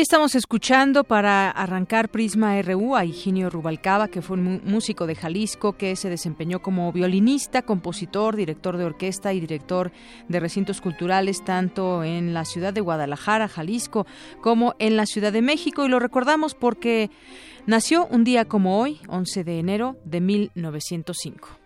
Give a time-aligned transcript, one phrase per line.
[0.00, 5.74] Estamos escuchando para arrancar Prisma RU a Higinio Rubalcaba, que fue un músico de Jalisco
[5.74, 9.92] que se desempeñó como violinista, compositor, director de orquesta y director
[10.26, 14.06] de recintos culturales tanto en la ciudad de Guadalajara, Jalisco,
[14.40, 15.84] como en la Ciudad de México.
[15.84, 17.10] Y lo recordamos porque
[17.66, 21.59] nació un día como hoy, 11 de enero de 1905.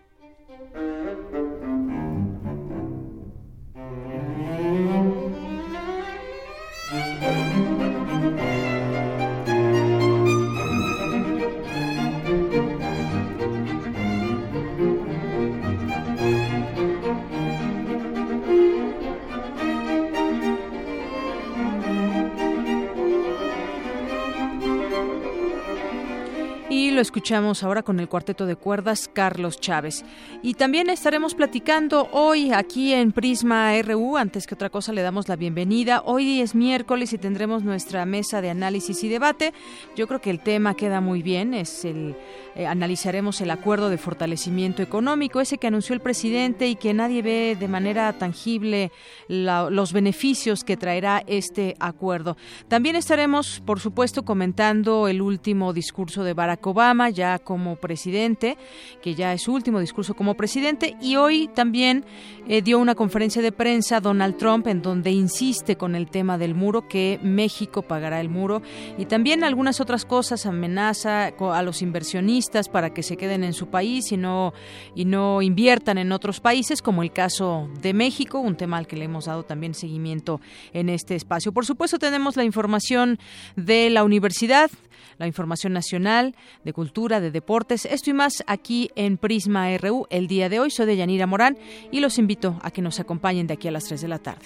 [26.95, 30.05] Lo escuchamos ahora con el cuarteto de cuerdas Carlos Chávez.
[30.41, 34.15] Y también estaremos platicando hoy aquí en Prisma RU.
[34.15, 36.03] Antes que otra cosa, le damos la bienvenida.
[36.05, 39.53] Hoy es miércoles y tendremos nuestra mesa de análisis y debate.
[39.97, 41.53] Yo creo que el tema queda muy bien.
[41.53, 42.15] Es el
[42.55, 47.21] eh, analizaremos el acuerdo de fortalecimiento económico, ese que anunció el presidente y que nadie
[47.21, 48.93] ve de manera tangible
[49.27, 52.37] los beneficios que traerá este acuerdo.
[52.69, 58.57] También estaremos, por supuesto, comentando el último discurso de Barack Obama ya como presidente,
[59.01, 62.05] que ya es su último discurso como presidente, y hoy también
[62.47, 66.53] eh, dio una conferencia de prensa Donald Trump en donde insiste con el tema del
[66.53, 68.61] muro, que México pagará el muro,
[68.97, 73.67] y también algunas otras cosas, amenaza a los inversionistas, para que se queden en su
[73.67, 74.53] país y no,
[74.93, 78.95] y no inviertan en otros países, como el caso de México, un tema al que
[78.95, 80.39] le hemos dado también seguimiento
[80.73, 81.51] en este espacio.
[81.51, 83.17] Por supuesto, tenemos la información
[83.55, 84.69] de la universidad,
[85.17, 90.27] la información nacional, de cultura, de deportes, esto y más aquí en Prisma RU el
[90.27, 90.71] día de hoy.
[90.71, 91.57] Soy de Yanira Morán
[91.89, 94.45] y los invito a que nos acompañen de aquí a las 3 de la tarde.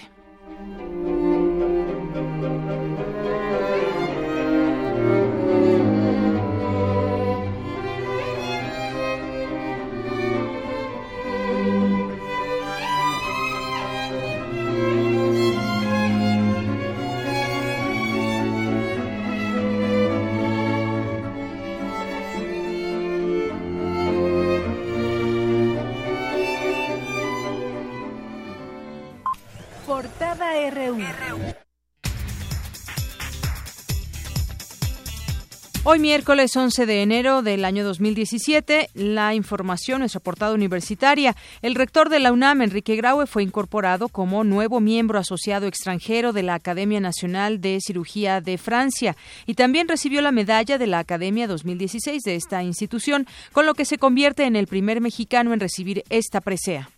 [35.86, 41.36] Hoy miércoles 11 de enero del año 2017, la información es reportada universitaria.
[41.62, 46.44] El rector de la UNAM, Enrique Graue, fue incorporado como nuevo miembro asociado extranjero de
[46.44, 49.16] la Academia Nacional de Cirugía de Francia
[49.46, 53.86] y también recibió la medalla de la Academia 2016 de esta institución, con lo que
[53.86, 56.90] se convierte en el primer mexicano en recibir esta presea.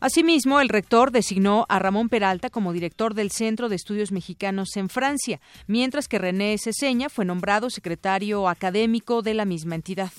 [0.00, 4.88] Asimismo, el rector designó a Ramón Peralta como director del Centro de Estudios Mexicanos en
[4.88, 10.10] Francia, mientras que René Ceseña fue nombrado secretario académico de la misma entidad.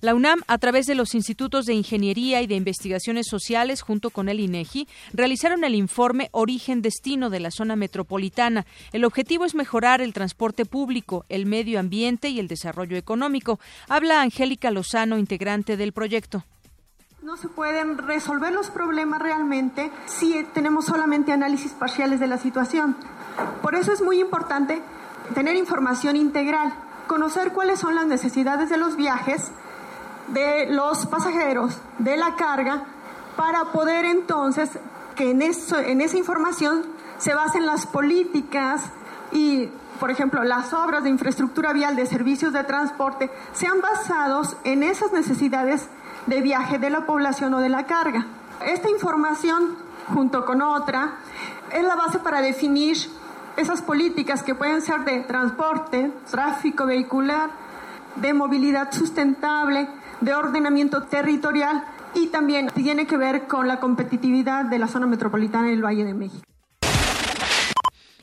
[0.00, 4.28] La UNAM, a través de los institutos de Ingeniería y de Investigaciones Sociales, junto con
[4.28, 8.66] el INEGI, realizaron el informe Origen-Destino de la zona metropolitana.
[8.92, 13.58] El objetivo es mejorar el transporte público, el medio ambiente y el desarrollo económico.
[13.88, 16.44] Habla Angélica Lozano, integrante del proyecto.
[17.24, 22.96] No se pueden resolver los problemas realmente si tenemos solamente análisis parciales de la situación.
[23.62, 24.82] Por eso es muy importante
[25.32, 26.74] tener información integral,
[27.06, 29.52] conocer cuáles son las necesidades de los viajes,
[30.34, 32.82] de los pasajeros, de la carga,
[33.36, 34.68] para poder entonces
[35.16, 36.82] que en, eso, en esa información
[37.16, 38.82] se basen las políticas
[39.32, 44.82] y, por ejemplo, las obras de infraestructura vial, de servicios de transporte, sean basados en
[44.82, 45.88] esas necesidades
[46.26, 48.26] de viaje de la población o de la carga.
[48.64, 49.76] Esta información,
[50.12, 51.16] junto con otra,
[51.72, 52.96] es la base para definir
[53.56, 57.50] esas políticas que pueden ser de transporte, tráfico vehicular,
[58.16, 59.88] de movilidad sustentable,
[60.20, 61.84] de ordenamiento territorial
[62.14, 66.14] y también tiene que ver con la competitividad de la zona metropolitana del Valle de
[66.14, 66.53] México.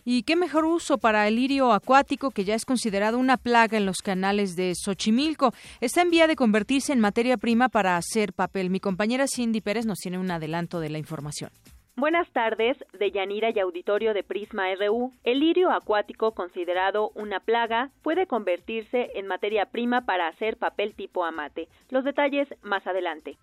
[0.03, 3.85] ¿Y qué mejor uso para el lirio acuático que ya es considerado una plaga en
[3.85, 5.53] los canales de Xochimilco?
[5.79, 8.69] Está en vía de convertirse en materia prima para hacer papel.
[8.69, 11.51] Mi compañera Cindy Pérez nos tiene un adelanto de la información.
[11.95, 15.11] Buenas tardes, de Yanira y Auditorio de Prisma RU.
[15.23, 21.25] El lirio acuático, considerado una plaga, puede convertirse en materia prima para hacer papel tipo
[21.25, 21.67] amate.
[21.89, 23.37] Los detalles más adelante.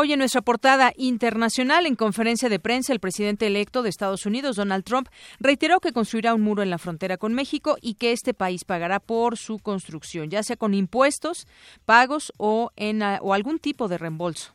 [0.00, 4.54] Hoy en nuestra portada internacional, en conferencia de prensa, el presidente electo de Estados Unidos,
[4.54, 5.08] Donald Trump,
[5.40, 9.00] reiteró que construirá un muro en la frontera con México y que este país pagará
[9.00, 11.48] por su construcción, ya sea con impuestos,
[11.84, 14.54] pagos o, en, o algún tipo de reembolso.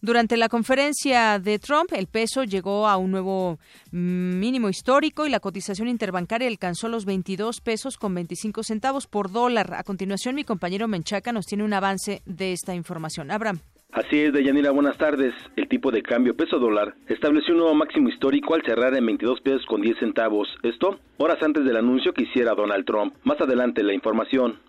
[0.00, 3.60] Durante la conferencia de Trump, el peso llegó a un nuevo
[3.92, 9.72] mínimo histórico y la cotización interbancaria alcanzó los 22 pesos con 25 centavos por dólar.
[9.74, 13.30] A continuación, mi compañero Menchaca nos tiene un avance de esta información.
[13.30, 13.60] Abraham.
[13.92, 15.34] Así es, Deyanira, buenas tardes.
[15.56, 19.40] El tipo de cambio peso dólar estableció un nuevo máximo histórico al cerrar en 22
[19.40, 20.48] pesos con 10 centavos.
[20.62, 23.14] Esto horas antes del anuncio que hiciera Donald Trump.
[23.24, 24.60] Más adelante la información.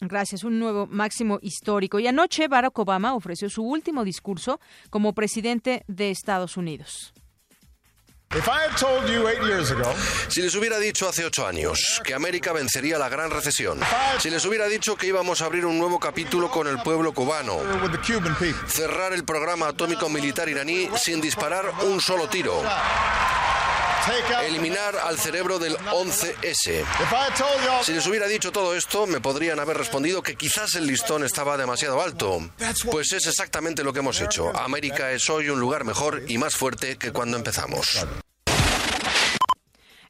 [0.00, 1.98] Gracias, un nuevo máximo histórico.
[1.98, 4.58] Y anoche Barack Obama ofreció su último discurso
[4.88, 7.12] como presidente de Estados Unidos.
[10.28, 13.80] Si les hubiera dicho hace ocho años que América vencería la gran recesión,
[14.18, 17.56] si les hubiera dicho que íbamos a abrir un nuevo capítulo con el pueblo cubano,
[18.68, 22.62] cerrar el programa atómico militar iraní sin disparar un solo tiro,
[24.46, 26.84] eliminar al cerebro del 11S.
[27.82, 31.56] Si les hubiera dicho todo esto, me podrían haber respondido que quizás el listón estaba
[31.56, 32.38] demasiado alto.
[32.90, 34.56] Pues es exactamente lo que hemos hecho.
[34.56, 38.06] América es hoy un lugar mejor y más fuerte que cuando empezamos.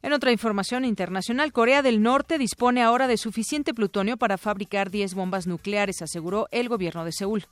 [0.01, 5.15] En otra información internacional, Corea del Norte dispone ahora de suficiente plutonio para fabricar 10
[5.15, 7.45] bombas nucleares, aseguró el gobierno de Seúl.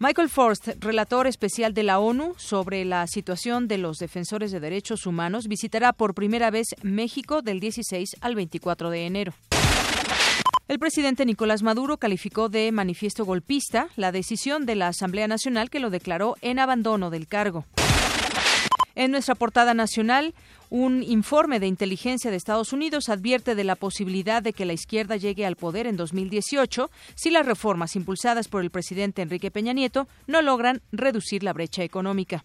[0.00, 5.06] Michael Forst, relator especial de la ONU sobre la situación de los defensores de derechos
[5.06, 9.32] humanos, visitará por primera vez México del 16 al 24 de enero.
[10.68, 15.80] El presidente Nicolás Maduro calificó de manifiesto golpista la decisión de la Asamblea Nacional que
[15.80, 17.64] lo declaró en abandono del cargo.
[18.94, 20.32] En nuestra portada nacional,
[20.70, 25.16] un informe de inteligencia de Estados Unidos advierte de la posibilidad de que la izquierda
[25.16, 30.08] llegue al poder en 2018 si las reformas impulsadas por el presidente Enrique Peña Nieto
[30.26, 32.44] no logran reducir la brecha económica.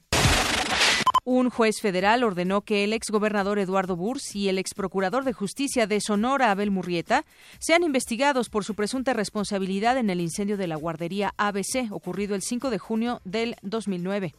[1.25, 6.01] Un juez federal ordenó que el exgobernador Eduardo Burs y el exprocurador de justicia de
[6.01, 7.23] Sonora, Abel Murrieta,
[7.59, 12.41] sean investigados por su presunta responsabilidad en el incendio de la guardería ABC ocurrido el
[12.41, 14.33] 5 de junio del 2009.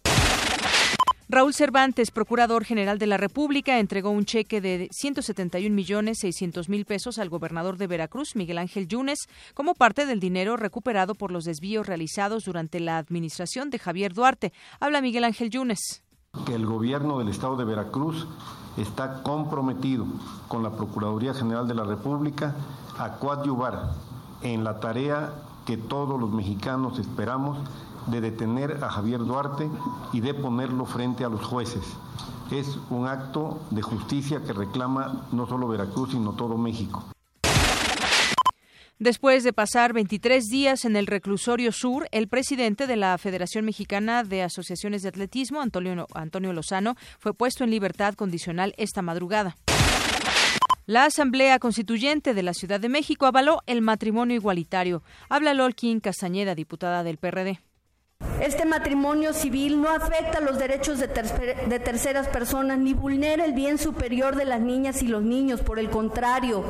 [1.34, 6.84] Raúl Cervantes, Procurador General de la República, entregó un cheque de 171 millones 600 mil
[6.84, 11.44] pesos al gobernador de Veracruz, Miguel Ángel Yunes, como parte del dinero recuperado por los
[11.44, 14.52] desvíos realizados durante la administración de Javier Duarte.
[14.78, 16.04] Habla Miguel Ángel Yunes.
[16.52, 18.28] El gobierno del estado de Veracruz
[18.76, 20.06] está comprometido
[20.46, 22.54] con la Procuraduría General de la República
[22.96, 23.90] a coadyuvar
[24.42, 25.32] en la tarea
[25.66, 27.58] que todos los mexicanos esperamos
[28.06, 29.68] de detener a Javier Duarte
[30.12, 31.84] y de ponerlo frente a los jueces.
[32.50, 37.04] Es un acto de justicia que reclama no solo Veracruz, sino todo México.
[38.98, 44.23] Después de pasar 23 días en el reclusorio sur, el presidente de la Federación Mexicana
[44.23, 49.56] de Asociaciones de Atletismo, Antonio, Antonio Lozano, fue puesto en libertad condicional esta madrugada.
[50.87, 55.02] La Asamblea Constituyente de la Ciudad de México avaló el matrimonio igualitario.
[55.28, 57.58] Habla Lolkin Castañeda, diputada del PRD.
[58.44, 64.37] Este matrimonio civil no afecta los derechos de, terceras personas ni vulnera el bien superior
[64.37, 65.62] de las niñas y los niños.
[65.62, 66.62] Por el contrario,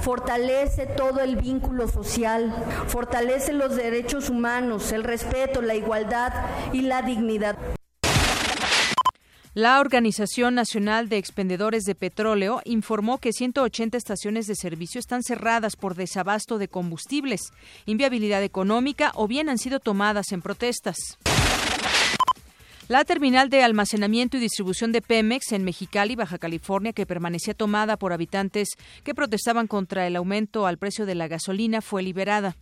[0.00, 2.52] fortalece todo el vínculo social,
[2.88, 6.32] fortalece los derechos humanos, el respeto, la igualdad
[6.72, 7.56] y la dignidad.
[9.52, 15.74] La Organización Nacional de Expendedores de Petróleo informó que 180 estaciones de servicio están cerradas
[15.74, 17.40] por desabasto de combustibles,
[17.84, 21.18] inviabilidad económica o bien han sido tomadas en protestas.
[22.86, 27.96] La terminal de almacenamiento y distribución de Pemex en Mexicali, Baja California, que permanecía tomada
[27.96, 28.68] por habitantes
[29.02, 32.56] que protestaban contra el aumento al precio de la gasolina, fue liberada.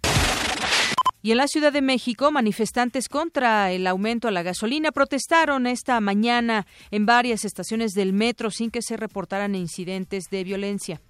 [1.20, 6.00] Y en la Ciudad de México, manifestantes contra el aumento a la gasolina protestaron esta
[6.00, 11.00] mañana en varias estaciones del metro sin que se reportaran incidentes de violencia.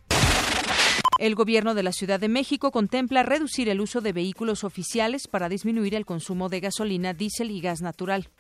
[1.19, 5.49] El gobierno de la Ciudad de México contempla reducir el uso de vehículos oficiales para
[5.49, 8.31] disminuir el consumo de gasolina, diésel y gas natural.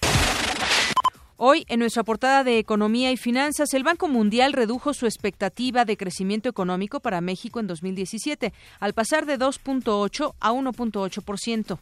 [1.40, 5.97] Hoy, en nuestra portada de Economía y Finanzas, el Banco Mundial redujo su expectativa de
[5.97, 11.78] crecimiento económico para México en 2017, al pasar de 2.8 a 1.8%.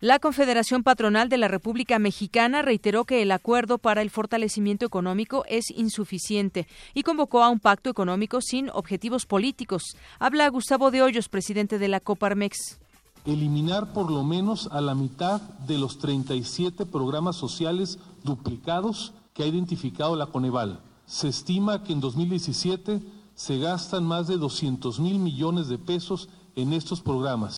[0.00, 5.46] La Confederación Patronal de la República Mexicana reiteró que el acuerdo para el fortalecimiento económico
[5.48, 9.96] es insuficiente y convocó a un pacto económico sin objetivos políticos.
[10.18, 12.81] Habla Gustavo de Hoyos, presidente de la Coparmex.
[13.24, 19.46] Eliminar por lo menos a la mitad de los 37 programas sociales duplicados que ha
[19.46, 20.80] identificado la Coneval.
[21.06, 23.00] Se estima que en 2017
[23.34, 27.56] se gastan más de 200 mil millones de pesos en estos programas.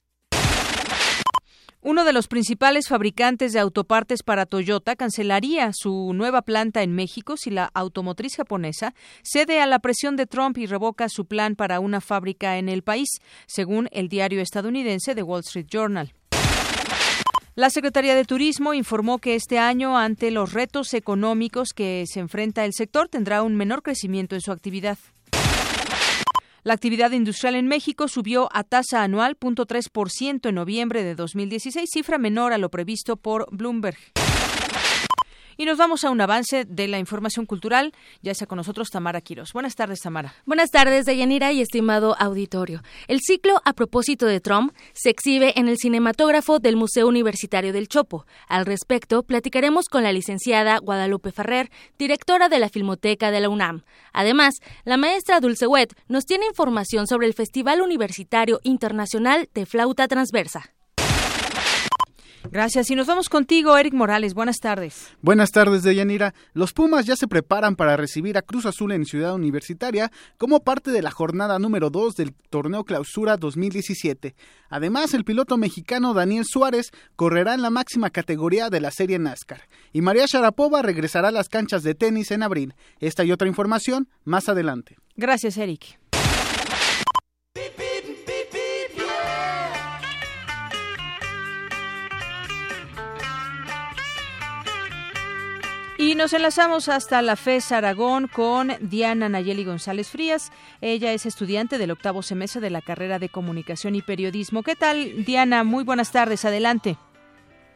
[1.86, 7.36] Uno de los principales fabricantes de autopartes para Toyota cancelaría su nueva planta en México
[7.36, 11.80] si la automotriz japonesa cede a la presión de Trump y revoca su plan para
[11.80, 13.10] una fábrica en el país,
[13.46, 16.14] según el diario estadounidense The Wall Street Journal.
[17.54, 22.64] La Secretaría de Turismo informó que este año, ante los retos económicos que se enfrenta
[22.64, 24.96] el sector, tendrá un menor crecimiento en su actividad.
[26.64, 32.16] La actividad industrial en México subió a tasa anual 0.3% en noviembre de 2016, cifra
[32.16, 33.98] menor a lo previsto por Bloomberg.
[35.56, 37.92] Y nos vamos a un avance de la información cultural.
[38.22, 39.52] Ya está con nosotros Tamara Quiros.
[39.52, 40.34] Buenas tardes, Tamara.
[40.46, 42.82] Buenas tardes, Deyanira y estimado auditorio.
[43.08, 47.88] El ciclo A propósito de Trump se exhibe en el cinematógrafo del Museo Universitario del
[47.88, 48.26] Chopo.
[48.48, 53.82] Al respecto, platicaremos con la licenciada Guadalupe Ferrer, directora de la Filmoteca de la UNAM.
[54.12, 60.08] Además, la maestra Dulce Wet nos tiene información sobre el Festival Universitario Internacional de Flauta
[60.08, 60.74] Transversa.
[62.50, 62.90] Gracias.
[62.90, 64.34] Y nos vamos contigo, Eric Morales.
[64.34, 65.08] Buenas tardes.
[65.22, 66.34] Buenas tardes, Deyanira.
[66.52, 70.90] Los Pumas ya se preparan para recibir a Cruz Azul en Ciudad Universitaria como parte
[70.90, 74.34] de la jornada número 2 del Torneo Clausura 2017.
[74.68, 79.62] Además, el piloto mexicano Daniel Suárez correrá en la máxima categoría de la serie NASCAR.
[79.92, 82.74] Y María Sharapova regresará a las canchas de tenis en abril.
[83.00, 84.96] Esta y otra información más adelante.
[85.16, 85.98] Gracias, Eric.
[96.06, 100.52] Y nos enlazamos hasta la FES Aragón con Diana Nayeli González Frías.
[100.82, 104.62] Ella es estudiante del octavo semestre de la carrera de Comunicación y Periodismo.
[104.62, 105.64] ¿Qué tal, Diana?
[105.64, 106.44] Muy buenas tardes.
[106.44, 106.98] Adelante.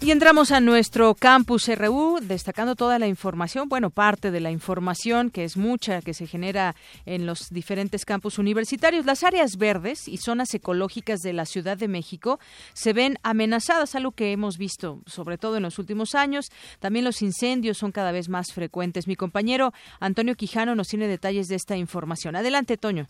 [0.00, 5.28] Y entramos a nuestro campus RU destacando toda la información, bueno, parte de la información
[5.28, 9.04] que es mucha que se genera en los diferentes campus universitarios.
[9.04, 12.40] Las áreas verdes y zonas ecológicas de la Ciudad de México
[12.72, 16.46] se ven amenazadas, algo que hemos visto sobre todo en los últimos años.
[16.80, 19.06] También los incendios son cada vez más frecuentes.
[19.06, 22.34] Mi compañero Antonio Quijano nos tiene detalles de esta información.
[22.34, 23.06] Adelante, Toño.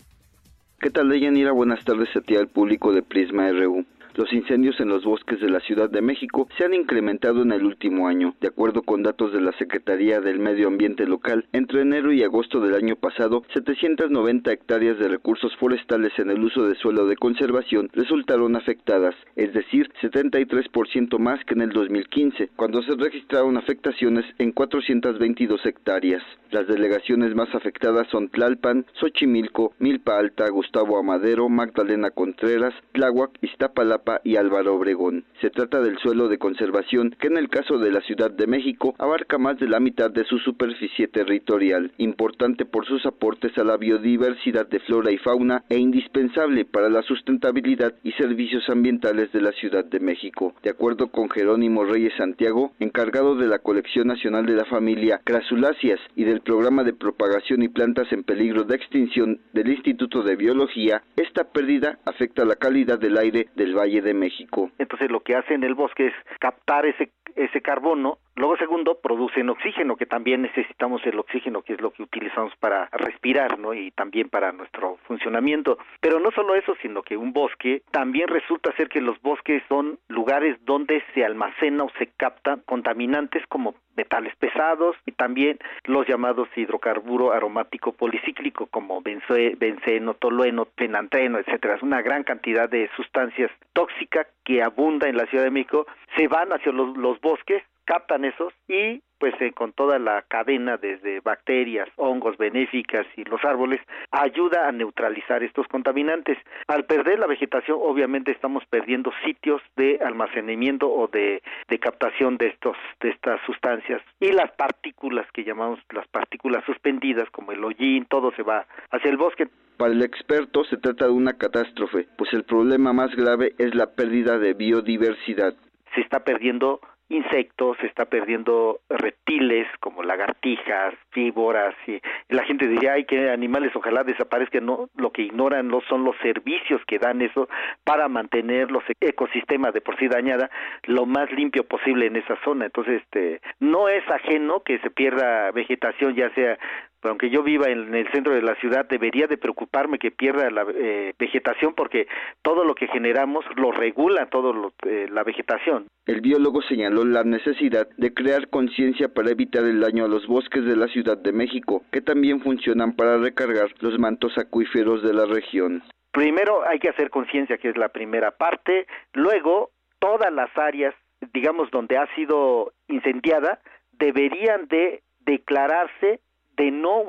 [0.82, 1.52] ¿Qué tal, Deyanira?
[1.52, 3.86] Buenas tardes a ti al público de Prisma RU.
[4.14, 7.64] Los incendios en los bosques de la Ciudad de México se han incrementado en el
[7.64, 8.34] último año.
[8.40, 12.60] De acuerdo con datos de la Secretaría del Medio Ambiente local, entre enero y agosto
[12.60, 17.88] del año pasado, 790 hectáreas de recursos forestales en el uso de suelo de conservación
[17.94, 24.52] resultaron afectadas, es decir, 73% más que en el 2015, cuando se registraron afectaciones en
[24.52, 26.22] 422 hectáreas.
[26.50, 34.01] Las delegaciones más afectadas son Tlalpan, Xochimilco, Milpa Alta, Gustavo Amadero, Magdalena Contreras, Tláhuac, Iztapalapa,
[34.24, 35.24] y Álvaro Obregón.
[35.40, 38.94] Se trata del suelo de conservación que en el caso de la Ciudad de México
[38.98, 43.76] abarca más de la mitad de su superficie territorial, importante por sus aportes a la
[43.76, 49.52] biodiversidad de flora y fauna e indispensable para la sustentabilidad y servicios ambientales de la
[49.52, 50.54] Ciudad de México.
[50.62, 56.00] De acuerdo con Jerónimo Reyes Santiago, encargado de la Colección Nacional de la Familia Crasuláceas
[56.16, 61.02] y del Programa de Propagación y Plantas en Peligro de Extinción del Instituto de Biología,
[61.16, 64.70] esta pérdida afecta la calidad del aire del Valle de México.
[64.78, 69.50] Entonces lo que hace en el bosque es captar ese ese carbono Luego, segundo, producen
[69.50, 73.74] oxígeno, que también necesitamos el oxígeno, que es lo que utilizamos para respirar, ¿no?
[73.74, 75.78] Y también para nuestro funcionamiento.
[76.00, 79.98] Pero no solo eso, sino que un bosque también resulta ser que los bosques son
[80.08, 86.48] lugares donde se almacena o se capta contaminantes como metales pesados y también los llamados
[86.56, 91.74] hidrocarburo aromático policíclico como benceno, tolueno, penantreno, etcétera.
[91.74, 95.86] Es una gran cantidad de sustancias tóxicas que abunda en la Ciudad de México,
[96.16, 101.20] se van hacia los bosques captan esos y pues eh, con toda la cadena desde
[101.20, 106.38] bacterias, hongos benéficas y los árboles ayuda a neutralizar estos contaminantes.
[106.66, 112.48] Al perder la vegetación obviamente estamos perdiendo sitios de almacenamiento o de, de captación de
[112.48, 118.06] estos de estas sustancias y las partículas que llamamos las partículas suspendidas como el hollín,
[118.06, 119.48] todo se va hacia el bosque.
[119.76, 123.94] Para el experto se trata de una catástrofe, pues el problema más grave es la
[123.94, 125.54] pérdida de biodiversidad.
[125.94, 126.80] Se está perdiendo
[127.12, 133.72] insectos, se está perdiendo reptiles como lagartijas, víboras y la gente diría, ay, que animales
[133.74, 137.48] ojalá desaparezcan, no, lo que ignoran no son los servicios que dan eso
[137.84, 140.50] para mantener los ecosistemas de por sí dañada
[140.84, 142.66] lo más limpio posible en esa zona.
[142.66, 146.58] Entonces, este, no es ajeno que se pierda vegetación, ya sea
[147.02, 150.66] aunque yo viva en el centro de la ciudad, debería de preocuparme que pierda la
[150.74, 152.06] eh, vegetación porque
[152.42, 155.86] todo lo que generamos lo regula todo eh, la vegetación.
[156.06, 160.64] El biólogo señaló la necesidad de crear conciencia para evitar el daño a los bosques
[160.64, 165.26] de la Ciudad de México, que también funcionan para recargar los mantos acuíferos de la
[165.26, 165.82] región.
[166.12, 170.94] Primero hay que hacer conciencia, que es la primera parte, luego todas las áreas,
[171.32, 173.60] digamos, donde ha sido incendiada,
[173.92, 176.20] deberían de declararse
[176.56, 177.04] de no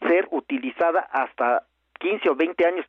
[0.00, 1.66] ser utilizada hasta
[2.00, 2.86] 15 o 20 años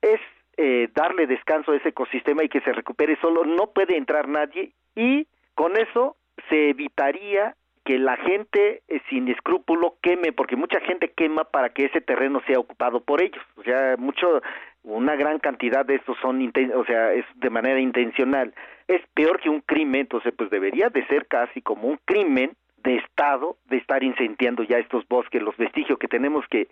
[0.00, 0.20] es
[0.56, 4.72] eh, darle descanso a ese ecosistema y que se recupere solo, no puede entrar nadie
[4.94, 6.16] y con eso
[6.48, 11.86] se evitaría que la gente eh, sin escrúpulo queme, porque mucha gente quema para que
[11.86, 13.42] ese terreno sea ocupado por ellos.
[13.56, 14.40] O sea, mucho,
[14.84, 18.54] una gran cantidad de estos son, o sea, es de manera intencional.
[18.86, 22.96] Es peor que un crimen, entonces pues debería de ser casi como un crimen de
[22.96, 26.68] Estado de estar incendiando ya estos bosques, los vestigios que tenemos que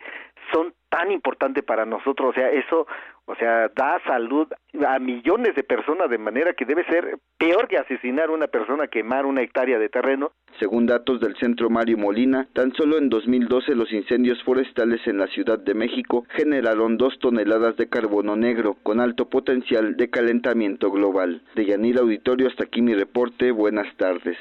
[0.52, 2.86] son tan importantes para nosotros, o sea, eso,
[3.24, 4.48] o sea, da salud
[4.86, 8.88] a millones de personas de manera que debe ser peor que asesinar a una persona,
[8.88, 10.32] quemar una hectárea de terreno.
[10.58, 15.28] Según datos del Centro Mario Molina, tan solo en 2012 los incendios forestales en la
[15.28, 21.42] Ciudad de México generaron dos toneladas de carbono negro con alto potencial de calentamiento global.
[21.54, 23.52] De Yanil Auditorio, hasta aquí mi reporte.
[23.52, 24.36] Buenas tardes.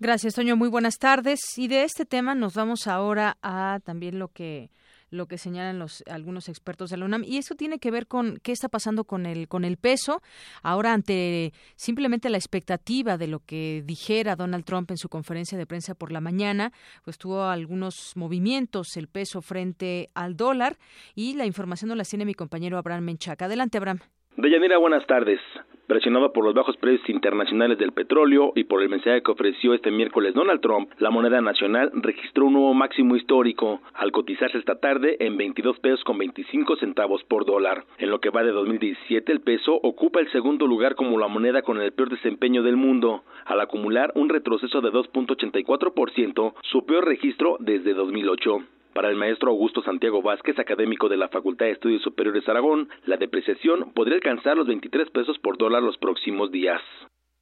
[0.00, 0.54] Gracias, Toño.
[0.54, 1.40] Muy buenas tardes.
[1.58, 4.70] Y de este tema nos vamos ahora a también lo que
[5.10, 7.24] lo que señalan los algunos expertos de la UNAM.
[7.24, 10.20] Y eso tiene que ver con qué está pasando con el con el peso.
[10.62, 15.66] Ahora ante simplemente la expectativa de lo que dijera Donald Trump en su conferencia de
[15.66, 16.70] prensa por la mañana
[17.02, 20.76] pues tuvo algunos movimientos el peso frente al dólar.
[21.16, 23.46] Y la información nos la tiene mi compañero Abraham Menchaca.
[23.46, 23.98] Adelante Abraham.
[24.36, 25.40] Deyanira buenas tardes
[25.88, 29.90] Presionado por los bajos precios internacionales del petróleo y por el mensaje que ofreció este
[29.90, 35.16] miércoles Donald Trump, la moneda nacional registró un nuevo máximo histórico al cotizarse esta tarde
[35.18, 37.86] en 22 pesos con 25 centavos por dólar.
[37.96, 41.62] En lo que va de 2017, el peso ocupa el segundo lugar como la moneda
[41.62, 47.56] con el peor desempeño del mundo, al acumular un retroceso de 2.84%, su peor registro
[47.60, 48.58] desde 2008.
[48.98, 53.16] Para el maestro Augusto Santiago Vázquez, académico de la Facultad de Estudios Superiores Aragón, la
[53.16, 56.82] depreciación podría alcanzar los 23 pesos por dólar los próximos días.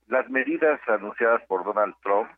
[0.07, 2.29] Las medidas anunciadas por Donald Trump,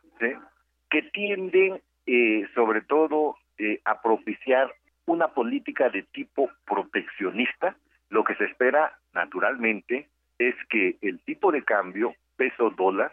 [0.89, 4.73] que tienden eh, sobre todo eh, a propiciar
[5.05, 7.75] una política de tipo proteccionista,
[8.07, 13.11] lo que se espera naturalmente es que el tipo de cambio peso dólar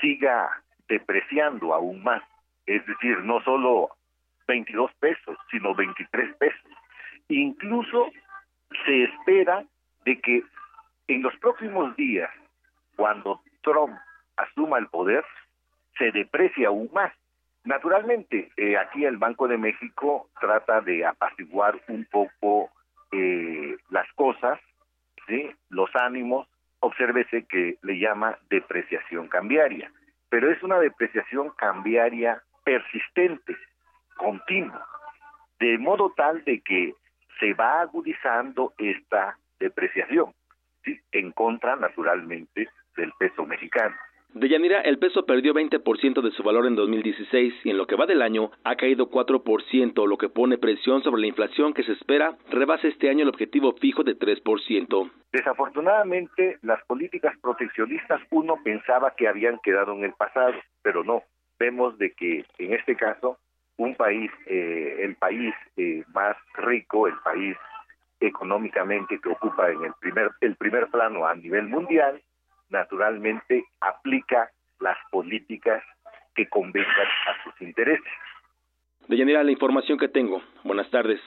[0.00, 0.48] siga
[0.88, 2.22] depreciando aún más.
[2.64, 3.90] Es decir, no solo
[4.46, 6.70] 22 pesos, sino 23 pesos.
[7.28, 8.10] Incluso
[8.84, 9.64] se espera
[10.04, 10.42] de que
[11.08, 12.30] en los próximos días,
[12.96, 13.96] cuando Trump
[14.36, 15.24] asuma el poder,
[15.98, 17.12] se deprecie aún más.
[17.64, 22.70] Naturalmente, eh, aquí el Banco de México trata de apaciguar un poco
[23.12, 24.58] eh, las cosas,
[25.70, 26.48] los ánimos,
[26.80, 29.90] obsérvese que le llama depreciación cambiaria,
[30.28, 33.56] pero es una depreciación cambiaria persistente,
[34.16, 34.80] continuo,
[35.58, 36.94] de modo tal de que
[37.38, 40.32] se va agudizando esta depreciación,
[41.12, 43.94] en contra, naturalmente, del peso mexicano.
[44.34, 47.96] De Yanira, el peso perdió 20% de su valor en 2016 y en lo que
[47.96, 51.92] va del año ha caído 4%, lo que pone presión sobre la inflación que se
[51.92, 55.10] espera rebase este año el objetivo fijo de 3%.
[55.32, 61.22] Desafortunadamente, las políticas proteccionistas uno pensaba que habían quedado en el pasado, pero no
[61.58, 63.38] vemos de que en este caso
[63.82, 67.56] un país, eh, el país eh, más rico, el país
[68.20, 72.22] económicamente que ocupa en el primer, el primer plano a nivel mundial,
[72.70, 75.82] naturalmente aplica las políticas
[76.34, 78.12] que convengan a sus intereses.
[79.08, 80.40] Deyanira, la información que tengo.
[80.62, 81.20] Buenas tardes.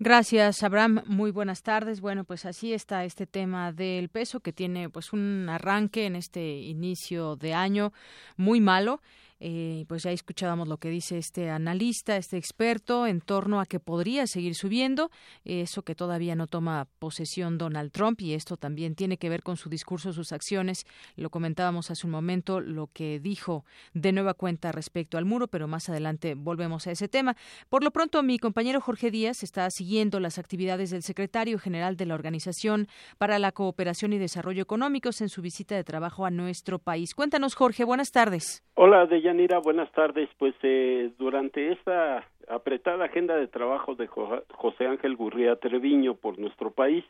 [0.00, 1.02] Gracias, Abraham.
[1.06, 2.00] Muy buenas tardes.
[2.00, 6.40] Bueno, pues así está este tema del peso que tiene pues un arranque en este
[6.40, 7.92] inicio de año
[8.36, 9.00] muy malo
[9.40, 13.80] eh, pues ya escuchábamos lo que dice este analista, este experto, en torno a que
[13.80, 15.10] podría seguir subiendo,
[15.44, 19.56] eso que todavía no toma posesión Donald Trump, y esto también tiene que ver con
[19.56, 20.86] su discurso, sus acciones.
[21.16, 25.68] Lo comentábamos hace un momento, lo que dijo de nueva cuenta respecto al muro, pero
[25.68, 27.36] más adelante volvemos a ese tema.
[27.68, 32.06] Por lo pronto, mi compañero Jorge Díaz está siguiendo las actividades del secretario general de
[32.06, 36.78] la Organización para la Cooperación y Desarrollo Económicos en su visita de trabajo a nuestro
[36.78, 37.14] país.
[37.14, 38.62] Cuéntanos, Jorge, buenas tardes.
[38.74, 40.26] Hola, Yanira, buenas tardes.
[40.38, 46.70] Pues eh, durante esta apretada agenda de trabajo de José Ángel Gurría Treviño por nuestro
[46.70, 47.04] país,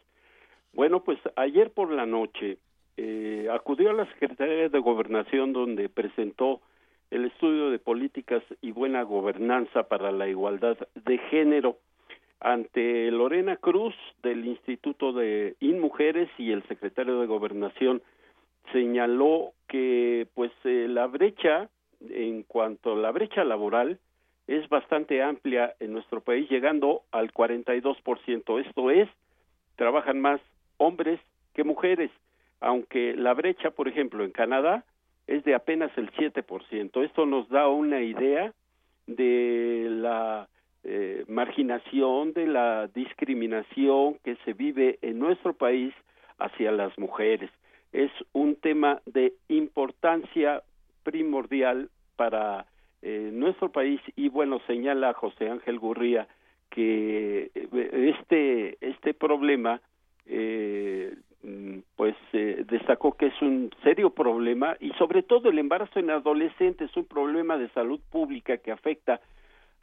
[0.73, 2.59] bueno, pues ayer por la noche
[2.97, 6.61] eh, acudió a la Secretaría de Gobernación donde presentó
[7.13, 11.79] el estudio de políticas y buena gobernanza para la igualdad de género
[12.41, 18.03] ante Lorena Cruz del Instituto de InMujeres y el secretario de Gobernación
[18.73, 21.71] señaló que pues eh, la brecha
[22.01, 23.99] en cuanto a la brecha laboral
[24.47, 28.67] es bastante amplia en nuestro país, llegando al 42%.
[28.67, 29.09] Esto es,
[29.77, 30.41] trabajan más
[30.79, 31.21] hombres
[31.55, 32.11] que mujeres,
[32.61, 34.85] aunque la brecha, por ejemplo, en Canadá
[35.27, 37.05] es de apenas el 7%.
[37.05, 38.53] Esto nos da una idea
[39.07, 40.49] de la
[40.85, 45.93] eh, marginación, de la discriminación que se vive en nuestro país
[46.39, 47.51] hacia las mujeres.
[47.93, 50.63] Es un tema de importancia
[51.03, 52.67] primordial para
[53.01, 56.27] eh, nuestro país y bueno señala José Ángel Gurría
[56.69, 59.81] que eh, este este problema
[60.27, 66.11] eh, mm, pues destacó que es un serio problema y sobre todo el embarazo en
[66.11, 69.21] adolescentes es un problema de salud pública que afecta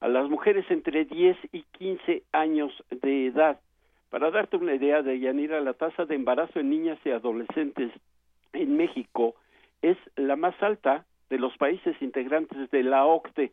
[0.02, 3.60] a las mujeres entre 10 y 15 años de edad.
[4.10, 7.92] Para darte una idea de Yanira, la tasa de embarazo en niñas y adolescentes
[8.54, 9.36] en México
[9.92, 13.52] es la más alta de los países integrantes de la OCDE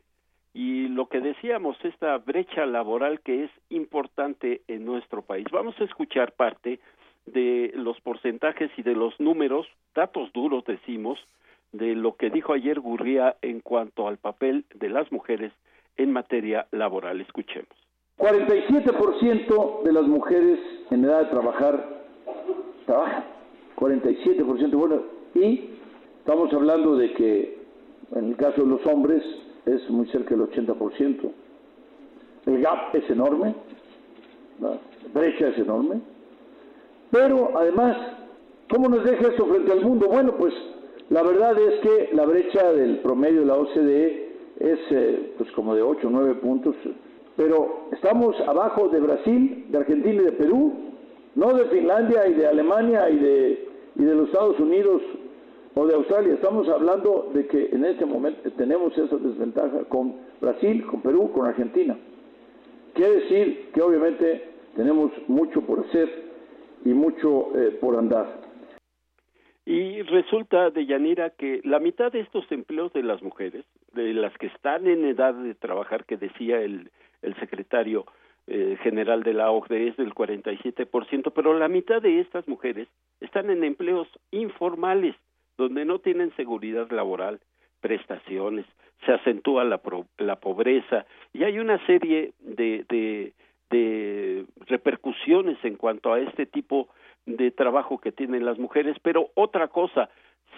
[0.54, 5.46] y lo que decíamos, esta brecha laboral que es importante en nuestro país.
[5.50, 6.78] Vamos a escuchar parte
[7.24, 11.18] de los porcentajes y de los números, datos duros decimos,
[11.72, 15.52] de lo que dijo ayer Gurría en cuanto al papel de las mujeres
[15.96, 17.20] en materia laboral.
[17.20, 17.70] Escuchemos.
[18.18, 20.58] 47% de las mujeres
[20.90, 22.04] en edad de trabajar
[22.84, 23.24] trabajan.
[23.76, 25.02] 47%, bueno,
[25.34, 25.70] y
[26.24, 27.58] estamos hablando de que
[28.14, 29.24] en el caso de los hombres
[29.66, 31.30] es muy cerca del 80%.
[32.46, 33.54] El gap es enorme,
[34.60, 34.78] la
[35.12, 36.00] brecha es enorme,
[37.10, 37.96] pero además,
[38.70, 40.06] ¿cómo nos deja eso frente al mundo?
[40.08, 40.54] Bueno, pues
[41.10, 45.74] la verdad es que la brecha del promedio de la OCDE es eh, pues como
[45.74, 46.76] de 8 o 9 puntos,
[47.36, 50.72] pero estamos abajo de Brasil, de Argentina y de Perú,
[51.34, 55.02] no de Finlandia y de Alemania y de, y de los Estados Unidos
[55.74, 56.34] o de Australia.
[56.34, 61.46] Estamos hablando de que en este momento tenemos esa desventaja con Brasil, con Perú, con
[61.46, 61.96] Argentina.
[62.94, 66.30] Quiere decir que obviamente tenemos mucho por hacer
[66.84, 68.42] y mucho eh, por andar.
[69.64, 74.36] Y resulta, de Yanira, que la mitad de estos empleos de las mujeres, de las
[74.38, 76.90] que están en edad de trabajar, que decía el,
[77.22, 78.04] el secretario
[78.48, 82.88] eh, general de la OCDE, es del 47%, pero la mitad de estas mujeres
[83.20, 85.14] están en empleos informales
[85.56, 87.40] donde no tienen seguridad laboral,
[87.80, 88.66] prestaciones,
[89.04, 89.80] se acentúa la,
[90.18, 93.32] la pobreza y hay una serie de, de,
[93.70, 96.88] de repercusiones en cuanto a este tipo
[97.26, 100.10] de trabajo que tienen las mujeres, pero otra cosa,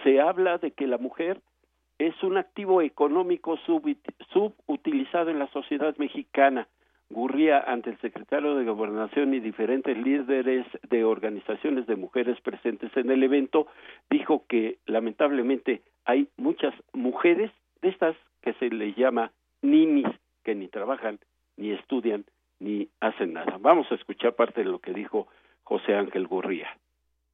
[0.03, 1.41] se habla de que la mujer
[1.97, 3.57] es un activo económico
[4.33, 6.67] subutilizado en la sociedad mexicana.
[7.09, 13.11] Gurría ante el secretario de Gobernación y diferentes líderes de organizaciones de mujeres presentes en
[13.11, 13.67] el evento,
[14.09, 20.07] dijo que lamentablemente hay muchas mujeres de estas que se les llama ninis,
[20.43, 21.19] que ni trabajan,
[21.57, 22.25] ni estudian,
[22.59, 23.57] ni hacen nada.
[23.59, 25.27] Vamos a escuchar parte de lo que dijo
[25.63, 26.67] José Ángel Gurría.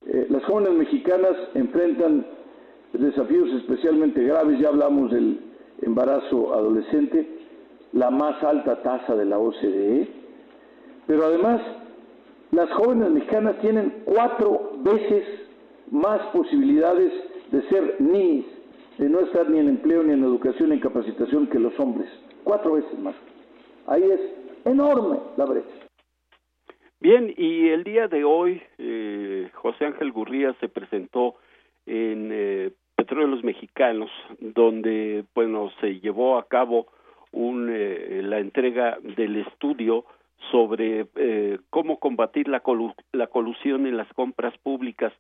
[0.06, 2.26] Eh, las jóvenes mexicanas enfrentan
[2.94, 5.40] desafíos especialmente graves, ya hablamos del
[5.82, 7.28] embarazo adolescente,
[7.94, 10.08] la más alta tasa de la OCDE,
[11.08, 11.62] pero además
[12.52, 15.26] las jóvenes mexicanas tienen cuatro veces
[15.90, 17.12] más posibilidades
[17.52, 18.46] de ser ninis
[18.98, 22.08] de no estar ni en empleo, ni en educación, ni en capacitación que los hombres.
[22.44, 23.16] Cuatro veces más.
[23.88, 24.20] Ahí es
[24.64, 25.68] enorme la brecha.
[27.00, 31.36] Bien, y el día de hoy eh, José Ángel Gurría se presentó
[31.88, 36.86] en eh, Petróleos Mexicanos, donde bueno se llevó a cabo
[37.32, 40.06] un, eh, la entrega del estudio
[40.52, 42.62] sobre eh, cómo combatir la,
[43.14, 45.14] la colusión en las compras públicas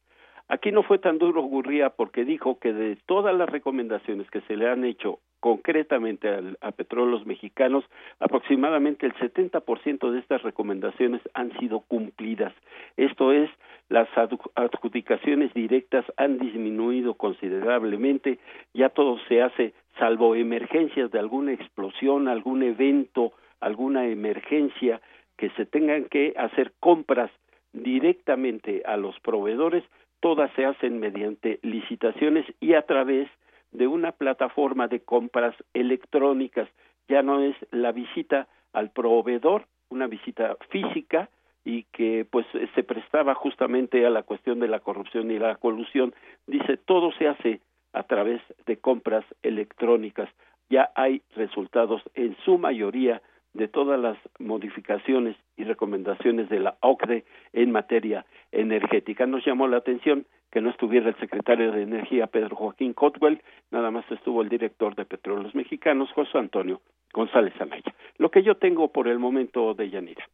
[0.52, 4.58] Aquí no fue tan duro Gurría porque dijo que de todas las recomendaciones que se
[4.58, 6.28] le han hecho concretamente
[6.60, 7.86] a petróleos mexicanos,
[8.20, 12.54] aproximadamente el 70% de estas recomendaciones han sido cumplidas.
[12.98, 13.50] Esto es,
[13.88, 14.10] las
[14.56, 18.38] adjudicaciones directas han disminuido considerablemente,
[18.74, 25.00] ya todo se hace salvo emergencias de alguna explosión, algún evento, alguna emergencia
[25.38, 27.32] que se tengan que hacer compras
[27.72, 29.86] directamente a los proveedores,
[30.22, 33.28] todas se hacen mediante licitaciones y a través
[33.72, 36.70] de una plataforma de compras electrónicas.
[37.10, 41.30] Ya no es la visita al proveedor, una visita física
[41.66, 46.14] y que pues se prestaba justamente a la cuestión de la corrupción y la colusión.
[46.48, 47.62] Dice, todo se hace
[47.94, 50.30] a través de compras electrónicas.
[50.70, 53.22] Ya hay resultados en su mayoría
[53.54, 59.26] de todas las modificaciones y recomendaciones de la OCDE en materia energética.
[59.26, 63.90] Nos llamó la atención que no estuviera el secretario de Energía Pedro Joaquín Cotwell, nada
[63.90, 66.82] más estuvo el director de Petróleos Mexicanos, José Antonio
[67.14, 67.94] González Amaya.
[68.18, 70.26] Lo que yo tengo por el momento de Yanira.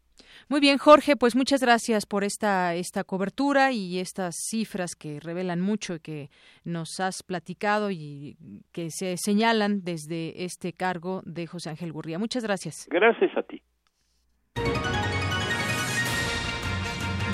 [0.50, 5.62] Muy bien, Jorge, pues muchas gracias por esta, esta cobertura y estas cifras que revelan
[5.62, 6.30] mucho y que
[6.64, 8.38] nos has platicado y
[8.74, 12.18] que se señalan desde este cargo de José Ángel Gurría.
[12.18, 12.88] Muchas gracias.
[12.90, 13.62] Gracias a ti.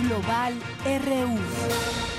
[0.03, 2.12] Global RU.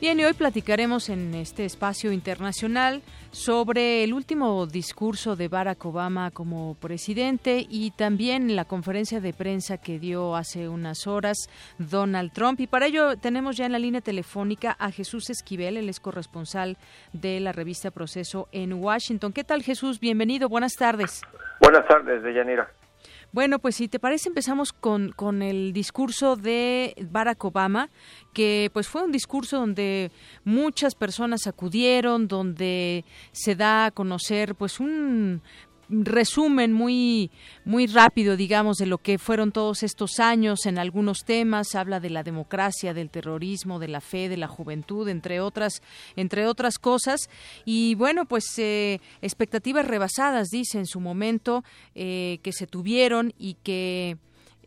[0.00, 6.30] Bien, y hoy platicaremos en este espacio internacional sobre el último discurso de Barack Obama
[6.30, 11.36] como presidente y también la conferencia de prensa que dio hace unas horas
[11.78, 12.60] Donald Trump.
[12.60, 16.76] Y para ello tenemos ya en la línea telefónica a Jesús Esquivel, el es corresponsal
[17.12, 19.32] de la revista Proceso en Washington.
[19.32, 19.98] ¿Qué tal Jesús?
[19.98, 21.22] Bienvenido, buenas tardes.
[21.60, 22.70] Buenas tardes, Deyanira.
[23.30, 27.90] Bueno, pues si te parece empezamos con, con el discurso de Barack Obama,
[28.32, 30.10] que pues fue un discurso donde
[30.44, 35.42] muchas personas acudieron, donde se da a conocer pues un
[35.88, 37.30] resumen muy
[37.64, 42.10] muy rápido digamos de lo que fueron todos estos años en algunos temas habla de
[42.10, 45.82] la democracia del terrorismo de la fe de la juventud entre otras
[46.16, 47.30] entre otras cosas
[47.64, 53.54] y bueno pues eh, expectativas rebasadas dice en su momento eh, que se tuvieron y
[53.62, 54.16] que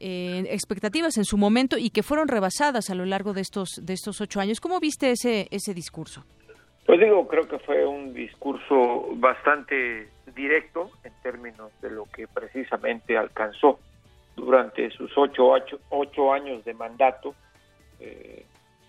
[0.04, 3.94] eh, expectativas en su momento y que fueron rebasadas a lo largo de estos de
[3.94, 4.60] estos ocho años.
[4.60, 6.26] ¿Cómo viste ese ese discurso?
[6.88, 13.18] Pues digo, creo que fue un discurso bastante directo en términos de lo que precisamente
[13.18, 13.80] alcanzó
[14.36, 15.54] durante sus ocho,
[15.90, 17.36] ocho, años de mandato,
[18.00, 18.46] eh,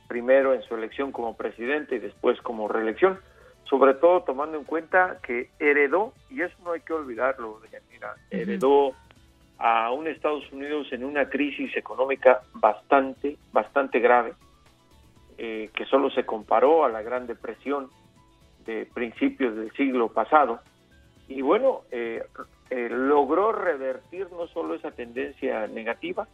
[0.09, 3.19] primero en su elección como presidente y después como reelección,
[3.65, 8.95] sobre todo tomando en cuenta que heredó, y eso no hay que olvidarlo, mira, heredó
[9.59, 14.35] a un Estados Unidos en una crisis económica bastante, bastante grave,
[15.39, 17.89] eh, que solo se comparó a la Gran Depresión
[18.67, 20.61] de principios del siglo pasado,
[21.35, 22.23] y bueno, eh,
[22.71, 26.29] eh, logró revertir no solo esa tendencia negativa,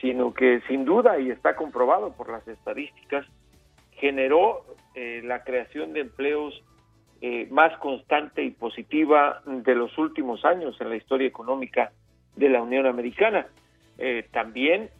[0.00, 3.26] sino que sin duda, y está comprobado por las estadísticas,
[3.92, 6.62] generó eh, la creación de empleos
[7.48, 11.90] más constante y positiva de los últimos años en la historia económica
[12.36, 13.46] de la Unión Americana.
[14.30, 14.90] también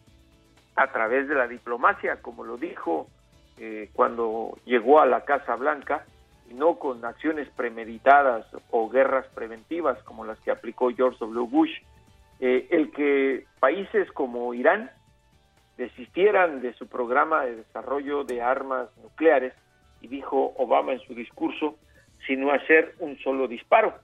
[0.75, 3.09] a través de la diplomacia, como lo dijo
[3.93, 6.07] cuando llegó a la Casa Blanca,
[6.51, 11.47] y no con acciones premeditadas o guerras preventivas como las que aplicó George W.
[11.49, 11.73] Bush,
[12.41, 14.91] eh, el que países como Irán
[15.77, 19.55] desistieran de su programa de desarrollo de armas nucleares,
[20.01, 21.77] y dijo Obama en su discurso,
[22.27, 23.95] sino hacer un solo disparo.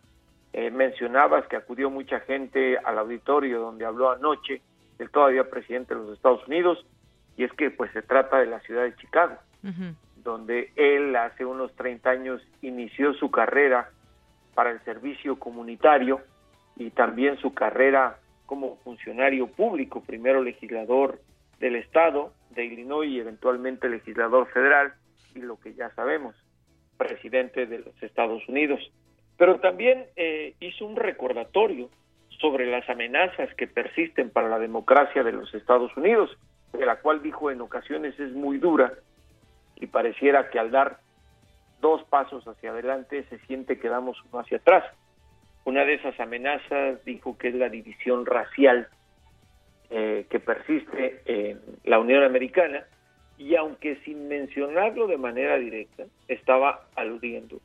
[0.52, 4.62] Eh, mencionabas que acudió mucha gente al auditorio donde habló anoche
[4.98, 6.84] el todavía presidente de los Estados Unidos,
[7.36, 9.36] y es que pues se trata de la ciudad de Chicago
[10.22, 13.90] donde él hace unos 30 años inició su carrera
[14.54, 16.20] para el servicio comunitario
[16.76, 21.20] y también su carrera como funcionario público, primero legislador
[21.58, 24.94] del estado de Illinois y eventualmente legislador federal
[25.34, 26.34] y lo que ya sabemos,
[26.96, 28.80] presidente de los Estados Unidos.
[29.36, 31.88] Pero también eh, hizo un recordatorio
[32.40, 36.36] sobre las amenazas que persisten para la democracia de los Estados Unidos,
[36.72, 38.92] de la cual dijo en ocasiones es muy dura
[39.80, 40.98] y pareciera que al dar
[41.80, 44.84] dos pasos hacia adelante se siente que damos uno hacia atrás.
[45.64, 48.88] Una de esas amenazas dijo que es la división racial
[49.90, 52.84] eh, que persiste en la Unión Americana
[53.38, 57.60] y aunque sin mencionarlo de manera directa, estaba aludiendo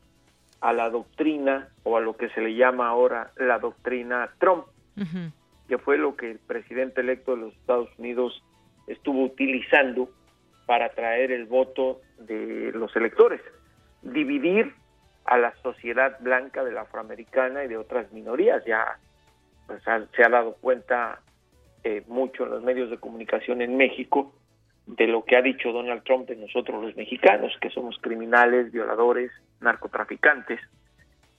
[0.61, 4.65] a la doctrina o a lo que se le llama ahora la doctrina Trump,
[5.67, 8.41] que fue lo que el presidente electo de los Estados Unidos
[8.87, 10.09] estuvo utilizando
[10.65, 13.41] para traer el voto de los electores,
[14.01, 14.73] dividir
[15.25, 18.63] a la sociedad blanca de la afroamericana y de otras minorías.
[18.65, 18.99] Ya
[19.67, 21.19] pues, se ha dado cuenta
[21.83, 24.33] eh, mucho en los medios de comunicación en México
[24.87, 29.31] de lo que ha dicho Donald Trump de nosotros los mexicanos, que somos criminales, violadores,
[29.61, 30.59] narcotraficantes.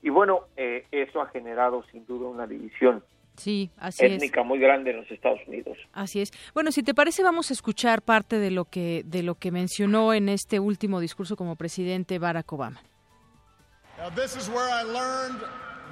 [0.03, 3.05] Y bueno, eh, eso ha generado sin duda una división
[3.37, 5.79] sí, así étnica muy grande en los Estados Unidos.
[5.93, 6.33] Así es.
[6.55, 10.13] Bueno, si te parece, vamos a escuchar parte de lo que de lo que mencionó
[10.13, 12.83] en este último discurso como presidente Barack Obama.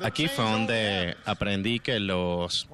[0.03, 2.69] Aquí fue donde aprendí que los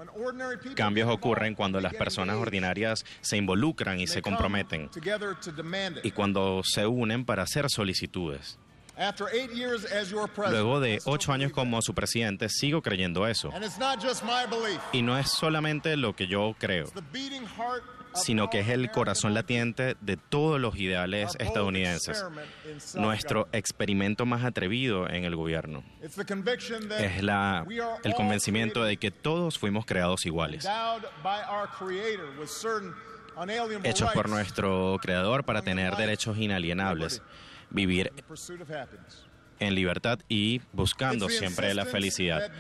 [0.74, 4.88] cambios ocurren cuando las personas ordinarias se involucran y se comprometen
[6.02, 8.58] y cuando se unen para hacer solicitudes.
[10.50, 13.50] Luego de ocho años como su presidente, sigo creyendo eso.
[14.92, 16.86] Y no es solamente lo que yo creo,
[18.14, 22.22] sino que es el corazón latiente de todos los ideales estadounidenses,
[22.94, 25.82] nuestro experimento más atrevido en el gobierno.
[26.98, 27.64] Es la,
[28.04, 30.66] el convencimiento de que todos fuimos creados iguales,
[33.84, 37.22] hechos por nuestro creador para tener derechos inalienables,
[37.70, 38.12] vivir
[39.58, 42.50] en libertad y buscando siempre la felicidad.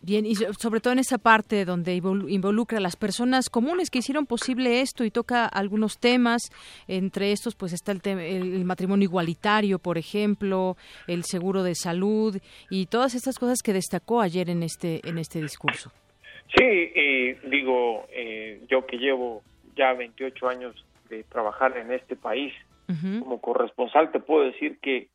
[0.00, 4.26] Bien, y sobre todo en esa parte donde involucra a las personas comunes que hicieron
[4.26, 6.40] posible esto y toca algunos temas,
[6.86, 10.76] entre estos pues está el, el matrimonio igualitario, por ejemplo,
[11.08, 12.38] el seguro de salud
[12.70, 15.90] y todas estas cosas que destacó ayer en este en este discurso.
[16.56, 16.64] Sí,
[17.50, 19.42] digo, eh, yo que llevo
[19.76, 22.52] ya 28 años de trabajar en este país
[23.20, 25.08] como corresponsal, te puedo decir que,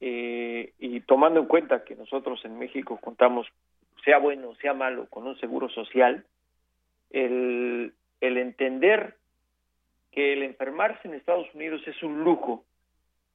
[0.00, 3.46] eh, y tomando en cuenta que nosotros en México contamos
[4.04, 6.24] sea bueno, sea malo, con un seguro social,
[7.10, 9.16] el, el entender
[10.12, 12.64] que el enfermarse en Estados Unidos es un lujo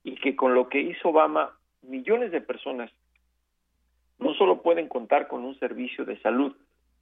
[0.04, 2.92] y que con lo que hizo Obama, millones de personas
[4.20, 6.56] no solo pueden contar con un servicio de salud,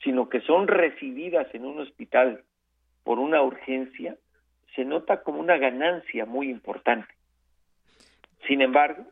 [0.03, 2.43] sino que son recibidas en un hospital
[3.03, 4.17] por una urgencia,
[4.75, 7.13] se nota como una ganancia muy importante.
[8.47, 9.05] Sin embargo,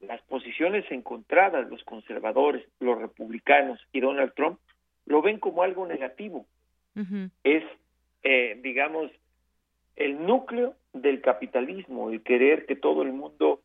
[0.00, 4.58] las posiciones encontradas, los conservadores, los republicanos y Donald Trump,
[5.06, 6.46] lo ven como algo negativo.
[7.42, 7.64] Es,
[8.22, 9.10] eh, digamos,
[9.96, 13.62] el núcleo del capitalismo, el querer que todo el mundo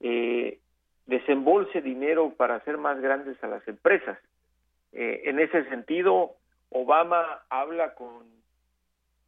[0.00, 0.58] eh,
[1.06, 4.18] desembolse dinero para hacer más grandes a las empresas.
[4.92, 6.36] Eh, en ese sentido,
[6.70, 8.24] Obama habla con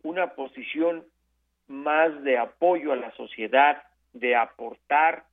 [0.02, 1.04] una posición
[1.72, 3.82] más de apoyo a la sociedad,
[4.12, 5.24] de aportar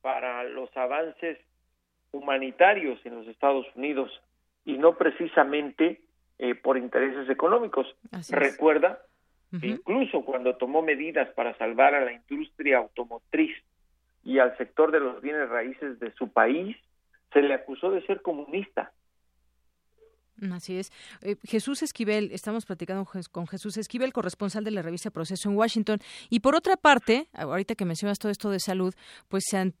[0.00, 1.38] para los avances
[2.12, 4.10] humanitarios en los Estados Unidos
[4.64, 6.00] y no precisamente
[6.38, 7.86] eh, por intereses económicos.
[8.30, 9.00] Recuerda,
[9.60, 13.54] incluso cuando tomó medidas para salvar a la industria automotriz
[14.24, 16.74] y al sector de los bienes raíces de su país,
[17.34, 18.92] se le acusó de ser comunista.
[20.50, 20.90] Así es.
[21.20, 26.00] Eh, Jesús Esquivel, estamos platicando con Jesús Esquivel, corresponsal de la revista Proceso en Washington.
[26.30, 28.94] Y por otra parte, ahorita que mencionas todo esto de salud,
[29.28, 29.72] pues se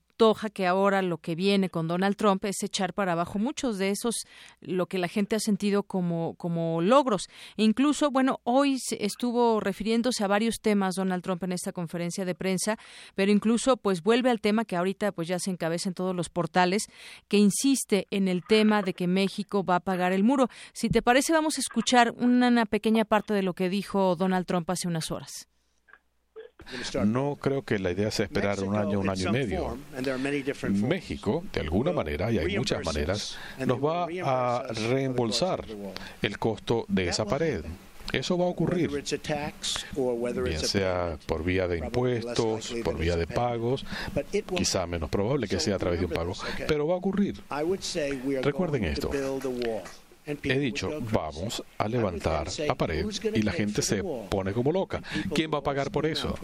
[0.52, 4.14] que ahora lo que viene con Donald Trump es echar para abajo muchos de esos
[4.60, 7.28] lo que la gente ha sentido como como logros.
[7.56, 12.36] E incluso, bueno, hoy estuvo refiriéndose a varios temas Donald Trump en esta conferencia de
[12.36, 12.78] prensa,
[13.16, 16.28] pero incluso pues vuelve al tema que ahorita pues ya se encabeza en todos los
[16.28, 16.86] portales,
[17.26, 20.48] que insiste en el tema de que México va a pagar el muro.
[20.72, 24.70] Si te parece, vamos a escuchar una pequeña parte de lo que dijo Donald Trump
[24.70, 25.51] hace unas horas.
[27.04, 29.78] No creo que la idea sea esperar un año, un año y medio.
[30.70, 35.64] México, de alguna manera, y hay muchas maneras, nos va a reembolsar
[36.22, 37.64] el costo de esa pared.
[38.12, 43.86] Eso va a ocurrir, bien sea por vía de impuestos, por vía de pagos,
[44.54, 46.34] quizá menos probable que sea a través de un pago,
[46.68, 47.42] pero va a ocurrir.
[48.42, 49.10] Recuerden esto,
[50.24, 55.02] He dicho, vamos a levantar la pared y la gente se pone como loca.
[55.34, 56.34] ¿Quién va a pagar por eso?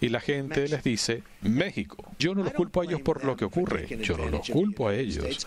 [0.00, 1.96] Y la gente les dice, México.
[2.18, 4.94] Yo no los culpo a ellos por lo que ocurre, yo no los culpo a
[4.94, 5.46] ellos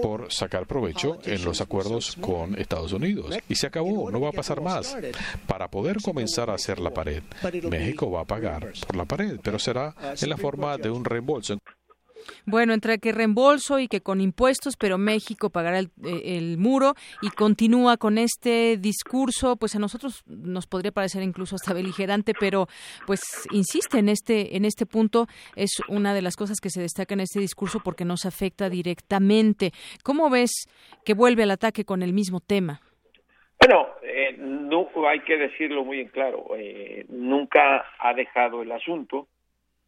[0.00, 3.36] por sacar provecho en los acuerdos con Estados Unidos.
[3.48, 4.96] Y se acabó, no va a pasar más.
[5.46, 7.22] Para poder comenzar a hacer la pared,
[7.68, 11.58] México va a pagar por la pared, pero será en la forma de un reembolso.
[12.46, 16.94] Bueno, entre que reembolso y que con impuestos, pero México pagará el, eh, el, muro
[17.20, 22.66] y continúa con este discurso, pues a nosotros nos podría parecer incluso hasta beligerante, pero
[23.06, 23.20] pues
[23.50, 27.20] insiste en este en este punto es una de las cosas que se destaca en
[27.20, 29.72] este discurso porque nos afecta directamente.
[30.02, 30.68] ¿Cómo ves
[31.04, 32.80] que vuelve al ataque con el mismo tema?
[33.60, 39.28] Bueno, eh, no, hay que decirlo muy en claro, eh, nunca ha dejado el asunto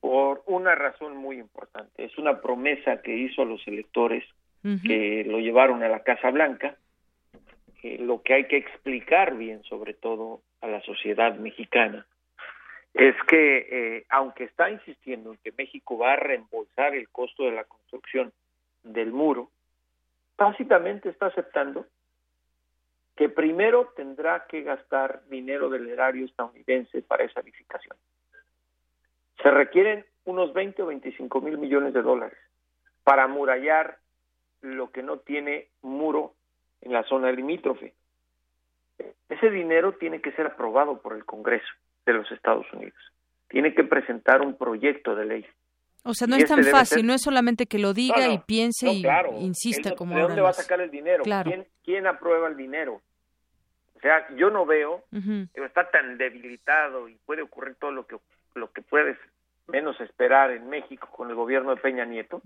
[0.05, 2.05] por una razón muy importante.
[2.05, 4.23] Es una promesa que hizo a los electores
[4.83, 6.77] que lo llevaron a la Casa Blanca,
[8.01, 12.07] lo que hay que explicar bien, sobre todo a la sociedad mexicana,
[12.93, 17.53] es que eh, aunque está insistiendo en que México va a reembolsar el costo de
[17.53, 18.31] la construcción
[18.83, 19.49] del muro,
[20.37, 21.87] básicamente está aceptando
[23.17, 27.97] que primero tendrá que gastar dinero del erario estadounidense para esa edificación.
[29.43, 32.39] Se requieren unos 20 o 25 mil millones de dólares
[33.03, 33.99] para amurallar
[34.63, 36.35] lo que no tiene muro
[36.81, 37.95] en la zona limítrofe.
[39.29, 41.67] Ese dinero tiene que ser aprobado por el Congreso
[42.07, 42.99] de los Estados Unidos.
[43.49, 45.47] Tiene que presentar un proyecto de ley.
[46.05, 49.05] O sea, no es tan fácil, no es solamente que lo diga y piense y
[49.41, 51.25] insista como ¿De dónde va a sacar el dinero?
[51.25, 53.01] ¿Quién, ¿Quién, aprueba el dinero?
[53.95, 55.05] O sea, yo no veo,
[55.55, 58.17] está tan debilitado y puede ocurrir todo lo que
[58.55, 59.17] lo que puedes
[59.67, 62.43] menos esperar en México con el gobierno de Peña Nieto,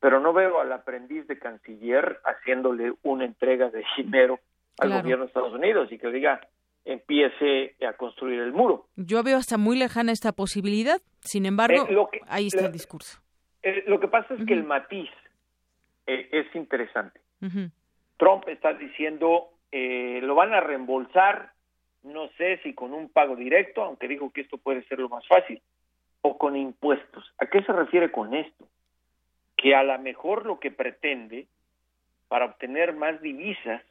[0.00, 4.40] pero no veo al aprendiz de canciller haciéndole una entrega de dinero
[4.78, 6.40] al gobierno de Estados Unidos y que diga
[6.84, 8.88] empiece a construir el muro.
[8.96, 13.20] Yo veo hasta muy lejana esta posibilidad, sin embargo, eh, ahí está el discurso.
[13.62, 15.10] Eh, lo que pasa es que el matiz
[16.06, 17.20] eh, es interesante.
[18.16, 21.52] Trump está diciendo lo van a reembolsar
[22.02, 25.26] no sé si con un pago directo, aunque dijo que esto puede ser lo más
[25.26, 25.60] fácil,
[26.20, 27.32] o con impuestos.
[27.38, 28.66] ¿A qué se refiere con esto?
[29.56, 31.46] Que a lo mejor lo que pretende
[32.28, 33.82] para obtener más divisas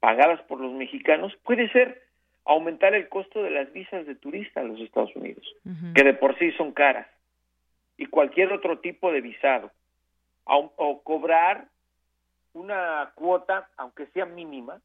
[0.00, 2.02] pagadas por los mexicanos puede ser
[2.44, 5.46] aumentar el costo de las visas de turista a los Estados Unidos,
[5.94, 7.06] que de por sí son caras,
[7.96, 9.70] y cualquier otro tipo de visado,
[10.44, 11.68] o cobrar
[12.52, 14.80] una cuota, aunque sea mínima,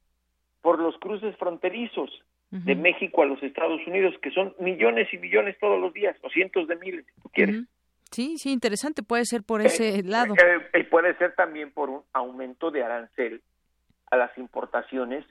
[0.61, 5.57] por los cruces fronterizos de México a los Estados Unidos, que son millones y millones
[5.59, 7.63] todos los días, o cientos de miles, si tú quieres.
[8.11, 10.33] Sí, sí, interesante, puede ser por ese eh, lado.
[10.73, 13.41] Eh, puede ser también por un aumento de arancel
[14.09, 15.25] a las importaciones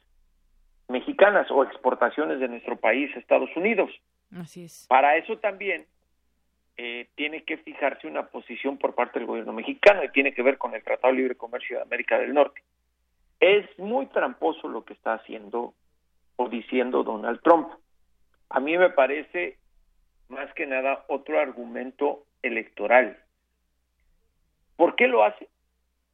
[0.88, 3.90] mexicanas o exportaciones de nuestro país a Estados Unidos.
[4.36, 4.86] Así es.
[4.88, 5.86] Para eso también
[6.76, 10.58] eh, tiene que fijarse una posición por parte del gobierno mexicano y tiene que ver
[10.58, 12.62] con el Tratado de Libre Comercio de América del Norte.
[13.40, 15.74] Es muy tramposo lo que está haciendo
[16.37, 17.68] o diciendo Donald Trump.
[18.51, 19.59] A mí me parece
[20.28, 23.18] más que nada otro argumento electoral.
[24.76, 25.49] ¿Por qué lo hace?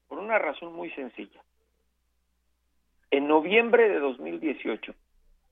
[0.08, 1.40] Por una razón muy sencilla.
[3.10, 4.94] En noviembre de 2018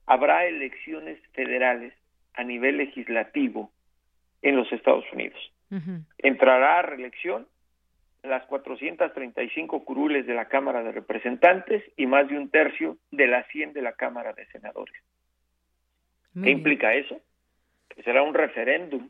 [0.07, 1.93] habrá elecciones federales
[2.33, 3.71] a nivel legislativo
[4.41, 5.39] en los Estados Unidos.
[6.17, 7.47] Entrará a reelección
[8.23, 13.47] las 435 curules de la Cámara de Representantes y más de un tercio de las
[13.47, 14.95] 100 de la Cámara de Senadores.
[16.41, 17.19] ¿Qué implica eso?
[17.89, 19.09] Que será un referéndum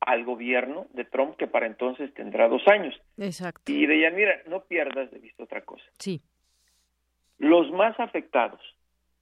[0.00, 2.94] al gobierno de Trump que para entonces tendrá dos años.
[3.18, 3.72] Exacto.
[3.72, 5.84] Y de mira, no pierdas de vista otra cosa.
[5.98, 6.22] Sí.
[7.38, 8.60] Los más afectados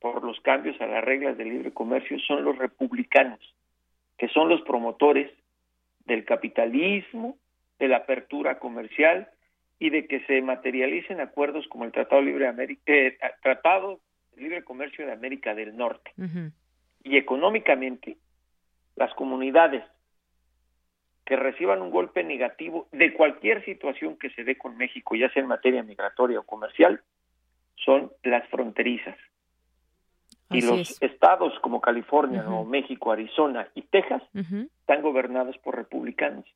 [0.00, 3.40] por los cambios a las reglas de libre comercio son los republicanos,
[4.16, 5.30] que son los promotores
[6.04, 7.36] del capitalismo,
[7.78, 9.28] de la apertura comercial
[9.78, 14.00] y de que se materialicen acuerdos como el Tratado Libre América, eh, Tratado
[14.34, 16.12] de Libre Comercio de América del Norte.
[17.04, 18.16] Y económicamente,
[18.96, 19.84] las comunidades
[21.24, 25.42] que reciban un golpe negativo de cualquier situación que se dé con México, ya sea
[25.42, 27.02] en materia migratoria o comercial,
[27.76, 29.16] son las fronterizas.
[30.50, 36.46] y los estados como California, Nuevo México, Arizona y Texas están gobernados por republicanos.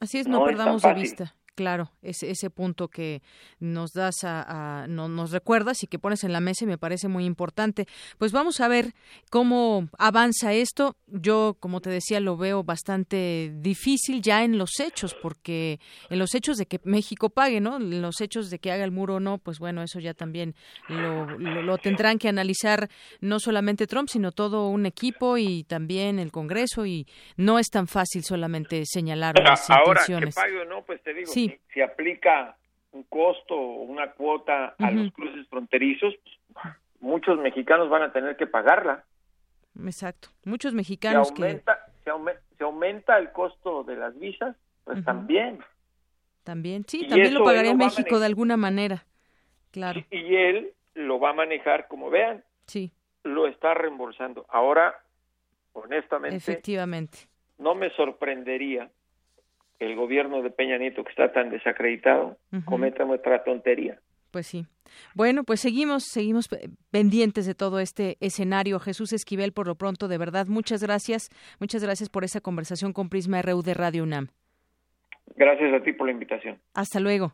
[0.00, 3.22] Así es, no, perdamos de vista Claro, ese, ese punto que
[3.60, 7.24] nos das a, nos recuerdas y que pones en la mesa y me parece muy
[7.26, 7.86] importante.
[8.18, 8.92] Pues vamos a ver
[9.30, 10.96] cómo avanza esto.
[11.06, 15.78] Yo, como te decía, lo veo bastante difícil ya en los hechos, porque
[16.10, 17.76] en los hechos de que México pague, ¿no?
[17.76, 20.56] En los hechos de que haga el muro o no, pues bueno, eso ya también
[20.88, 22.88] lo, lo, tendrán que analizar
[23.20, 27.86] no solamente Trump, sino todo un equipo y también el Congreso y no es tan
[27.86, 30.36] fácil solamente señalar las intenciones.
[30.36, 31.30] Ahora, que pague o no, pues te digo,
[31.72, 32.56] si, aplica
[32.92, 36.14] un costo o una cuota a los cruces fronterizos,
[36.52, 39.04] pues, muchos mexicanos van a tener que pagarla.
[39.84, 40.28] Exacto.
[40.44, 41.92] Muchos mexicanos si aumenta, que...
[42.56, 45.58] Se aumenta, el costo de las visas, pues también.
[46.44, 49.04] También, sí, también lo pagaría México de alguna manera.
[49.70, 50.04] Claro.
[50.10, 52.44] Y, él lo va a manejar, como vean.
[52.66, 52.92] Sí.
[53.24, 54.46] Lo está reembolsando.
[54.48, 54.94] Ahora,
[55.72, 56.36] honestamente.
[56.36, 57.18] Efectivamente.
[57.58, 58.90] No me sorprendería
[59.78, 63.98] el gobierno de Peña Nieto, que está tan desacreditado, cometa nuestra tontería.
[64.30, 64.66] Pues sí.
[65.14, 66.48] Bueno, pues seguimos, seguimos
[66.90, 68.80] pendientes de todo este escenario.
[68.80, 71.28] Jesús Esquivel, por lo pronto, de verdad, muchas gracias.
[71.60, 74.28] Muchas gracias por esa conversación con Prisma RU de Radio UNAM.
[75.36, 76.58] Gracias a ti por la invitación.
[76.74, 77.32] Hasta luego.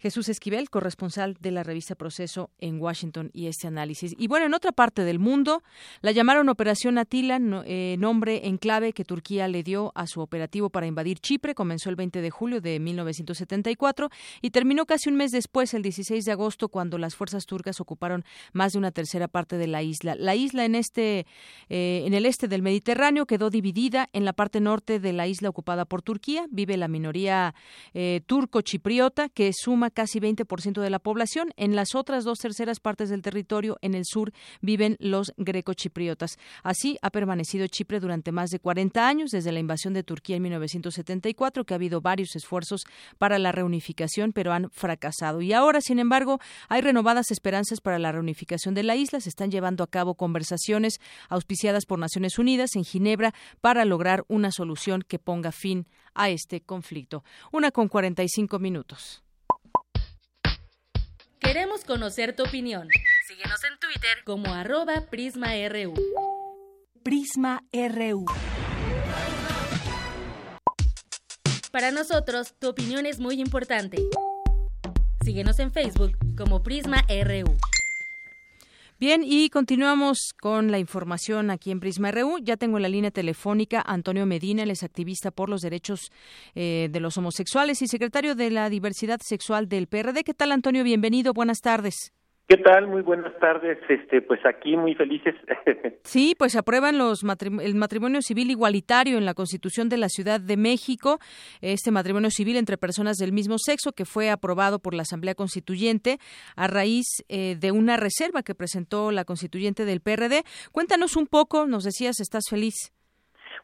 [0.00, 4.14] Jesús Esquivel, corresponsal de la revista Proceso en Washington y este análisis.
[4.18, 5.62] Y bueno, en otra parte del mundo,
[6.00, 10.70] la llamaron Operación Atila, eh, nombre en clave que Turquía le dio a su operativo
[10.70, 11.54] para invadir Chipre.
[11.54, 14.08] Comenzó el 20 de julio de 1974
[14.40, 18.24] y terminó casi un mes después, el 16 de agosto, cuando las fuerzas turcas ocuparon
[18.52, 20.14] más de una tercera parte de la isla.
[20.14, 21.26] La isla en este,
[21.68, 24.08] eh, en el este del Mediterráneo quedó dividida.
[24.12, 27.54] En la parte norte de la isla ocupada por Turquía vive la minoría
[27.92, 31.50] eh, turco-chipriota que suma casi 20% de la población.
[31.56, 36.38] En las otras dos terceras partes del territorio, en el sur, viven los grecochipriotas.
[36.62, 40.42] Así ha permanecido Chipre durante más de 40 años, desde la invasión de Turquía en
[40.42, 42.84] 1974, que ha habido varios esfuerzos
[43.18, 45.42] para la reunificación, pero han fracasado.
[45.42, 49.20] Y ahora, sin embargo, hay renovadas esperanzas para la reunificación de la isla.
[49.20, 54.50] Se están llevando a cabo conversaciones auspiciadas por Naciones Unidas en Ginebra para lograr una
[54.52, 57.24] solución que ponga fin a este conflicto.
[57.52, 59.22] Una con 45 minutos.
[61.40, 62.88] Queremos conocer tu opinión.
[63.26, 65.94] Síguenos en Twitter como arroba PrismaRU.
[67.02, 68.26] Prisma RU.
[71.72, 73.96] Para nosotros, tu opinión es muy importante.
[75.24, 77.56] Síguenos en Facebook como Prisma RU.
[79.00, 82.36] Bien, y continuamos con la información aquí en Prisma RU.
[82.42, 86.12] Ya tengo en la línea telefónica Antonio Medina, él es activista por los derechos
[86.54, 90.22] eh, de los homosexuales y secretario de la diversidad sexual del PRD.
[90.22, 90.84] ¿Qué tal, Antonio?
[90.84, 92.12] Bienvenido, buenas tardes.
[92.50, 92.88] ¿Qué tal?
[92.88, 93.78] Muy buenas tardes.
[93.88, 95.36] Este, pues aquí muy felices.
[96.02, 100.56] sí, pues aprueban los el matrimonio civil igualitario en la Constitución de la Ciudad de
[100.56, 101.20] México.
[101.60, 106.18] Este matrimonio civil entre personas del mismo sexo que fue aprobado por la Asamblea Constituyente
[106.56, 110.42] a raíz eh, de una reserva que presentó la constituyente del PRD.
[110.72, 111.66] Cuéntanos un poco.
[111.66, 112.92] Nos decías, estás feliz.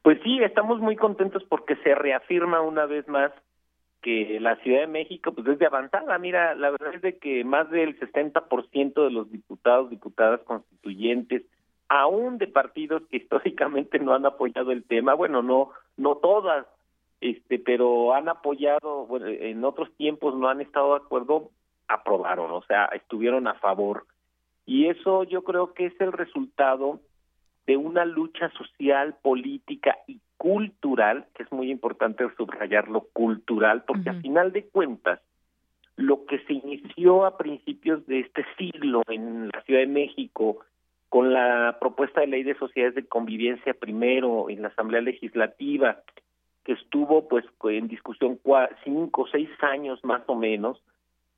[0.05, 3.33] Pues sí, estamos muy contentos porque se reafirma una vez más
[4.07, 6.17] que la Ciudad de México pues es de avanzada.
[6.19, 11.43] Mira, la verdad es de que más del 60% de los diputados, diputadas constituyentes,
[11.89, 16.69] aún de partidos que históricamente no han apoyado el tema, bueno, no no todas,
[17.21, 21.51] este, pero han apoyado, bueno, en otros tiempos no han estado de acuerdo,
[21.89, 24.07] aprobaron, o sea, estuvieron a favor.
[24.67, 27.01] Y eso yo creo que es el resultado
[27.67, 34.11] de una lucha social, política y cultural, que es muy importante subrayar lo cultural, porque
[34.11, 35.21] a final de cuentas,
[35.97, 40.61] lo que se inició a principios de este siglo en la Ciudad de México,
[41.09, 46.03] con la propuesta de ley de sociedades de convivencia primero en la Asamblea Legislativa,
[46.65, 48.39] que estuvo pues en discusión
[48.85, 50.83] cinco o seis años más o menos,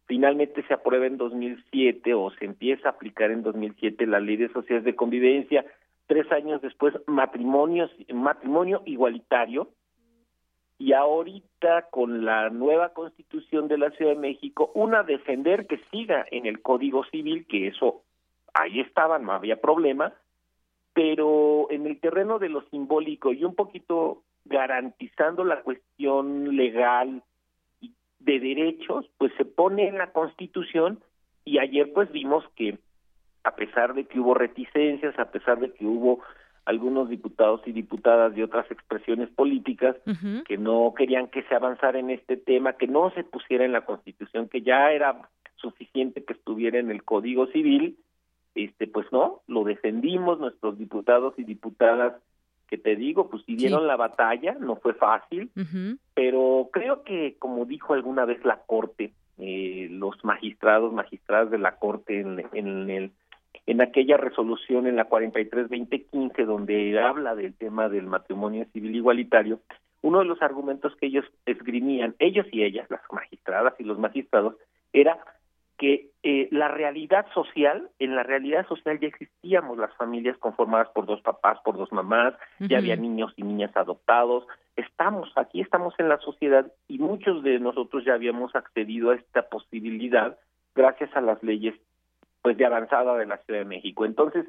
[0.07, 4.49] finalmente se aprueba en 2007 o se empieza a aplicar en 2007 la ley de
[4.49, 5.65] sociedades de convivencia,
[6.09, 9.69] tres años después matrimonios, matrimonio igualitario,
[10.79, 16.25] y ahorita con la nueva constitución de la Ciudad de México, una defender que siga
[16.31, 18.03] en el Código Civil, que eso
[18.55, 20.15] ahí estaba, no había problema,
[20.95, 27.23] pero en el terreno de lo simbólico y un poquito garantizando la cuestión legal
[28.21, 31.01] de derechos, pues se pone en la Constitución.
[31.45, 32.79] Y ayer pues vimos que
[33.45, 36.21] a pesar de que hubo reticencias, a pesar de que hubo
[36.65, 39.97] algunos diputados y diputadas de otras expresiones políticas
[40.47, 43.87] que no querían que se avanzara en este tema, que no se pusiera en la
[43.87, 47.97] Constitución, que ya era suficiente que estuviera en el Código Civil,
[48.55, 52.15] este pues no, lo defendimos nuestros diputados y diputadas
[52.69, 55.51] que te digo, pues si dieron la batalla, no fue fácil,
[56.15, 61.77] pero creo que, como dijo alguna vez la Corte, eh, los magistrados, magistradas de la
[61.77, 63.11] Corte en, en, el,
[63.67, 69.61] en aquella resolución en la 43-2015, donde habla del tema del matrimonio civil igualitario,
[70.03, 74.55] uno de los argumentos que ellos esgrimían, ellos y ellas, las magistradas y los magistrados,
[74.93, 75.19] era
[75.77, 81.07] que eh, la realidad social, en la realidad social ya existíamos las familias conformadas por
[81.07, 84.45] dos papás, por dos mamás, ya había niños y niñas adoptados,
[84.75, 89.43] estamos, aquí estamos en la sociedad y muchos de nosotros ya habíamos accedido a esta
[89.49, 90.37] posibilidad
[90.75, 91.75] gracias a las leyes
[92.43, 94.05] pues de avanzada de la Ciudad de México.
[94.05, 94.47] Entonces,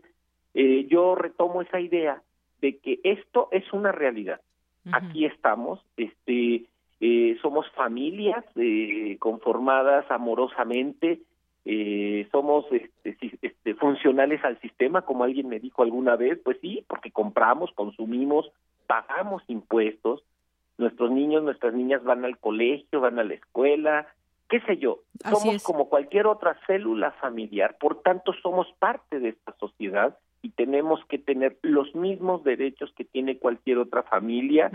[0.53, 2.21] eh, yo retomo esa idea
[2.61, 4.41] de que esto es una realidad.
[4.91, 6.65] Aquí estamos, este,
[6.99, 11.19] eh, somos familias eh, conformadas amorosamente,
[11.65, 16.83] eh, somos este, este, funcionales al sistema, como alguien me dijo alguna vez, pues sí,
[16.87, 18.51] porque compramos, consumimos,
[18.87, 20.23] pagamos impuestos,
[20.77, 24.07] nuestros niños, nuestras niñas van al colegio, van a la escuela,
[24.49, 29.55] qué sé yo, somos como cualquier otra célula familiar, por tanto somos parte de esta
[29.57, 34.71] sociedad y tenemos que tener los mismos derechos que tiene cualquier otra familia.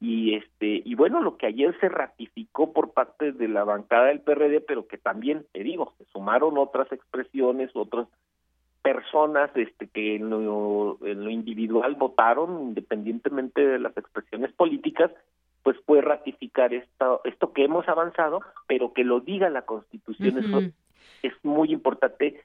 [0.00, 4.20] Y este y bueno lo que ayer se ratificó por parte de la bancada del
[4.20, 8.08] PRD pero que también te digo se sumaron otras expresiones otras
[8.82, 15.12] personas este que en lo, en lo individual votaron independientemente de las expresiones políticas
[15.62, 20.72] pues puede ratificar esto esto que hemos avanzado pero que lo diga la Constitución eso
[21.22, 22.44] es muy importante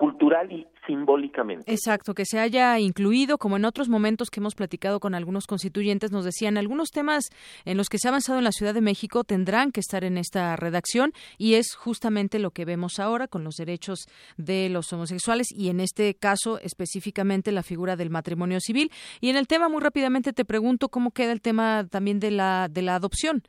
[0.00, 1.70] cultural y simbólicamente.
[1.70, 6.10] Exacto, que se haya incluido, como en otros momentos que hemos platicado con algunos constituyentes,
[6.10, 7.28] nos decían, algunos temas
[7.66, 10.16] en los que se ha avanzado en la Ciudad de México tendrán que estar en
[10.16, 14.06] esta redacción y es justamente lo que vemos ahora con los derechos
[14.38, 18.90] de los homosexuales y en este caso específicamente la figura del matrimonio civil.
[19.20, 22.68] Y en el tema, muy rápidamente te pregunto cómo queda el tema también de la,
[22.70, 23.42] de la adopción.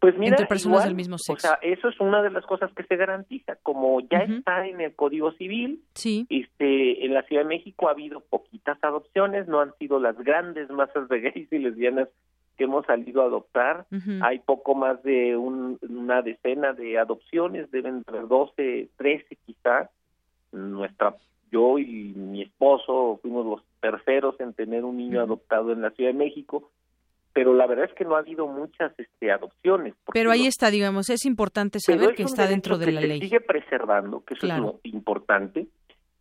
[0.00, 1.46] Pues mira, entre personas del mismo sexo.
[1.46, 3.56] O sea, eso es una de las cosas que se garantiza.
[3.62, 6.26] Como ya está en el Código Civil, sí.
[6.30, 10.70] este, en la Ciudad de México ha habido poquitas adopciones, no han sido las grandes
[10.70, 12.08] masas de gays y lesbianas
[12.56, 13.86] que hemos salido a adoptar.
[14.22, 19.90] Hay poco más de una decena de adopciones, deben ser 12, 13 quizás.
[20.52, 21.14] Nuestra,
[21.52, 26.10] yo y mi esposo fuimos los terceros en tener un niño adoptado en la Ciudad
[26.10, 26.70] de México
[27.32, 29.94] pero la verdad es que no ha habido muchas este, adopciones.
[30.12, 33.20] Pero ahí está, digamos, es importante saber que está dentro de la ley.
[33.20, 35.66] Sigue preservando, que eso es lo importante,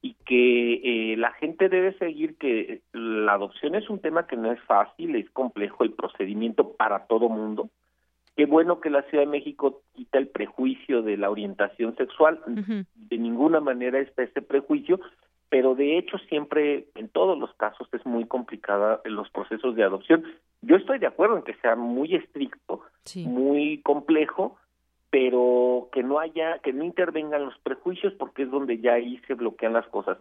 [0.02, 4.52] y que eh, la gente debe seguir que la adopción es un tema que no
[4.52, 7.70] es fácil, es complejo el procedimiento para todo mundo.
[8.36, 12.40] Qué bueno que la Ciudad de México quita el prejuicio de la orientación sexual.
[12.46, 15.02] De ninguna manera está ese prejuicio,
[15.50, 19.84] pero de hecho siempre, en todos los casos, es muy complicada en los procesos de
[19.84, 20.24] adopción.
[20.62, 22.82] Yo estoy de acuerdo en que sea muy estricto,
[23.26, 24.58] muy complejo,
[25.10, 29.34] pero que no haya, que no intervengan los prejuicios porque es donde ya ahí se
[29.34, 30.18] bloquean las cosas.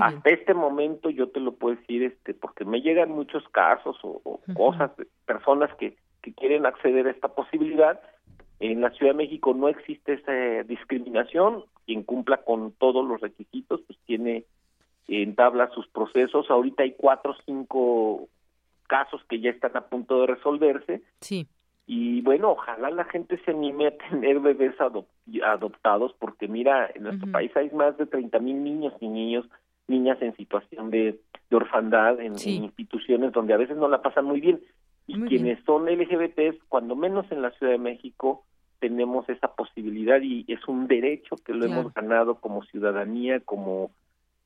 [0.00, 4.40] Hasta este momento yo te lo puedo decir, este, porque me llegan muchos casos o,
[4.54, 7.98] cosas de personas que, que quieren acceder a esta posibilidad.
[8.60, 11.64] En la Ciudad de México no existe esa discriminación.
[11.86, 14.44] Quien cumpla con todos los requisitos, pues tiene
[15.08, 16.50] entabla sus procesos.
[16.50, 18.28] Ahorita hay cuatro o cinco
[18.86, 21.02] casos que ya están a punto de resolverse.
[21.20, 21.46] Sí.
[21.86, 27.32] Y bueno, ojalá la gente se anime a tener bebés adoptados, porque mira, en nuestro
[27.32, 29.46] país hay más de 30 mil niños y niños,
[29.86, 31.18] niñas en situación de,
[31.50, 34.60] orfandad, en, instituciones donde a veces no la pasan muy bien.
[35.06, 38.44] Y quienes son LGBTs, cuando menos en la Ciudad de México,
[38.80, 43.90] tenemos esa posibilidad y es un derecho que lo hemos ganado como ciudadanía, como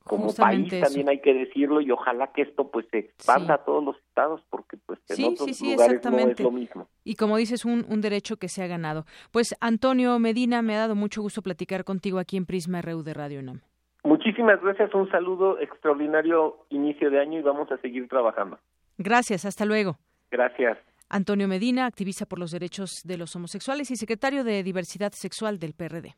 [0.05, 3.85] como país también hay que decirlo y ojalá que esto pues se expanda a todos
[3.85, 6.89] los estados porque pues en otros lugares no es lo mismo.
[7.05, 9.05] Y como dices, un, un derecho que se ha ganado.
[9.31, 13.15] Pues Antonio Medina, me ha dado mucho gusto platicar contigo aquí en Prisma RU de
[13.15, 13.61] Radio UNAM.
[14.05, 18.59] Muchísimas gracias, un saludo extraordinario inicio de año y vamos a seguir trabajando.
[18.99, 19.99] Gracias, hasta luego.
[20.31, 20.79] Gracias.
[21.09, 25.75] Antonio Medina, activista por los derechos de los homosexuales y secretario de Diversidad Sexual del
[25.75, 26.15] PRD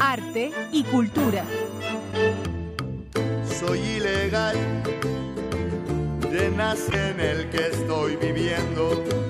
[0.00, 1.44] arte y cultura.
[3.58, 4.56] Soy ilegal,
[6.30, 9.25] de en el que estoy viviendo.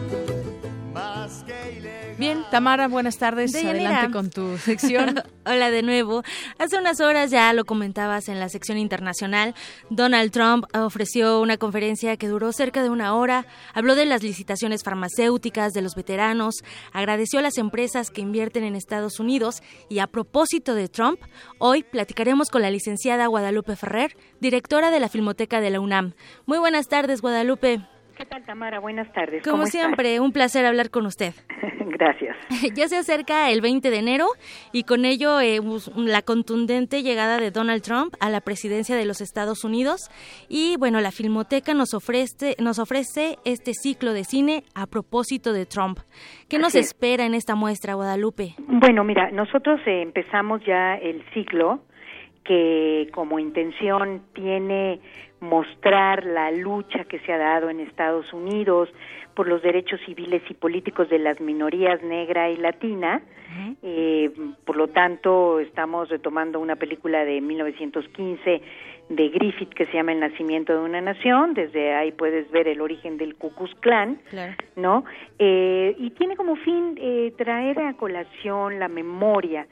[2.19, 3.55] Bien, Tamara, buenas tardes.
[3.55, 5.23] Adelante con tu sección.
[5.45, 6.23] Hola de nuevo.
[6.59, 9.55] Hace unas horas ya lo comentabas en la sección internacional.
[9.91, 13.47] Donald Trump ofreció una conferencia que duró cerca de una hora.
[13.75, 16.55] Habló de las licitaciones farmacéuticas, de los veteranos,
[16.93, 21.21] agradeció a las empresas que invierten en Estados Unidos y a propósito de Trump,
[21.59, 26.15] hoy platicaremos con la licenciada Guadalupe Ferrer, directora de la Filmoteca de la UNAM.
[26.47, 27.87] Muy buenas tardes, Guadalupe.
[28.17, 28.81] ¿Qué tal, Tamara?
[28.81, 29.43] Buenas tardes.
[29.43, 31.35] Como siempre, un placer hablar con usted.
[31.87, 32.35] Gracias.
[32.75, 34.27] ya se acerca el 20 de enero
[34.73, 35.61] y con ello eh,
[35.97, 40.11] la contundente llegada de Donald Trump a la presidencia de los Estados Unidos.
[40.49, 45.67] Y bueno, la Filmoteca nos ofrece, nos ofrece este ciclo de cine a propósito de
[45.67, 45.99] Trump.
[46.49, 48.55] ¿Qué nos espera en esta muestra, Guadalupe?
[48.67, 51.83] Bueno, mira, nosotros eh, empezamos ya el ciclo
[52.47, 55.01] que como intención tiene
[55.41, 58.89] mostrar la lucha que se ha dado en Estados Unidos
[59.35, 63.23] por los derechos civiles y políticos de las minorías negra y latina.
[63.83, 64.31] eh,
[64.65, 68.63] por lo tanto, estamos retomando una película de 1915
[69.09, 71.55] de Griffith que se llama El nacimiento de una nación.
[71.55, 74.19] Desde ahí puedes ver el origen del Ku Klux Klan,
[74.75, 75.05] ¿no?
[75.39, 79.67] Eh, y tiene como fin eh, traer a colación la memoria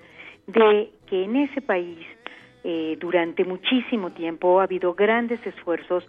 [0.46, 1.98] de que en ese país
[2.66, 6.02] eh, durante muchísimo tiempo ha habido grandes esfuerzos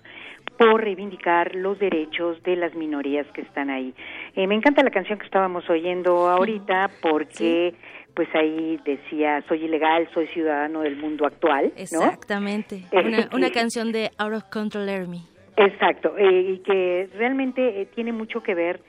[0.58, 3.93] por reivindicar los derechos de las minorías que están ahí.
[4.38, 7.76] Eh, me encanta la canción que estábamos oyendo ahorita porque
[8.14, 11.74] pues ahí decía soy ilegal, soy ciudadano del mundo actual.
[11.76, 15.24] Exactamente, una, una canción de Out of Control Army.
[15.58, 18.80] Exacto, eh, y que realmente tiene mucho que ver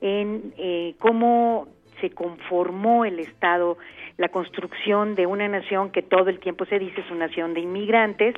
[0.00, 0.52] en
[0.98, 1.68] cómo
[2.02, 3.78] se conformó el Estado
[4.18, 7.60] la construcción de una nación que todo el tiempo se dice es una nación de
[7.60, 8.34] inmigrantes,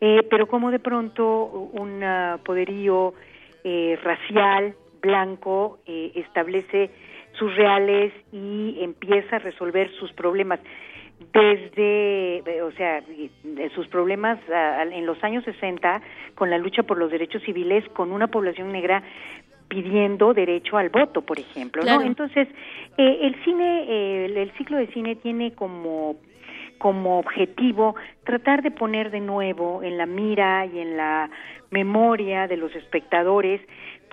[0.00, 2.02] eh, pero como de pronto un
[2.44, 3.14] poderío
[3.62, 6.90] eh, racial blanco eh, establece
[7.38, 10.58] sus reales y empieza a resolver sus problemas.
[11.32, 13.02] Desde, o sea,
[13.74, 14.38] sus problemas
[14.92, 16.02] en los años 60
[16.34, 19.02] con la lucha por los derechos civiles con una población negra
[19.68, 22.02] pidiendo derecho al voto, por ejemplo, ¿no?
[22.02, 22.48] Entonces,
[22.96, 26.16] eh, el cine, eh, el, ciclo de cine tiene como
[26.78, 27.94] como objetivo
[28.24, 31.30] tratar de poner de nuevo en la mira y en la
[31.70, 33.60] memoria de los espectadores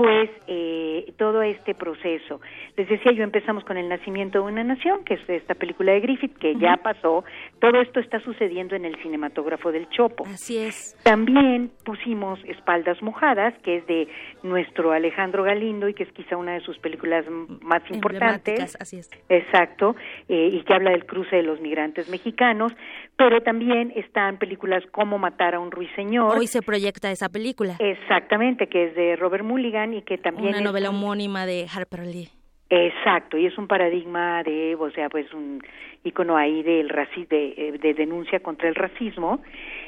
[0.02, 2.42] pues eh, todo este proceso.
[2.76, 6.00] Les decía yo, empezamos con El nacimiento de una nación, que es esta película de
[6.00, 7.24] Griffith, que ya pasó.
[7.62, 10.26] Todo esto está sucediendo en el cinematógrafo del Chopo.
[10.26, 10.98] Así es.
[11.04, 14.08] También pusimos Espaldas Mojadas, que es de
[14.42, 17.24] nuestro Alejandro Galindo y que es quizá una de sus películas
[17.62, 18.76] más importantes.
[18.80, 19.12] Así es.
[19.30, 19.96] Exacto,
[20.28, 22.74] eh, y que habla del cruce de los migrantes mexicanos,
[23.16, 26.36] pero también están películas como Matar a un ruiseñor.
[26.36, 27.76] Hoy se proyecta esa película.
[27.78, 32.30] Exactamente, que es de Robert Mulligan y que también una novela homónima de Harper Lee.
[32.74, 35.62] Exacto, y es un paradigma de, o sea, pues un
[36.06, 39.42] icono ahí del raci de, eh, de, denuncia contra el racismo.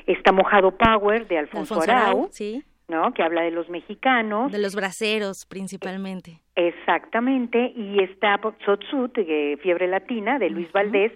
[0.05, 2.61] Está Mojado Power de Alfonso, Arau, sí.
[2.89, 3.13] ¿no?
[3.13, 4.51] Que habla de los mexicanos.
[4.51, 6.41] De los braceros, principalmente.
[6.57, 8.37] Exactamente, y está
[9.23, 11.13] de Fiebre Latina, de Luis Valdés,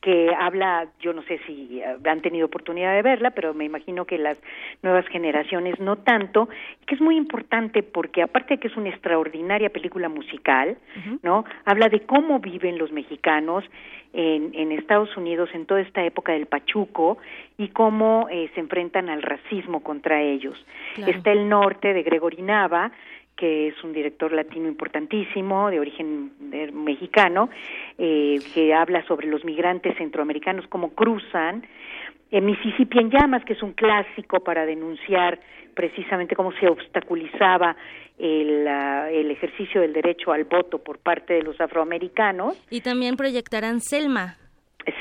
[0.00, 4.06] que habla, yo no sé si eh, han tenido oportunidad de verla, pero me imagino
[4.06, 4.38] que las
[4.82, 6.48] nuevas generaciones no tanto,
[6.86, 10.78] que es muy importante porque aparte de que es una extraordinaria película musical,
[11.22, 11.44] ¿no?
[11.66, 13.64] Habla de cómo viven los mexicanos
[14.12, 17.18] en, en Estados Unidos en toda esta época del Pachuco
[17.58, 20.56] y cómo eh, se enfrentan al racismo contra ellos.
[20.96, 22.90] Está el norte de Gregory Nava,
[23.40, 27.48] que es un director latino importantísimo, de origen eh, mexicano,
[27.96, 31.66] eh, que habla sobre los migrantes centroamericanos, cómo cruzan.
[32.30, 35.40] En Mississippi en llamas, que es un clásico para denunciar
[35.74, 37.74] precisamente cómo se obstaculizaba
[38.18, 42.62] el, el ejercicio del derecho al voto por parte de los afroamericanos.
[42.70, 44.36] Y también proyectarán Selma,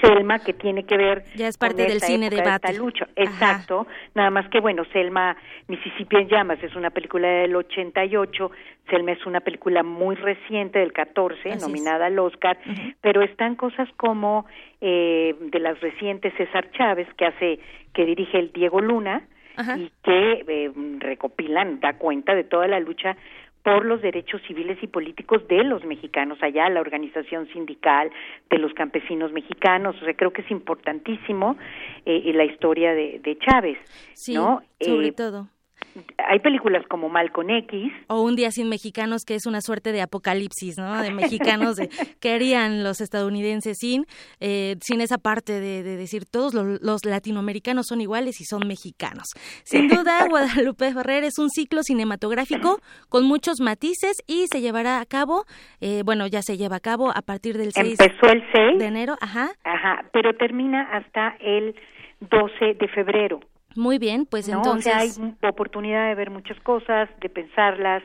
[0.01, 3.07] Selma que tiene que ver ya es parte del cine de esta lucha.
[3.15, 3.87] Exacto.
[4.13, 8.51] Nada más que bueno Selma Mississippi en llamas es una película del 88
[8.89, 12.57] Selma es una película muy reciente del 14 nominada al Oscar.
[13.01, 14.45] Pero están cosas como
[14.81, 17.59] eh, de las recientes César Chávez que hace
[17.93, 19.23] que dirige el Diego Luna
[19.77, 23.17] y que eh, recopilan da cuenta de toda la lucha
[23.75, 28.09] por los derechos civiles y políticos de los mexicanos allá, la organización sindical
[28.49, 29.95] de los campesinos mexicanos.
[30.01, 31.57] O sea, creo que es importantísimo
[32.05, 33.77] eh, la historia de, de Chávez,
[34.13, 34.61] sí, ¿no?
[34.79, 35.47] Sobre Eh, todo.
[36.29, 37.91] Hay películas como Malcolm X.
[38.07, 41.01] O Un día sin mexicanos, que es una suerte de apocalipsis, ¿no?
[41.01, 44.05] De mexicanos de, que harían los estadounidenses sin,
[44.39, 49.27] eh, sin esa parte de, decir todos los, latinoamericanos son iguales y son mexicanos.
[49.63, 55.05] Sin duda, Guadalupe Ferrer es un ciclo cinematográfico con muchos matices y se llevará a
[55.05, 55.45] cabo,
[55.81, 58.85] eh, bueno, ya se lleva a cabo a partir del 6 Empezó el 6 de
[58.85, 59.49] enero, ajá.
[59.63, 61.75] Ajá, pero termina hasta el
[62.19, 63.39] 12 de febrero.
[63.79, 65.09] Muy bien, pues entonces hay
[65.49, 68.03] oportunidad de ver muchas cosas, de pensarlas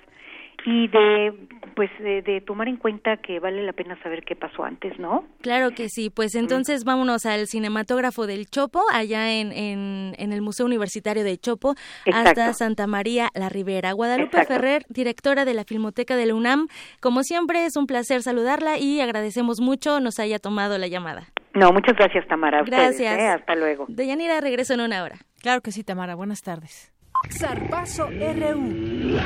[0.64, 1.33] y de
[1.75, 5.25] pues de, tomar en cuenta que vale la pena saber qué pasó antes, ¿no?
[5.41, 10.64] Claro que sí, pues entonces vámonos al cinematógrafo del Chopo, allá en, en, el Museo
[10.64, 11.75] Universitario de Chopo,
[12.12, 13.91] hasta Santa María la Ribera.
[13.91, 16.68] Guadalupe Ferrer, directora de la Filmoteca de la UNAM,
[17.01, 21.25] como siempre es un placer saludarla y agradecemos mucho nos haya tomado la llamada.
[21.55, 22.62] No, muchas gracias Tamara.
[22.62, 23.18] Gracias.
[23.18, 23.27] ¿eh?
[23.27, 23.87] Hasta luego.
[23.89, 25.16] Deyanira, regreso en una hora.
[25.45, 26.15] Claro que sí, Tamara.
[26.15, 26.91] Buenas tardes.
[27.31, 29.19] Zarpazo RU.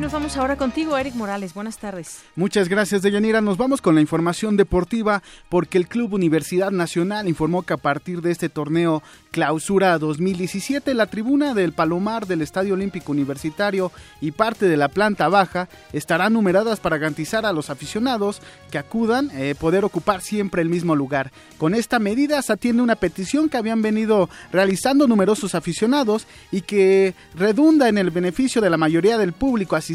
[0.00, 1.54] nos vamos ahora contigo, Eric Morales.
[1.54, 2.22] Buenas tardes.
[2.34, 3.40] Muchas gracias, Deyanira.
[3.40, 8.22] Nos vamos con la información deportiva porque el Club Universidad Nacional informó que a partir
[8.22, 14.66] de este torneo Clausura 2017, la tribuna del Palomar del Estadio Olímpico Universitario y parte
[14.66, 19.84] de la planta baja estarán numeradas para garantizar a los aficionados que acudan eh, poder
[19.84, 21.30] ocupar siempre el mismo lugar.
[21.58, 27.14] Con esta medida se atiende una petición que habían venido realizando numerosos aficionados y que
[27.36, 29.94] redunda en el beneficio de la mayoría del público así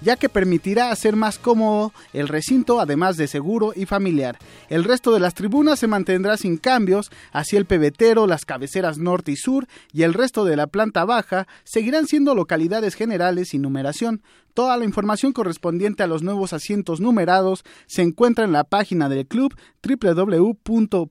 [0.00, 4.38] ya que permitirá hacer más cómodo el recinto, además de seguro y familiar.
[4.68, 9.32] El resto de las tribunas se mantendrá sin cambios, así el pebetero, las cabeceras norte
[9.32, 14.22] y sur y el resto de la planta baja seguirán siendo localidades generales sin numeración.
[14.54, 19.26] Toda la información correspondiente a los nuevos asientos numerados se encuentra en la página del
[19.26, 19.52] club
[19.82, 21.02] www.pumas.mx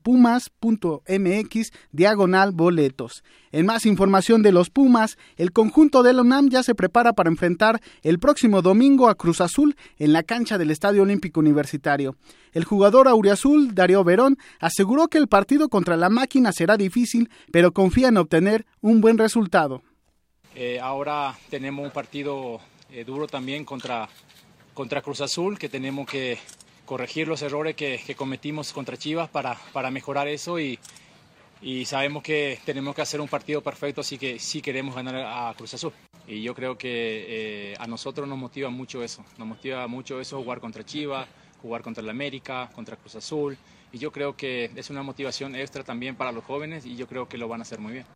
[1.92, 3.22] diagonal boletos.
[3.52, 7.82] En más información de los Pumas, el conjunto de la ya se prepara para enfrentar
[8.02, 12.16] el próximo domingo a Cruz Azul en la cancha del Estadio Olímpico Universitario.
[12.52, 17.72] El jugador auriazul, Darío Verón, aseguró que el partido contra la máquina será difícil, pero
[17.72, 19.82] confía en obtener un buen resultado.
[20.54, 22.60] Eh, ahora tenemos un partido
[22.94, 24.08] eh, duro también contra,
[24.72, 26.38] contra Cruz Azul, que tenemos que
[26.86, 30.78] corregir los errores que, cometimos contra Chivas para, para mejorar eso y,
[31.60, 35.52] y, sabemos que tenemos que hacer un partido perfecto, así que sí queremos ganar a
[35.56, 35.92] Cruz Azul.
[36.28, 40.40] Y yo creo que eh, a nosotros nos motiva mucho eso, nos motiva mucho eso
[40.40, 41.26] jugar contra Chivas,
[41.60, 43.58] jugar contra el América, contra Cruz Azul,
[43.92, 47.28] y yo creo que es una motivación extra también para los jóvenes y yo creo
[47.28, 48.06] que lo van a hacer muy bien.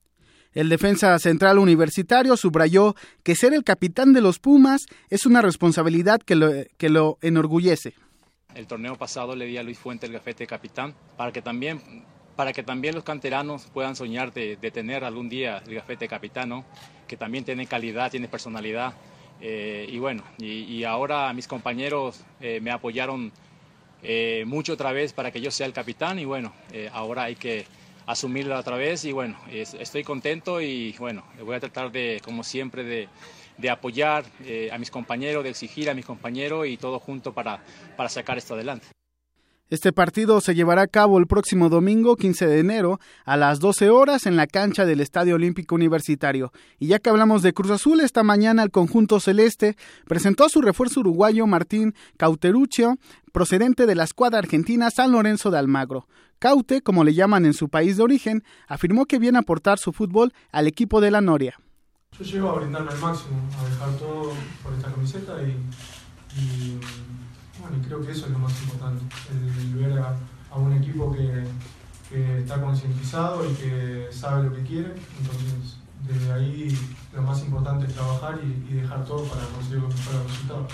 [0.55, 6.21] El defensa central universitario subrayó que ser el capitán de los Pumas es una responsabilidad
[6.21, 7.95] que lo, que lo enorgullece.
[8.55, 12.05] El torneo pasado le di a Luis Fuente el gafete de capitán para que también,
[12.35, 16.65] para que también los canteranos puedan soñar de, tener algún día el gafete de capitán,
[17.07, 18.95] que también tiene calidad, tiene personalidad.
[19.41, 23.31] Eh, y bueno, y, ahora mis compañeros eh, me apoyaron
[24.03, 26.53] eh, mucho otra vez para que yo sea el capitán y bueno,
[26.93, 27.67] ahora hay que
[28.09, 32.83] asumirla otra vez y bueno, estoy contento y bueno, voy a tratar de, como siempre,
[32.83, 37.63] de, apoyar eh, a mis compañeros, de exigir a mis compañeros y todo junto para,
[37.97, 38.87] para sacar esto adelante.
[39.71, 43.91] Este partido se llevará a cabo el próximo domingo 15 de enero a las 12
[43.91, 46.53] horas en la cancha del Estadio Olímpico Universitario.
[46.79, 50.63] Y ya que hablamos de Cruz Azul, esta mañana el conjunto celeste presentó a su
[50.63, 52.97] refuerzo uruguayo Martín Cauteruccio,
[53.31, 56.07] procedente de la escuadra argentina San Lorenzo de Almagro.
[56.39, 59.93] Caute, como le llaman en su país de origen, afirmó que viene a aportar su
[59.93, 61.59] fútbol al equipo de la Noria.
[62.19, 64.33] Yo llego a brindarme al máximo, a dejar todo
[64.63, 66.79] por esta camiseta y
[67.77, 70.17] y creo que eso es lo más importante, el, ver a,
[70.57, 71.45] un equipo que,
[72.11, 74.95] está concientizado y que sabe lo que quiere.
[75.21, 75.77] Entonces,
[76.07, 76.79] desde ahí
[77.13, 80.73] lo más importante es trabajar y, y dejar todo para conseguir los mejores resultados.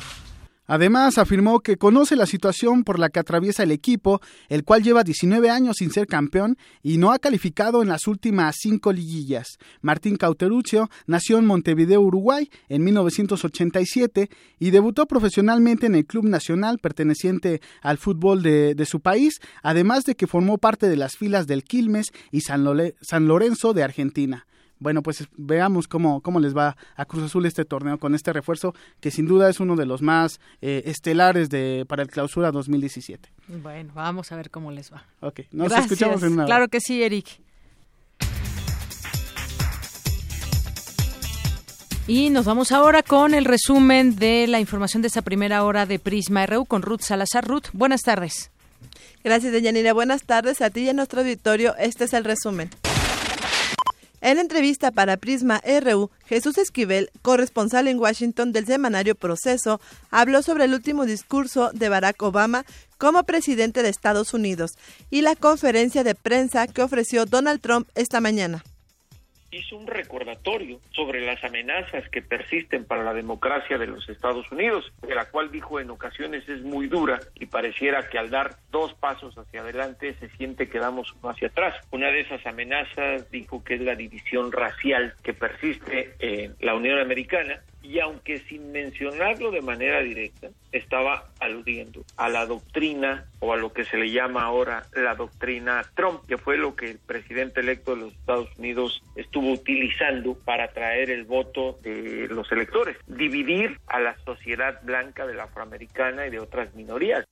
[0.66, 5.04] Además, afirmó que conoce la situación por la que atraviesa el equipo, el cual lleva
[5.04, 9.58] 19 años sin ser campeón y no ha calificado en las últimas cinco liguillas.
[9.82, 16.78] Martín Cauteruccio nació en Montevideo, Uruguay, en 1987 y debutó profesionalmente en el Club Nacional
[16.78, 21.64] perteneciente al fútbol de, su país, además de que formó parte de las filas del
[21.64, 24.46] Quilmes y San Lorenzo de Argentina
[24.84, 28.74] bueno, pues veamos cómo, cómo les va a Cruz Azul este torneo con este refuerzo,
[29.00, 33.30] que sin duda es uno de los más eh, estelares de, para el clausura 2017.
[33.62, 35.06] Bueno, vamos a ver cómo les va.
[35.20, 37.40] Ok, nos escuchamos en una Claro que sí, Eric.
[42.06, 45.98] Y nos vamos ahora con el resumen de la información de esta primera hora de
[45.98, 47.48] Prisma RU con Ruth Salazar.
[47.48, 48.50] Ruth, buenas tardes.
[49.24, 49.94] Gracias, Deyanira.
[49.94, 51.74] Buenas tardes a ti y a nuestro auditorio.
[51.78, 52.68] Este es el resumen.
[54.24, 60.64] En entrevista para Prisma RU, Jesús Esquivel, corresponsal en Washington del semanario Proceso, habló sobre
[60.64, 62.64] el último discurso de Barack Obama
[62.96, 64.78] como presidente de Estados Unidos
[65.10, 68.64] y la conferencia de prensa que ofreció Donald Trump esta mañana
[69.54, 74.92] hizo un recordatorio sobre las amenazas que persisten para la democracia de los Estados Unidos,
[75.02, 78.94] de la cual dijo en ocasiones es muy dura y pareciera que al dar dos
[78.94, 81.74] pasos hacia adelante se siente que damos uno hacia atrás.
[81.90, 86.98] Una de esas amenazas dijo que es la división racial que persiste en la Unión
[86.98, 93.56] Americana y aunque sin mencionarlo de manera directa, estaba aludiendo a la doctrina o a
[93.56, 97.60] lo que se le llama ahora la doctrina Trump, que fue lo que el presidente
[97.60, 103.78] electo de los Estados Unidos estuvo utilizando para atraer el voto de los electores, dividir
[103.86, 107.26] a la sociedad blanca de la afroamericana y de otras minorías.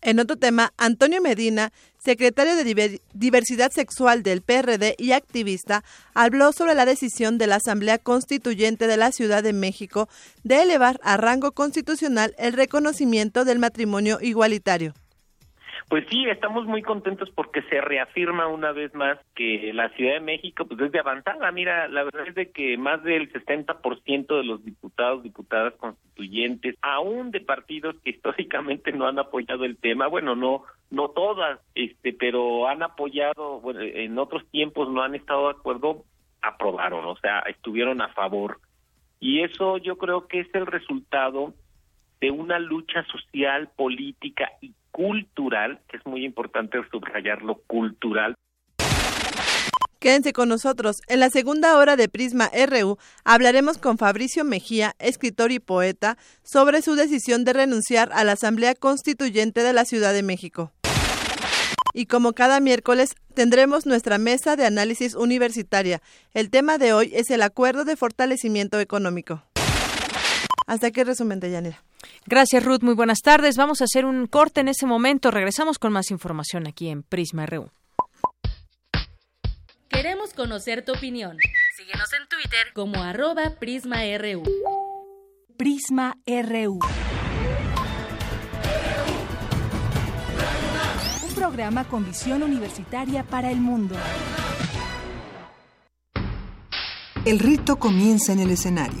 [0.00, 5.82] En otro tema, Antonio Medina, secretario de Diversidad Sexual del PRD y activista,
[6.14, 10.08] habló sobre la decisión de la Asamblea Constituyente de la Ciudad de México
[10.44, 14.94] de elevar a rango constitucional el reconocimiento del matrimonio igualitario.
[15.88, 20.20] Pues sí, estamos muy contentos porque se reafirma una vez más que la Ciudad de
[20.20, 21.50] México pues es de avanzada.
[21.50, 27.30] Mira, la verdad es de que más del 60% de los diputados, diputadas constituyentes, aún
[27.30, 32.66] de partidos que históricamente no han apoyado el tema, bueno, no no todas, este, pero
[32.66, 36.04] han apoyado, bueno, en otros tiempos no han estado de acuerdo,
[36.40, 38.60] aprobaron, o sea, estuvieron a favor.
[39.20, 41.52] Y eso yo creo que es el resultado
[42.20, 48.34] de una lucha social, política y cultural, que es muy importante subrayar lo cultural.
[49.98, 51.00] Quédense con nosotros.
[51.08, 56.82] En la segunda hora de Prisma RU hablaremos con Fabricio Mejía, escritor y poeta, sobre
[56.82, 60.72] su decisión de renunciar a la Asamblea Constituyente de la Ciudad de México.
[61.94, 66.00] Y como cada miércoles, tendremos nuestra mesa de análisis universitaria.
[66.32, 69.42] El tema de hoy es el Acuerdo de Fortalecimiento Económico.
[70.68, 71.82] Hasta aquí el resumen de Yanira.
[72.26, 72.82] Gracias, Ruth.
[72.82, 73.56] Muy buenas tardes.
[73.56, 75.30] Vamos a hacer un corte en ese momento.
[75.30, 77.70] Regresamos con más información aquí en Prisma RU.
[79.88, 81.38] Queremos conocer tu opinión.
[81.74, 84.42] Síguenos en Twitter como arroba PrismaRU.
[85.56, 86.78] Prisma RU.
[91.26, 93.96] Un programa con visión universitaria para el mundo.
[97.24, 99.00] El rito comienza en el escenario.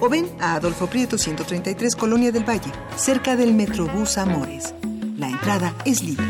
[0.00, 4.74] o ven a Adolfo Prieto 133 Colonia del Valle, cerca del Metrobús Amores.
[5.16, 6.26] La entrada es libre.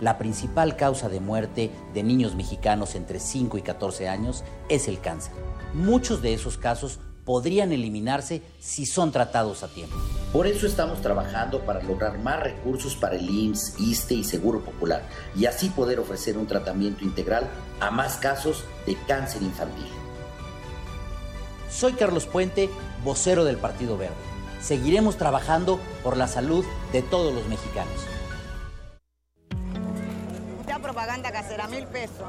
[0.00, 5.00] La principal causa de muerte de niños mexicanos entre 5 y 14 años es el
[5.00, 5.32] cáncer.
[5.74, 9.96] Muchos de esos casos podrían eliminarse si son tratados a tiempo.
[10.32, 15.02] Por eso estamos trabajando para lograr más recursos para el IMSS, ISTE y Seguro Popular
[15.36, 17.48] y así poder ofrecer un tratamiento integral
[17.80, 19.86] a más casos de cáncer infantil.
[21.70, 22.68] Soy Carlos Puente,
[23.04, 24.14] vocero del Partido Verde.
[24.60, 27.94] Seguiremos trabajando por la salud de todos los mexicanos.
[30.68, 32.28] Ya propaganda casera, mil pesos.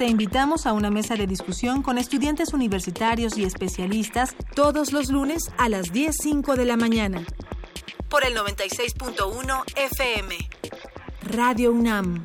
[0.00, 5.50] Te invitamos a una mesa de discusión con estudiantes universitarios y especialistas todos los lunes
[5.58, 7.22] a las 10.05 de la mañana.
[8.08, 10.36] Por el 96.1 FM.
[11.20, 12.24] Radio UNAM.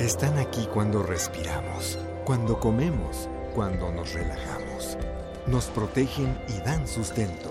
[0.00, 4.96] Están aquí cuando respiramos, cuando comemos, cuando nos relajamos.
[5.48, 7.50] Nos protegen y dan sustento.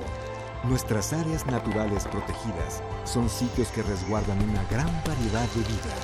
[0.63, 5.95] Nuestras áreas naturales protegidas son sitios que resguardan una gran variedad de vida.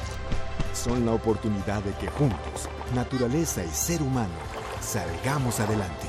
[0.73, 4.35] Son la oportunidad de que juntos, naturaleza y ser humano,
[4.81, 6.07] salgamos adelante.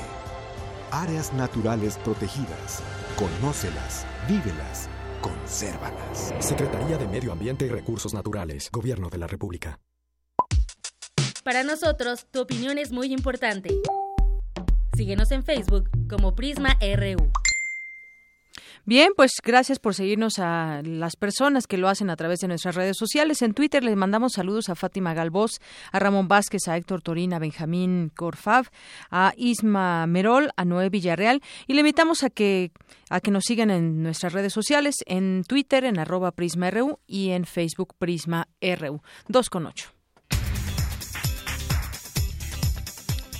[0.91, 2.81] Áreas naturales protegidas.
[3.15, 4.89] Conócelas, vívelas,
[5.25, 6.35] consérvalas.
[6.39, 9.79] Secretaría de Medio Ambiente y Recursos Naturales, Gobierno de la República.
[11.43, 13.69] Para nosotros, tu opinión es muy importante.
[14.95, 17.31] Síguenos en Facebook como Prisma RU.
[18.87, 22.75] Bien, pues gracias por seguirnos a las personas que lo hacen a través de nuestras
[22.75, 23.41] redes sociales.
[23.41, 25.59] En Twitter les mandamos saludos a Fátima Galvós,
[25.91, 28.67] a Ramón Vázquez, a Héctor Torina, a Benjamín Corfav,
[29.09, 32.71] a Isma Merol, a Noé Villarreal y le invitamos a que
[33.09, 37.31] a que nos sigan en nuestras redes sociales, en Twitter en arroba Prisma RU y
[37.31, 39.01] en Facebook Prisma RU.
[39.49, 39.94] Con ocho.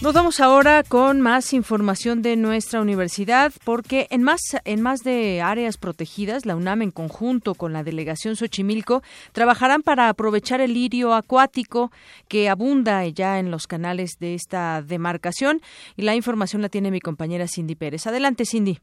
[0.01, 5.41] Nos vamos ahora con más información de nuestra universidad porque en más en más de
[5.41, 11.13] áreas protegidas, la UNAM en conjunto con la delegación Xochimilco trabajarán para aprovechar el lirio
[11.13, 11.91] acuático
[12.27, 15.61] que abunda ya en los canales de esta demarcación
[15.95, 18.05] y la información la tiene mi compañera Cindy Pérez.
[18.05, 18.77] Adelante, Cindy.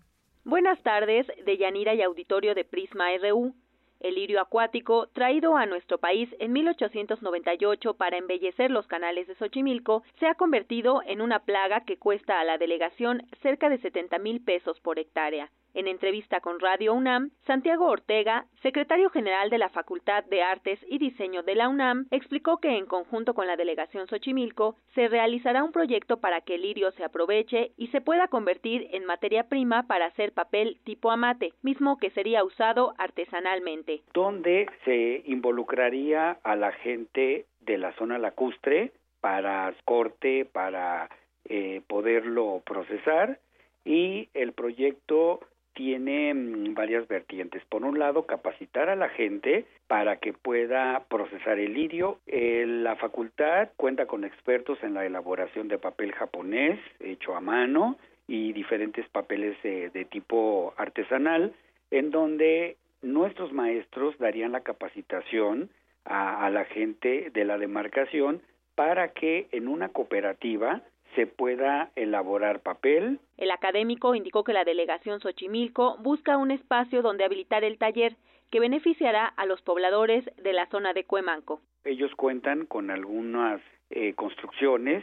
[0.45, 3.55] Buenas tardes, de Yanira y Auditorio de Prisma RU.
[4.03, 10.03] El lirio acuático, traído a nuestro país en 1898 para embellecer los canales de Xochimilco,
[10.19, 14.43] se ha convertido en una plaga que cuesta a la delegación cerca de 70 mil
[14.43, 15.53] pesos por hectárea.
[15.75, 20.99] En entrevista con Radio UNAM, Santiago Ortega, secretario general de la Facultad de Artes y
[20.99, 25.73] Diseño de la UNAM, explicó que en conjunto con la delegación Xochimilco se realizará un
[25.73, 30.07] proyecto para que el lirio se aproveche y se pueda convertir en materia prima para
[30.07, 34.03] hacer papel tipo amate, mismo que sería usado artesanalmente.
[34.13, 41.09] Donde se involucraría a la gente de la zona lacustre para corte, para
[41.47, 43.39] eh, poderlo procesar
[43.85, 45.41] y el proyecto
[45.75, 47.63] tiene mm, varias vertientes.
[47.67, 52.19] Por un lado, capacitar a la gente para que pueda procesar el lirio.
[52.27, 58.53] la facultad cuenta con expertos en la elaboración de papel japonés hecho a mano y
[58.53, 61.53] diferentes papeles de, tipo artesanal,
[61.91, 65.71] en donde nuestros maestros darían la capacitación
[66.05, 68.43] a la gente de la demarcación
[68.75, 70.83] para que en una cooperativa
[71.15, 73.19] se pueda elaborar papel.
[73.37, 78.17] El académico indicó que la delegación Xochimilco busca un espacio donde habilitar el taller
[78.51, 81.61] que beneficiará a los pobladores de la zona de Cuemanco.
[81.85, 83.61] Ellos cuentan con algunas
[83.91, 85.03] eh, construcciones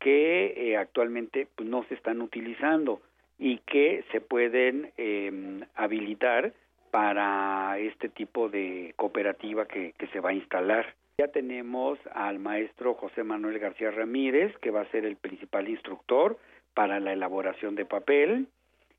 [0.00, 3.00] que eh, actualmente pues, no se están utilizando
[3.38, 6.52] y que se pueden em, habilitar
[6.90, 10.94] para este tipo de cooperativa que se va a instalar.
[11.20, 16.38] Ya tenemos al maestro José Manuel García Ramírez, que va a ser el principal instructor
[16.74, 18.46] para la elaboración de papel.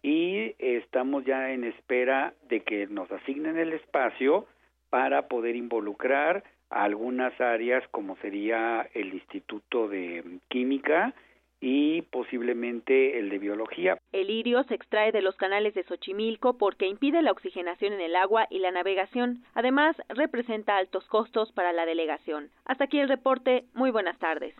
[0.01, 4.47] Y estamos ya en espera de que nos asignen el espacio
[4.89, 11.13] para poder involucrar algunas áreas como sería el Instituto de Química
[11.61, 13.97] y posiblemente el de biología.
[14.11, 18.15] El lirio se extrae de los canales de Xochimilco porque impide la oxigenación en el
[18.15, 19.43] agua y la navegación.
[19.53, 22.49] Además, representa altos costos para la delegación.
[22.65, 23.65] Hasta aquí el reporte.
[23.73, 24.55] Muy buenas tardes.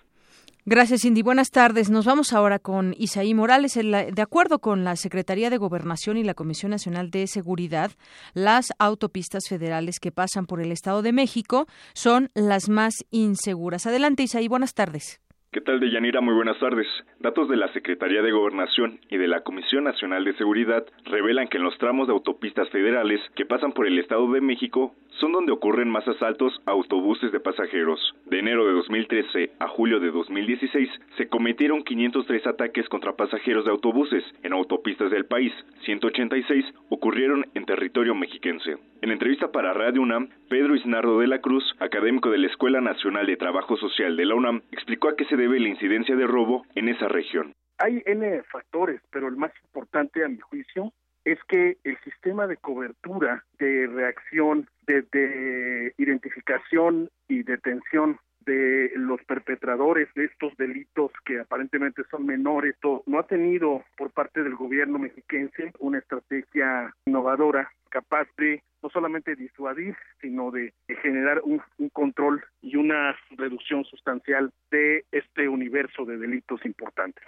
[0.66, 1.24] Gracias, Cindy.
[1.24, 1.90] Buenas tardes.
[1.90, 3.74] Nos vamos ahora con Isaí Morales.
[3.74, 7.92] De acuerdo con la Secretaría de Gobernación y la Comisión Nacional de Seguridad,
[8.34, 13.88] las autopistas federales que pasan por el Estado de México son las más inseguras.
[13.88, 14.48] Adelante, Isaí.
[14.48, 15.22] Buenas tardes.
[15.52, 16.22] ¿Qué tal, Deyanira?
[16.22, 16.86] Muy buenas tardes.
[17.20, 21.58] Datos de la Secretaría de Gobernación y de la Comisión Nacional de Seguridad revelan que
[21.58, 25.52] en los tramos de autopistas federales que pasan por el Estado de México son donde
[25.52, 28.00] ocurren más asaltos a autobuses de pasajeros.
[28.28, 30.88] De enero de 2013 a julio de 2016
[31.18, 35.52] se cometieron 503 ataques contra pasajeros de autobuses en autopistas del país.
[35.84, 38.78] 186 ocurrieron en territorio mexiquense.
[39.02, 43.28] En entrevista para Radio UNAM, Pedro Isnardo de la Cruz, académico de la Escuela Nacional
[43.28, 46.66] de Trabajo Social de la UNAM, explicó a qué se debe la incidencia de robo
[46.76, 47.54] en esa región.
[47.78, 50.92] Hay N factores, pero el más importante, a mi juicio,
[51.24, 58.20] es que el sistema de cobertura, de reacción, de, identificación y detención
[58.50, 62.76] de los perpetradores de estos delitos que aparentemente son menores,
[63.06, 69.36] no ha tenido por parte del gobierno mexiquense una estrategia innovadora capaz de no solamente
[69.36, 70.74] disuadir, sino de,
[71.04, 77.24] generar un, control y una reducción sustancial de este universo de delitos importantes.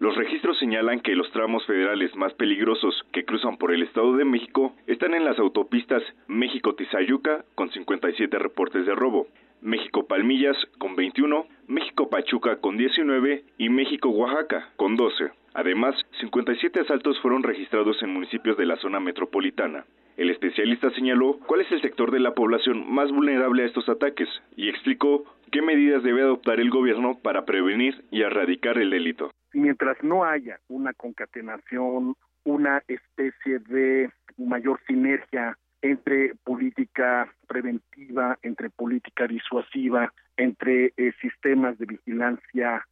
[0.00, 4.24] Los registros señalan que los tramos federales más peligrosos que cruzan por el Estado de
[4.24, 9.26] México están en las autopistas México-Tizayuca con 57 reportes de robo,
[9.60, 15.32] México-Palmillas con 21, México-Pachuca con 19 y México-Oaxaca con 12.
[15.54, 19.84] Además, 57 asaltos fueron registrados en municipios de la zona metropolitana.
[20.16, 24.28] El especialista señaló cuál es el sector de la población más vulnerable a estos ataques
[24.56, 29.32] y explicó qué medidas debe adoptar el gobierno para prevenir y erradicar el delito.
[29.52, 32.14] Mientras no haya una concatenación,
[32.44, 41.86] una especie de mayor sinergia entre política preventiva, entre política disuasiva, entre eh, sistemas de
[41.86, 42.84] vigilancia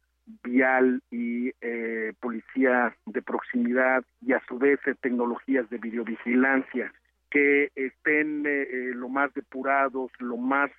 [0.43, 6.93] vial y eh, policía de proximidad y a su vez eh, tecnologías de videovigilancia
[7.29, 10.71] que estén eh, eh, lo más depurados, lo más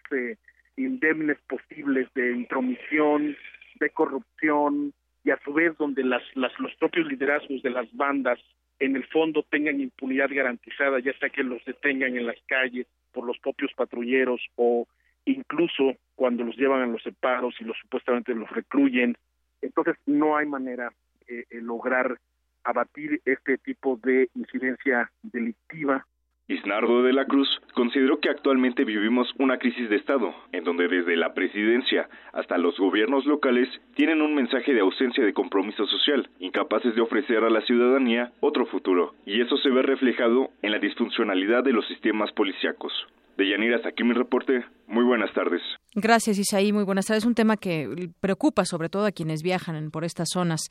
[0.77, 3.37] indemnes posibles de intromisión,
[3.81, 4.93] de corrupción
[5.24, 8.39] y a su vez donde las, las, los propios liderazgos de las bandas
[8.78, 13.24] en el fondo tengan impunidad garantizada, ya sea que los detengan en las calles por
[13.24, 14.86] los propios patrulleros o
[15.24, 19.16] incluso cuando los llevan a los separos y los supuestamente los recluyen.
[19.61, 20.93] Entonces no hay manera
[21.27, 22.19] de lograr
[22.65, 26.07] abatir este tipo de incidencia delictiva
[26.49, 31.15] Isnardo de la Cruz consideró que actualmente vivimos una crisis de Estado, en donde desde
[31.15, 36.95] la presidencia hasta los gobiernos locales tienen un mensaje de ausencia de compromiso social, incapaces
[36.95, 41.65] de ofrecer a la ciudadanía otro futuro, y eso se ve reflejado en la disfuncionalidad
[41.65, 42.95] de los sistemas policíacos.
[43.39, 44.65] De Yanira, hasta aquí mi reporte.
[44.89, 45.62] Muy buenas tardes.
[45.94, 46.73] Gracias, Isaí.
[46.73, 47.23] Muy buenas tardes.
[47.23, 50.62] Es un tema que preocupa sobre todo a quienes viajan por estas zonas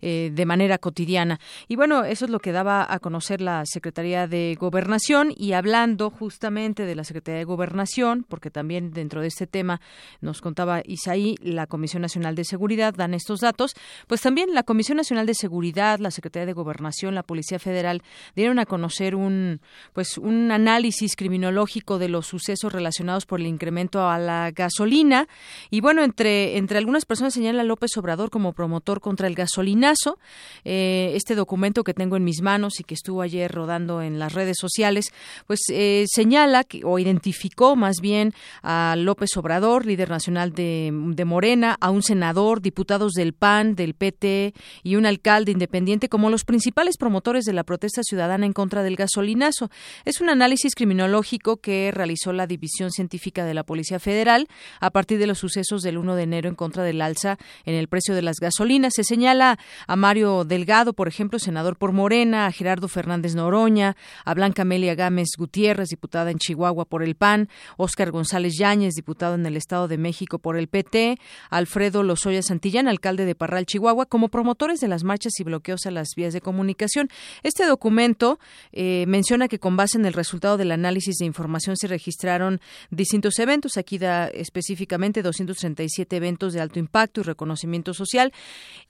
[0.00, 1.38] eh, de manera cotidiana.
[1.68, 5.32] Y bueno, eso es lo que daba a conocer la Secretaría de Gobernación.
[5.36, 9.80] Y hablando justamente de la Secretaría de Gobernación, porque también dentro de este tema
[10.20, 13.74] nos contaba Isaí, la Comisión Nacional de Seguridad dan estos datos,
[14.08, 18.02] pues también la Comisión Nacional de Seguridad, la Secretaría de Gobernación, la Policía Federal
[18.34, 19.60] dieron a conocer un,
[19.92, 25.28] pues, un análisis criminológico de los sucesos relacionados por el incremento a la gasolina.
[25.70, 30.18] Y bueno, entre, entre algunas personas señala López Obrador como promotor contra el gasolinazo.
[30.64, 34.32] Eh, este documento que tengo en mis manos y que estuvo ayer rodando en las
[34.32, 35.12] redes sociales,
[35.46, 38.32] pues eh, señala o identificó más bien
[38.62, 43.94] a López Obrador, líder nacional de, de Morena, a un senador, diputados del PAN, del
[43.94, 48.82] PT y un alcalde independiente como los principales promotores de la protesta ciudadana en contra
[48.82, 49.70] del gasolinazo.
[50.04, 54.46] Es un análisis criminológico que realizó la División Científica de la Policía Federal
[54.80, 57.88] a partir de los sucesos del 1 de enero en contra del alza en el
[57.88, 58.92] precio de las gasolinas.
[58.94, 59.58] Se señala
[59.88, 64.94] a Mario Delgado, por ejemplo, senador por Morena, a Gerardo Fernández Noroña, a Blanca Amelia
[64.94, 69.88] Gámez Gutiérrez, diputada en Chihuahua por el PAN, Óscar González Yáñez, diputado en el Estado
[69.88, 71.18] de México por el PT,
[71.50, 75.90] Alfredo Lozoya Santillán, alcalde de Parral, Chihuahua, como promotores de las marchas y bloqueos a
[75.90, 77.08] las vías de comunicación.
[77.42, 78.38] Este documento
[78.70, 82.60] eh, menciona que con base en el resultado del análisis de información se registraron
[82.90, 83.76] distintos eventos.
[83.76, 88.32] Aquí da específicamente 237 eventos de alto impacto y reconocimiento social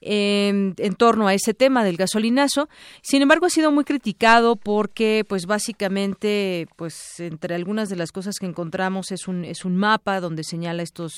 [0.01, 2.69] en, torno a ese tema del gasolinazo.
[3.03, 8.37] Sin embargo, ha sido muy criticado porque, pues, básicamente, pues, entre algunas de las cosas
[8.41, 11.13] que encontramos es un es un mapa donde señala estos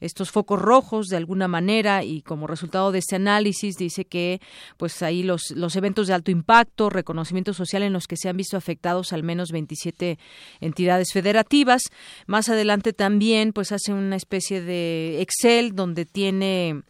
[0.00, 4.40] estos focos rojos de alguna manera y como resultado de este análisis dice que,
[4.76, 8.36] pues, ahí los los eventos de alto impacto, reconocimiento social en los que se han
[8.36, 10.18] visto afectados al menos 27
[10.60, 11.08] entidades
[12.26, 16.82] Más adelante también pues hace una especie de Excel donde tiene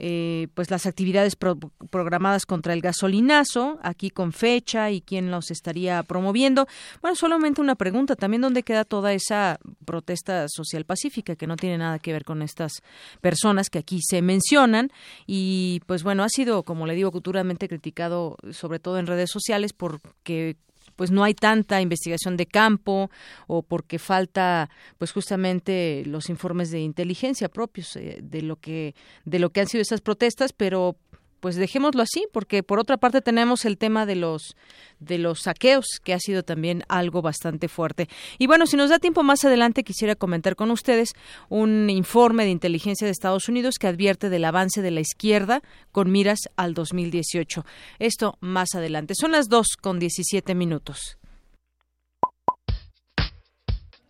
[0.00, 6.04] eh, pues las actividades programadas contra el gasolinazo, aquí con fecha y quién los estaría
[6.04, 6.68] promoviendo.
[7.02, 11.78] Bueno, solamente una pregunta, también dónde queda toda esa protesta social pacífica que no tiene
[11.78, 12.74] nada que ver con estas
[13.20, 14.92] personas que aquí se mencionan
[15.26, 19.72] y pues bueno, ha sido, como le digo, culturalmente criticado sobre todo en redes sociales
[19.72, 20.56] porque
[20.98, 23.08] pues no hay tanta investigación de campo
[23.46, 24.68] o porque falta
[24.98, 29.68] pues justamente los informes de inteligencia propios eh, de lo que de lo que han
[29.68, 30.96] sido esas protestas, pero
[31.40, 34.56] pues dejémoslo así, porque por otra parte tenemos el tema de los
[35.00, 38.08] de los saqueos, que ha sido también algo bastante fuerte.
[38.38, 41.14] Y bueno, si nos da tiempo más adelante, quisiera comentar con ustedes
[41.48, 45.62] un informe de inteligencia de Estados Unidos que advierte del avance de la izquierda
[45.92, 47.64] con miras al 2018.
[47.98, 49.14] Esto más adelante.
[49.14, 51.18] Son las 2 con 17 minutos.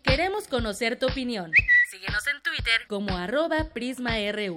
[0.03, 1.53] Queremos conocer tu opinión.
[1.91, 4.57] Síguenos en Twitter como arroba PrismaRU.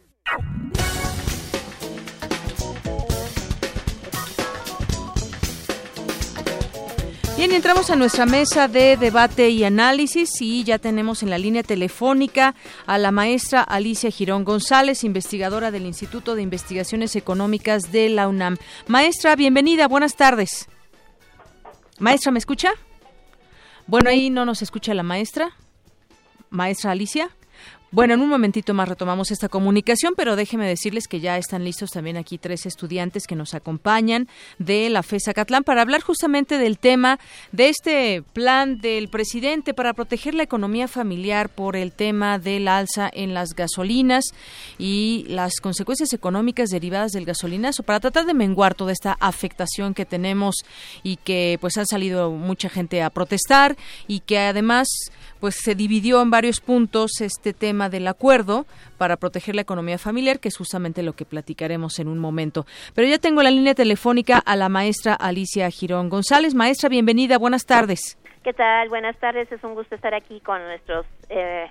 [7.41, 11.63] Bien, entramos a nuestra mesa de debate y análisis y ya tenemos en la línea
[11.63, 12.53] telefónica
[12.85, 18.57] a la maestra Alicia Girón González, investigadora del Instituto de Investigaciones Económicas de la UNAM.
[18.85, 20.69] Maestra, bienvenida, buenas tardes.
[21.97, 22.73] Maestra, ¿me escucha?
[23.87, 25.49] Bueno, ahí no nos escucha la maestra.
[26.51, 27.31] Maestra Alicia.
[27.93, 31.89] Bueno, en un momentito más retomamos esta comunicación, pero déjeme decirles que ya están listos
[31.89, 36.77] también aquí tres estudiantes que nos acompañan de la FESA Catlán para hablar justamente del
[36.77, 37.19] tema
[37.51, 43.09] de este plan del presidente para proteger la economía familiar por el tema del alza
[43.11, 44.23] en las gasolinas
[44.77, 50.05] y las consecuencias económicas derivadas del gasolinazo para tratar de menguar toda esta afectación que
[50.05, 50.55] tenemos
[51.03, 53.75] y que pues ha salido mucha gente a protestar
[54.07, 54.87] y que además
[55.41, 58.65] pues se dividió en varios puntos este tema del acuerdo
[58.97, 62.65] para proteger la economía familiar, que es justamente lo que platicaremos en un momento.
[62.93, 66.53] Pero ya tengo la línea telefónica a la maestra Alicia Girón González.
[66.55, 68.17] Maestra, bienvenida, buenas tardes.
[68.43, 68.89] ¿Qué tal?
[68.89, 71.67] Buenas tardes, es un gusto estar aquí con nuestros eh,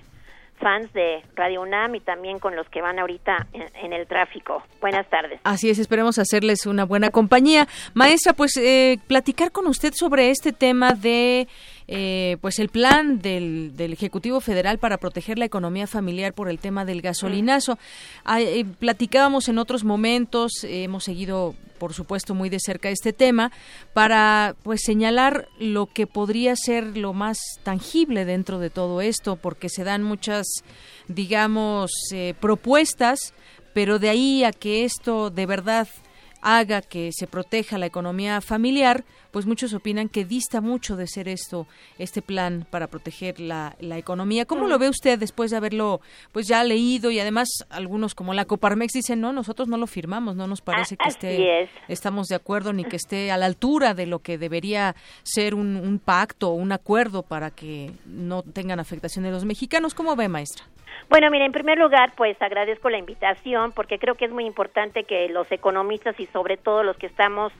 [0.61, 4.63] fans de Radio UNAM y también con los que van ahorita en, el tráfico.
[4.79, 5.41] Buenas tardes.
[5.43, 7.67] Así es, esperemos hacerles una buena compañía.
[7.93, 11.47] Maestra, pues eh, platicar con usted sobre este tema de
[11.93, 16.57] eh, pues el plan del, del, Ejecutivo Federal para proteger la economía familiar por el
[16.57, 17.77] tema del gasolinazo.
[18.23, 23.51] Ah, eh, platicábamos en otros momentos, hemos seguido por supuesto muy de cerca este tema
[23.93, 29.67] para pues señalar lo que podría ser lo más tangible dentro de todo esto porque
[29.67, 30.45] se dan muchas
[31.07, 33.33] digamos eh, propuestas
[33.73, 35.87] pero de ahí a que esto de verdad
[36.41, 41.27] haga que se proteja la economía familiar, pues muchos opinan que dista mucho de ser
[41.27, 41.67] esto,
[41.97, 44.45] este plan para proteger la, la economía.
[44.45, 46.01] ¿Cómo lo ve usted después de haberlo
[46.31, 50.35] pues ya leído y además algunos como la Coparmex dicen, no, nosotros no lo firmamos,
[50.35, 54.05] no nos parece que esté, estamos de acuerdo ni que esté a la altura de
[54.05, 59.23] lo que debería ser un, un pacto o un acuerdo para que no tengan afectación
[59.23, 59.93] de los mexicanos?
[59.93, 60.65] ¿Cómo ve, maestra?
[61.09, 65.03] Bueno, mire, en primer lugar, pues agradezco la invitación porque creo que es muy importante
[65.03, 67.51] que los economistas y sobre todo los que estamos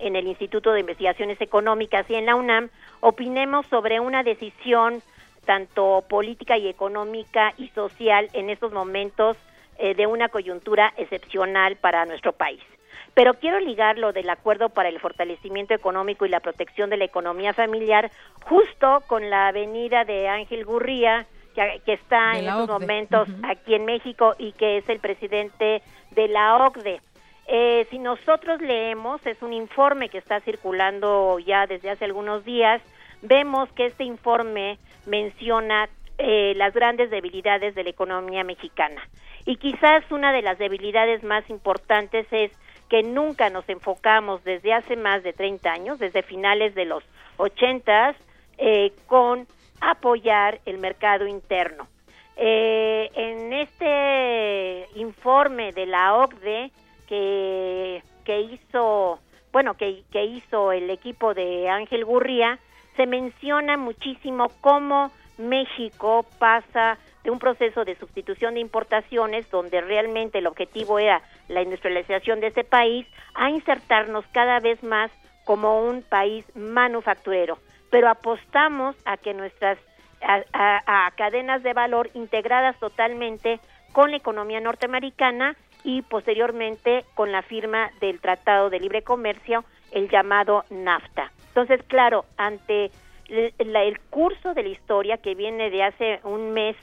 [0.00, 2.70] en el Instituto de Investigaciones Económicas y en la UNAM
[3.00, 5.02] opinemos sobre una decisión
[5.44, 9.36] tanto política y económica y social en estos momentos
[9.78, 12.60] eh, de una coyuntura excepcional para nuestro país.
[13.14, 17.04] Pero quiero ligar lo del acuerdo para el fortalecimiento económico y la protección de la
[17.04, 18.10] economía familiar
[18.44, 24.34] justo con la venida de Ángel Gurría, que, está en estos momentos aquí en México
[24.38, 25.82] y que es el presidente
[26.12, 27.00] de la OCDE.
[27.52, 32.80] Eh, si nosotros leemos, es un informe que está circulando ya desde hace algunos días,
[33.22, 39.02] vemos que este informe menciona eh, las grandes debilidades de la economía mexicana.
[39.46, 42.52] Y quizás una de las debilidades más importantes es
[42.88, 47.02] que nunca nos enfocamos desde hace más de 30 años, desde finales de los
[47.38, 48.14] 80,
[48.58, 49.48] eh, con
[49.80, 51.88] apoyar el mercado interno.
[52.36, 56.70] Eh, en este informe de la OCDE
[57.10, 59.18] que, hizo,
[59.52, 62.58] bueno, que, hizo el equipo de Ángel Gurría,
[62.96, 70.38] se menciona muchísimo cómo México pasa de un proceso de sustitución de importaciones, donde realmente
[70.38, 75.10] el objetivo era la industrialización de ese país, a insertarnos cada vez más
[75.44, 77.58] como un país manufacturero.
[77.90, 79.78] Pero apostamos a que nuestras
[80.22, 83.58] a, cadenas de valor integradas totalmente
[83.92, 90.08] con la economía norteamericana y posteriormente con la firma del Tratado de Libre Comercio, el
[90.08, 91.32] llamado NAFTA.
[91.48, 92.90] Entonces, claro, ante
[93.28, 96.76] el, curso de la historia que viene de hace un mes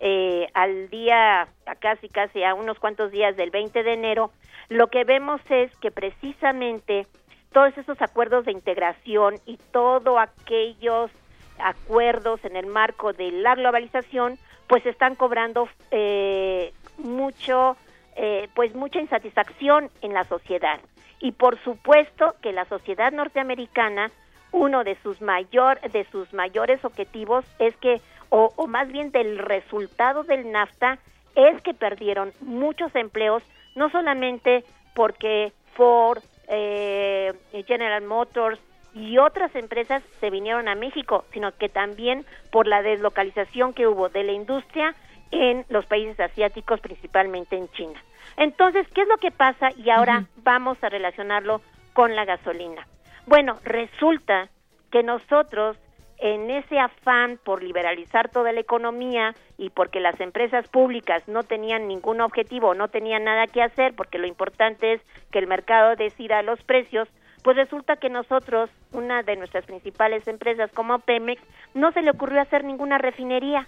[0.00, 4.32] eh, al día, a casi casi a unos cuantos días del 20 de enero,
[4.68, 7.06] lo que vemos es que precisamente
[7.52, 11.10] todos esos acuerdos de integración y todos aquellos
[11.58, 17.76] acuerdos en el marco de la globalización, pues están cobrando eh, mucho,
[18.16, 20.80] eh, pues mucha insatisfacción en la sociedad.
[21.20, 24.10] Y por supuesto que la sociedad norteamericana,
[24.50, 30.24] uno de sus mayor, de sus mayores objetivos es que, o, más bien del resultado
[30.24, 30.98] del NAFTA,
[31.34, 33.42] es que perdieron muchos empleos,
[33.76, 34.64] no solamente
[34.94, 37.32] porque Ford, eh,
[37.66, 38.60] General Motors
[38.94, 44.08] y otras empresas se vinieron a México, sino que también por la deslocalización que hubo
[44.08, 44.94] de la industria
[45.32, 48.00] en los países asiáticos, principalmente en China.
[48.36, 49.70] Entonces, ¿qué es lo que pasa?
[49.76, 51.60] Y ahora vamos a relacionarlo
[51.92, 52.86] con la gasolina.
[53.26, 54.48] Bueno, resulta
[54.90, 55.76] que nosotros
[56.18, 61.88] en ese afán por liberalizar toda la economía y porque las empresas públicas no tenían
[61.88, 65.00] ningún objetivo, no tenían nada que hacer, porque lo importante es
[65.32, 67.08] que el mercado decida los precios,
[67.42, 71.42] pues resulta que nosotros, una de nuestras principales empresas como Pemex,
[71.74, 73.66] no se le ocurrió hacer ninguna refinería.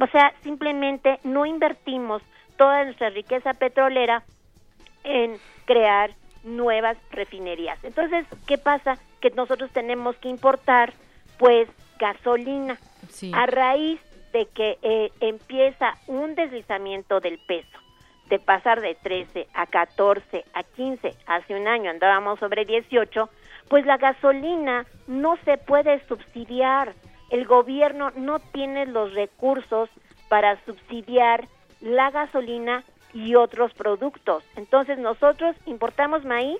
[0.00, 2.22] O sea, simplemente no invertimos
[2.56, 4.24] toda nuestra riqueza petrolera
[5.04, 6.10] en crear
[6.44, 7.82] nuevas refinerías.
[7.84, 8.98] Entonces, ¿qué pasa?
[9.20, 10.92] Que nosotros tenemos que importar,
[11.38, 11.68] pues,
[11.98, 12.78] gasolina.
[13.32, 14.00] A raíz
[14.32, 17.78] de que eh, empieza un deslizamiento del peso,
[18.32, 23.28] de pasar de 13 a 14 a 15, hace un año andábamos sobre 18,
[23.68, 26.94] pues la gasolina no se puede subsidiar.
[27.28, 29.90] El gobierno no tiene los recursos
[30.30, 31.46] para subsidiar
[31.82, 34.42] la gasolina y otros productos.
[34.56, 36.58] Entonces nosotros importamos maíz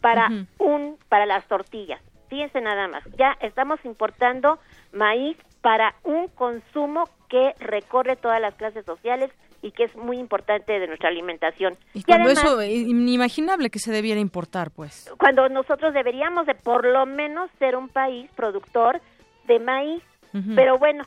[0.00, 2.00] para un para las tortillas.
[2.28, 4.60] Fíjense nada más, ya estamos importando
[4.92, 10.78] maíz para un consumo que recorre todas las clases sociales y que es muy importante
[10.78, 11.74] de nuestra alimentación.
[11.94, 15.10] Y, cuando eso es inimaginable que se debiera importar, pues.
[15.18, 19.00] Cuando nosotros deberíamos de por lo menos ser un país productor
[19.46, 20.02] de maíz,
[20.54, 21.04] pero bueno,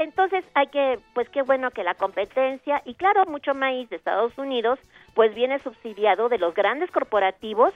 [0.00, 4.36] entonces hay que, pues qué bueno que la competencia y claro, mucho maíz de Estados
[4.38, 4.78] Unidos,
[5.14, 7.72] pues viene subsidiado de los grandes corporativos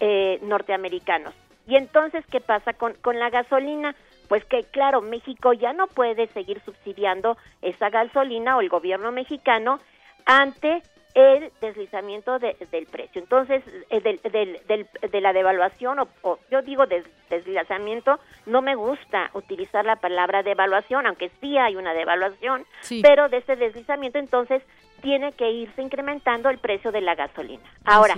[0.00, 1.34] eh, norteamericanos.
[1.66, 3.94] Y entonces, ¿qué pasa con, con la gasolina?
[4.32, 9.78] Pues que claro, México ya no puede seguir subsidiando esa gasolina o el gobierno mexicano
[10.24, 10.80] ante
[11.12, 13.20] el deslizamiento del precio.
[13.20, 16.84] Entonces, eh, del, de la devaluación, o, yo digo
[17.28, 22.64] deslizamiento, no me gusta utilizar la palabra devaluación, aunque sí hay una devaluación,
[23.02, 24.62] pero de ese deslizamiento entonces
[25.02, 27.70] tiene que irse incrementando el precio de la gasolina.
[27.84, 28.14] Ahora,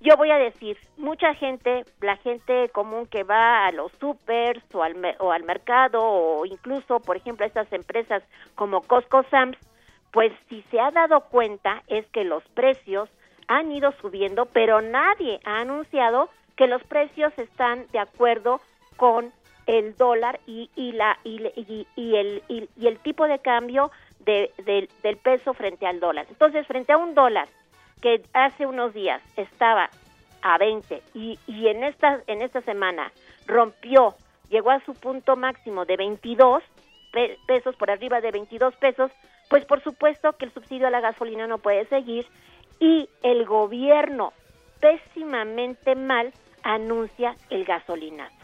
[0.00, 4.82] yo voy a decir, mucha gente, la gente común que va a los supers o
[4.82, 8.22] al, o al mercado o incluso, por ejemplo, a estas empresas
[8.54, 9.56] como Costco Sam's,
[10.12, 13.08] pues si se ha dado cuenta es que los precios
[13.48, 18.60] han ido subiendo, pero nadie ha anunciado que los precios están de acuerdo
[18.96, 19.32] con
[19.66, 23.90] el dólar y, y la y, y, el y, el tipo de cambio
[24.20, 24.52] de,
[25.02, 26.26] del peso frente al dólar.
[26.28, 27.48] Entonces, frente a un dólar
[28.04, 29.88] que hace unos días estaba
[30.42, 33.10] a 20 y, y en esta en esta semana
[33.46, 34.14] rompió,
[34.50, 36.62] llegó a su punto máximo de 22
[37.46, 39.10] pesos por arriba de 22 pesos,
[39.48, 42.26] pues por supuesto que el subsidio a la gasolina no puede seguir
[42.78, 44.34] y el gobierno
[44.80, 46.30] pésimamente mal
[46.62, 48.36] anuncia el gasolinazo.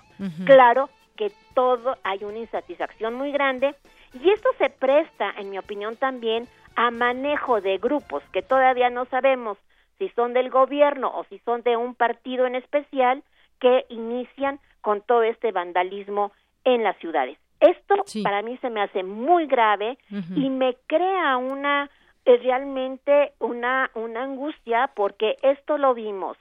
[0.47, 3.75] Claro que todo hay una insatisfacción muy grande
[4.15, 9.05] y esto se presta, en mi opinión también, a manejo de grupos que todavía no
[9.07, 9.59] sabemos
[9.99, 13.23] si son del gobierno o si son de un partido en especial
[13.61, 16.33] que inician con todo este vandalismo
[16.65, 17.39] en las ciudades.
[17.61, 19.99] Esto para mí se me hace muy grave
[20.35, 21.91] y me crea una
[22.25, 26.39] eh, realmente una una angustia porque esto lo vimos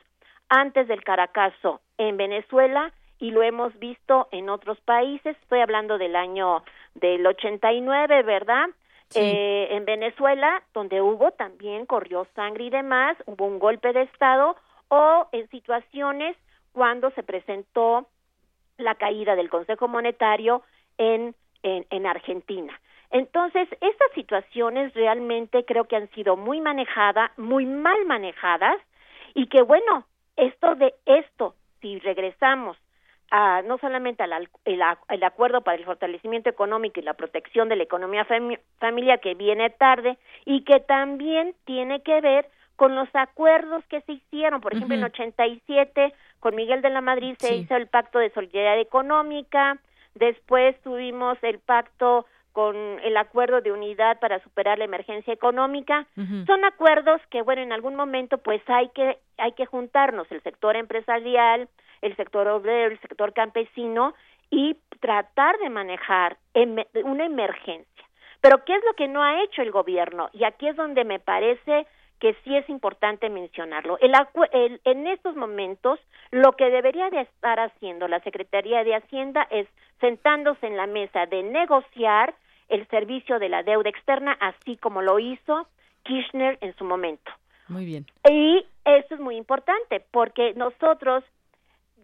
[0.48, 5.38] antes del Caracazo en Venezuela y lo hemos visto en otros países.
[5.42, 6.64] Estoy hablando del año
[6.96, 8.70] del 89, ¿verdad?
[9.16, 14.56] Eh, en Venezuela, donde hubo también, corrió sangre y demás, hubo un golpe de Estado,
[14.90, 16.38] o en situaciones
[16.74, 18.08] cuando se presentó
[18.78, 20.62] la caída del Consejo Monetario
[20.98, 22.80] en, en, Argentina.
[23.12, 28.78] Entonces, estas situaciones realmente creo que han sido muy manejadas, muy mal manejadas,
[29.34, 30.06] y que bueno,
[30.36, 32.78] esto de esto, si regresamos
[33.32, 37.84] a, no solamente al el, acuerdo para el fortalecimiento económico y la protección de la
[37.84, 38.26] economía
[38.80, 44.14] familiar que viene tarde y que también tiene que ver con los acuerdos que se
[44.14, 48.30] hicieron, por ejemplo, en 87 con Miguel de la Madrid se hizo el Pacto de
[48.30, 49.78] Solidaridad Económica,
[50.16, 56.08] Después tuvimos el pacto con el acuerdo de unidad para superar la emergencia económica.
[56.46, 60.76] Son acuerdos que, bueno, en algún momento pues hay que, hay que juntarnos, el sector
[60.76, 61.70] empresarial,
[62.02, 64.14] el sector obrero, el sector campesino
[64.50, 66.38] y tratar de manejar
[67.04, 68.06] una emergencia.
[68.42, 70.30] Pero ¿qué es lo que no ha hecho el gobierno?
[70.34, 71.86] Y aquí es donde me parece
[72.20, 73.98] que sí es importante mencionarlo.
[74.00, 74.14] El,
[74.84, 76.00] en estos momentos,
[76.32, 79.68] lo que debería de estar haciendo la Secretaría de Hacienda es
[80.00, 82.34] sentándose en la mesa de negociar
[82.68, 85.68] el servicio de la deuda externa, así como lo hizo
[86.04, 87.32] Kirchner en su momento.
[87.68, 88.06] Muy bien.
[88.30, 91.24] Y esto es muy importante porque nosotros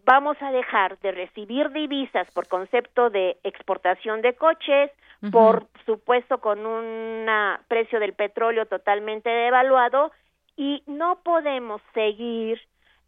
[0.06, 4.90] vamos a dejar de recibir divisas por concepto de exportación de coches,
[5.32, 7.26] por supuesto con un
[7.66, 10.12] precio del petróleo totalmente devaluado
[10.56, 12.60] y no podemos seguir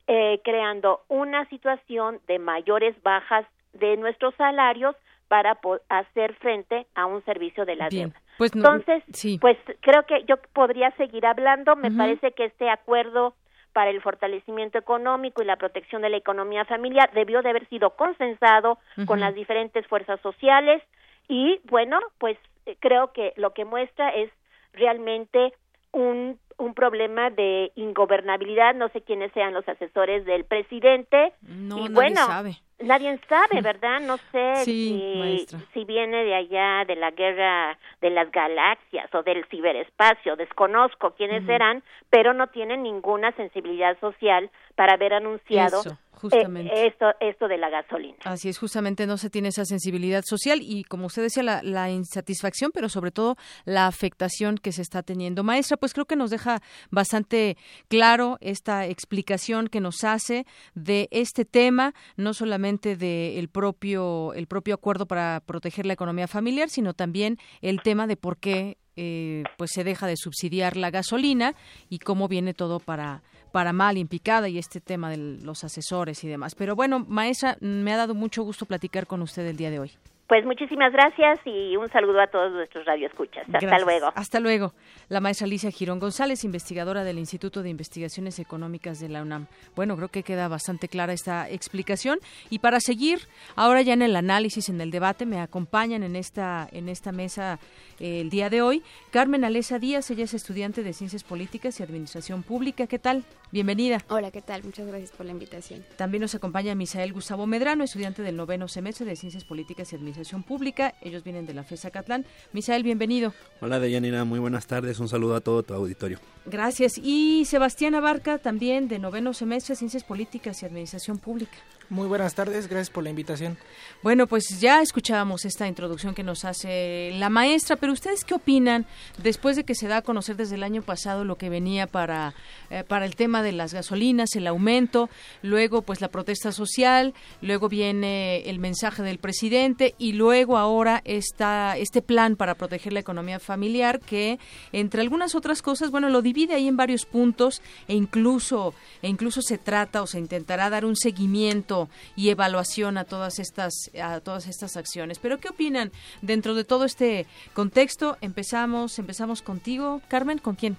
[0.08, 4.96] eh, creando una situación de mayores bajas de nuestros salarios
[5.28, 5.58] para
[5.90, 8.20] hacer frente a un servicio de la deuda.
[8.38, 9.04] Pues Entonces,
[9.40, 11.76] pues creo que yo podría seguir hablando.
[11.76, 13.34] Me parece que este acuerdo
[13.72, 17.90] para el fortalecimiento económico y la protección de la economía familiar debió de haber sido
[17.90, 20.82] consensado con las diferentes fuerzas sociales
[21.28, 24.30] y bueno, pues eh, creo que lo que muestra es
[24.72, 25.52] realmente
[25.92, 31.32] un un problema de ingobernabilidad, no sé quiénes sean los asesores del presidente.
[31.42, 32.56] No, y bueno, sabe.
[32.80, 34.00] Nadie sabe, ¿verdad?
[34.00, 39.44] No sé si, si viene de allá, de la guerra de las galaxias o del
[39.46, 45.82] ciberespacio, desconozco quiénes serán, pero no tienen ninguna sensibilidad social para haber anunciado
[46.18, 46.86] justamente.
[46.86, 48.16] esto, esto de la gasolina.
[48.24, 51.90] Así es, justamente no se tiene esa sensibilidad social y, como usted decía, la, la,
[51.90, 55.44] insatisfacción, pero sobre todo la afectación que se está teniendo.
[55.44, 57.56] Maestra, pues creo que nos deja bastante
[57.88, 64.74] claro esta explicación que nos hace de este tema, no solamente del propio, el propio
[64.74, 69.70] acuerdo para proteger la economía familiar, sino también el tema de por qué eh, pues
[69.72, 71.54] se deja de subsidiar la gasolina
[71.88, 73.22] y cómo viene todo para
[73.52, 76.54] para mal y picada y este tema de los asesores y demás.
[76.54, 79.92] Pero bueno, maestra, me ha dado mucho gusto platicar con usted el día de hoy.
[80.28, 83.46] Pues muchísimas gracias y un saludo a todos nuestros radioescuchas.
[83.50, 84.12] Hasta luego.
[84.14, 84.74] Hasta luego.
[85.08, 89.46] La maestra Alicia Girón González, investigadora del Instituto de Investigaciones Económicas de la UNAM.
[89.74, 92.18] Bueno, creo que queda bastante clara esta explicación.
[92.50, 93.20] Y para seguir,
[93.56, 97.58] ahora ya en el análisis, en el debate, me acompañan en esta, en esta mesa
[97.98, 100.10] eh, el día de hoy Carmen Alesa Díaz.
[100.10, 102.86] Ella es estudiante de Ciencias Políticas y Administración Pública.
[102.86, 103.24] ¿Qué tal?
[103.50, 104.04] Bienvenida.
[104.10, 104.62] Hola, ¿qué tal?
[104.62, 105.82] Muchas gracias por la invitación.
[105.96, 110.17] También nos acompaña Misael Gustavo Medrano, estudiante del noveno semestre de Ciencias Políticas y Administración
[110.42, 110.94] Pública.
[111.00, 112.24] Ellos vienen de la FESA Catlán.
[112.52, 113.32] Misael, bienvenido.
[113.60, 114.24] Hola, Deyanira.
[114.24, 114.98] Muy buenas tardes.
[115.00, 116.18] Un saludo a todo tu auditorio.
[116.46, 116.98] Gracias.
[116.98, 121.56] Y Sebastián Abarca, también de noveno semestre Ciencias Políticas y Administración Pública.
[121.90, 123.56] Muy buenas tardes, gracias por la invitación.
[124.02, 128.84] Bueno, pues ya escuchábamos esta introducción que nos hace la maestra, pero ustedes qué opinan
[129.22, 132.34] después de que se da a conocer desde el año pasado lo que venía para,
[132.68, 135.08] eh, para el tema de las gasolinas, el aumento,
[135.40, 141.78] luego pues la protesta social, luego viene el mensaje del presidente y luego ahora está
[141.78, 144.38] este plan para proteger la economía familiar que
[144.72, 149.40] entre algunas otras cosas, bueno, lo divide ahí en varios puntos e incluso e incluso
[149.40, 151.77] se trata o se intentará dar un seguimiento
[152.16, 155.18] y evaluación a todas estas a todas estas acciones.
[155.18, 155.92] Pero qué opinan
[156.22, 158.16] dentro de todo este contexto?
[158.20, 160.76] Empezamos empezamos contigo, Carmen, ¿con quién?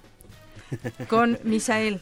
[1.08, 2.00] Con Misael.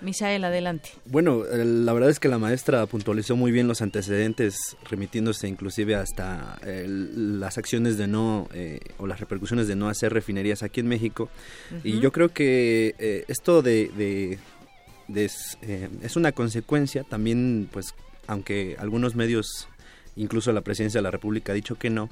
[0.00, 0.90] Misael, adelante.
[1.04, 5.94] Bueno, eh, la verdad es que la maestra puntualizó muy bien los antecedentes, remitiéndose inclusive
[5.94, 10.88] hasta las acciones de no, eh, o las repercusiones de no hacer refinerías aquí en
[10.88, 11.28] México.
[11.84, 14.38] Y yo creo que eh, esto de,
[15.12, 17.94] es una consecuencia también, pues,
[18.30, 19.68] aunque algunos medios,
[20.14, 22.08] incluso la presidencia de la República ha dicho que no,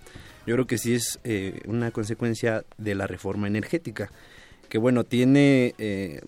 [0.47, 4.11] yo creo que sí es eh, una consecuencia de la reforma energética,
[4.69, 6.21] que bueno, tiene eh,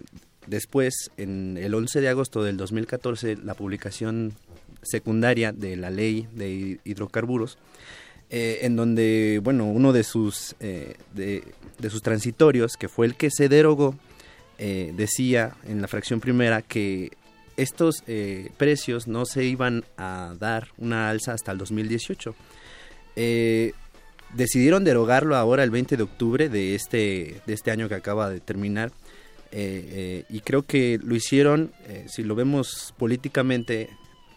[0.46, 4.34] después, en el 11 de agosto del 2014, la publicación
[4.82, 7.58] secundaria de la ley de hidrocarburos,
[8.30, 13.28] eh, en donde, bueno, uno de sus, de, de, sus transitorios, que fue el que
[13.30, 13.96] se derogó,
[14.58, 17.10] decía en la fracción primera que
[17.60, 22.34] estos eh, precios no se iban a dar una alza hasta el 2018.
[23.16, 23.72] Eh,
[24.34, 28.40] decidieron derogarlo ahora el 20 de octubre de este, de este año que acaba de
[28.40, 28.92] terminar.
[29.52, 31.72] Eh, y creo que lo hicieron,
[32.06, 33.90] si lo vemos políticamente,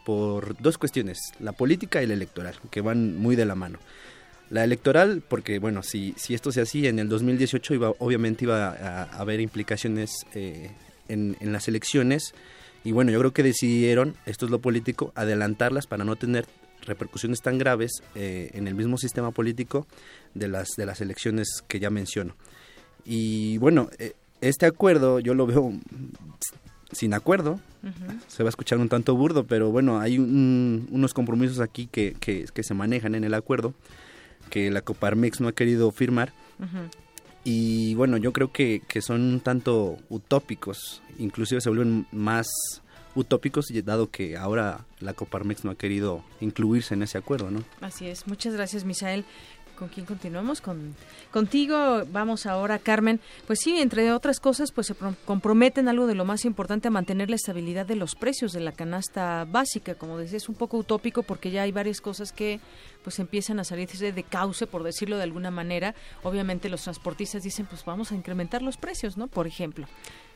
[0.05, 3.79] por dos cuestiones, la política y la electoral, que van muy de la mano.
[4.49, 8.69] La electoral, porque bueno, si, si esto se hacía en el 2018, iba, obviamente iba
[8.69, 12.33] a, haber implicaciones en, en, las elecciones
[12.83, 16.45] y bueno, yo creo que decidieron, esto es lo político, adelantarlas para no tener
[16.85, 19.87] repercusiones tan graves eh, en el mismo sistema político
[20.33, 22.35] de las, de las elecciones que ya menciono.
[23.05, 25.73] Y bueno, eh, este acuerdo yo lo veo
[26.93, 27.59] sin acuerdo,
[28.27, 32.63] se va a escuchar un tanto burdo, pero bueno, hay unos compromisos aquí que, que,
[32.63, 33.73] se manejan en el acuerdo
[34.49, 36.33] que la Coparmex no ha querido firmar.
[37.43, 42.47] Y bueno, yo creo que, que son un tanto utópicos, inclusive se vuelven más
[43.15, 47.63] utópicos dado que ahora la Coparmex no ha querido incluirse en ese acuerdo, ¿no?
[47.81, 48.27] Así es.
[48.27, 49.25] Muchas gracias, Misael.
[49.77, 50.61] ¿Con quién continuamos?
[50.61, 50.95] Con,
[51.31, 53.19] contigo vamos ahora, Carmen.
[53.47, 54.95] Pues sí, entre otras cosas, pues se
[55.25, 58.71] comprometen algo de lo más importante a mantener la estabilidad de los precios de la
[58.71, 59.95] canasta básica.
[59.95, 62.59] Como decía, es un poco utópico porque ya hay varias cosas que
[63.03, 65.95] pues empiezan a salir de cauce, por decirlo de alguna manera.
[66.21, 69.27] Obviamente los transportistas dicen, pues vamos a incrementar los precios, ¿no?
[69.27, 69.87] Por ejemplo.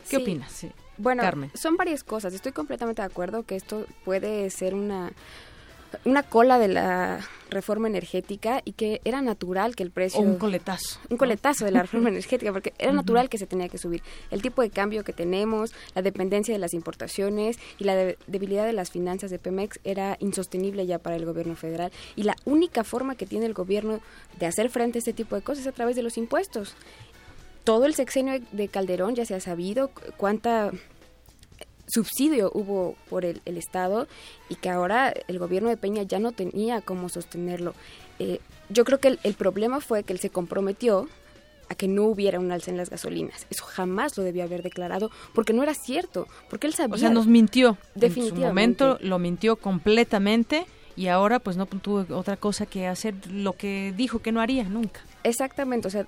[0.10, 0.52] ¿Qué opinas?
[0.52, 0.72] Sí.
[0.98, 1.24] Bueno,
[1.54, 2.34] son varias cosas.
[2.34, 5.12] Estoy completamente de acuerdo que esto puede ser una
[6.06, 7.20] una cola de la
[7.50, 10.20] reforma energética y que era natural que el precio...
[10.20, 11.00] un coletazo.
[11.10, 14.04] Un coletazo de la reforma energética, porque era natural que se tenía que subir.
[14.32, 17.96] El tipo de cambio que tenemos, la dependencia de las importaciones y la
[18.28, 21.92] debilidad de las finanzas de Pemex era insostenible ya para el gobierno federal.
[22.16, 24.00] Y la única forma que tiene el gobierno
[24.40, 26.76] de hacer frente a este tipo de cosas es a través de los impuestos.
[27.68, 30.72] Todo el sexenio de Calderón ya se ha sabido cuánta
[31.86, 34.08] subsidio hubo por el, Estado
[34.48, 37.74] y que ahora el gobierno de Peña ya no tenía cómo sostenerlo.
[38.20, 38.40] Eh,
[38.70, 41.10] yo creo que el, problema fue que él se comprometió
[41.68, 43.46] a que no hubiera un alza en las gasolinas.
[43.50, 46.96] Eso jamás lo debió haber declarado porque no era cierto, porque él sabía.
[46.96, 47.78] O sea, nos mintió.
[47.96, 48.30] Definitivamente.
[48.30, 50.66] En su momento lo mintió completamente
[50.96, 54.64] y ahora pues no tuvo otra cosa que hacer lo que dijo que no haría
[54.64, 55.02] nunca.
[55.24, 56.08] Exactamente, o sea,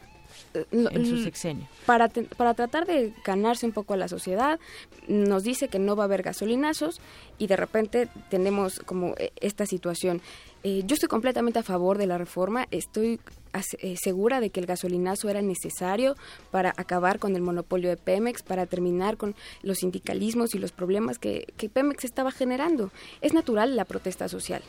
[0.72, 1.68] en su sexenio.
[1.86, 4.60] Para, para tratar de ganarse un poco a la sociedad,
[5.08, 7.02] nos dice que no va a haber gasolinazos
[7.38, 10.22] y de repente tenemos como eh, esta situación.
[10.64, 13.20] Eh, yo estoy completamente a favor de la reforma, estoy
[13.54, 16.16] eh, segura de que el gasolinazo era necesario
[16.52, 21.18] para acabar con el monopolio de Pemex, para terminar con los sindicalismos y los problemas
[21.18, 22.92] que, que Pemex estaba generando.
[23.22, 24.62] Es natural la protesta social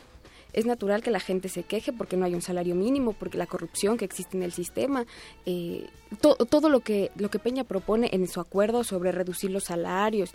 [0.53, 3.47] es natural que la gente se queje porque no hay un salario mínimo, porque la
[3.47, 5.05] corrupción que existe en el sistema,
[5.45, 5.87] eh,
[6.19, 10.31] todo lo que, lo que Peña propone en su acuerdo sobre reducir los salarios,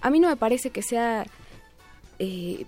[0.00, 1.24] a mí no me parece que sea
[2.18, 2.64] eh,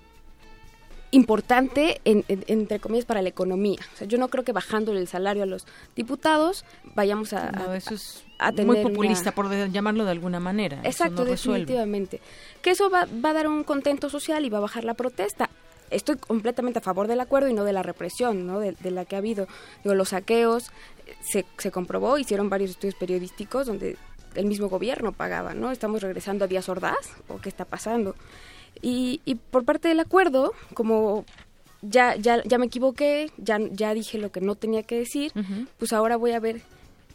[1.11, 3.79] importante, entre comillas, para la economía.
[3.95, 6.65] O sea, yo no creo que bajándole el salario a los diputados
[6.95, 7.53] vayamos a...
[7.53, 8.25] No, eso es
[8.65, 10.81] muy populista, por llamarlo de alguna manera.
[10.83, 12.21] Exacto, definitivamente.
[12.63, 15.51] Que eso va, va a dar un contento social y va a bajar la protesta
[15.91, 18.61] estoy completamente a favor del acuerdo y no de la represión, ¿no?
[18.61, 19.47] De, la que ha habido.
[19.83, 20.71] Digo, los saqueos
[21.21, 23.97] se, se comprobó, hicieron varios estudios periodísticos donde
[24.35, 25.71] el mismo gobierno pagaba, ¿no?
[25.71, 28.15] Estamos regresando a Díaz Ordaz o qué está pasando.
[28.83, 31.25] Y, y por parte del acuerdo, como
[31.83, 35.33] ya, ya, ya me equivoqué, ya, ya dije lo que no tenía que decir,
[35.79, 36.63] pues ahora voy a ver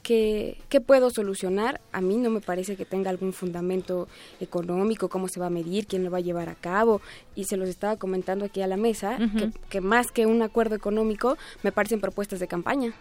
[0.03, 1.81] ¿Qué, puedo solucionar?
[1.91, 4.07] A mí no me parece que tenga algún fundamento
[4.39, 7.01] económico, cómo se va a medir, quién lo va a llevar a cabo.
[7.35, 9.19] Y se los estaba comentando aquí a la mesa,
[9.69, 12.93] que, más que un acuerdo económico, me parecen propuestas de campaña.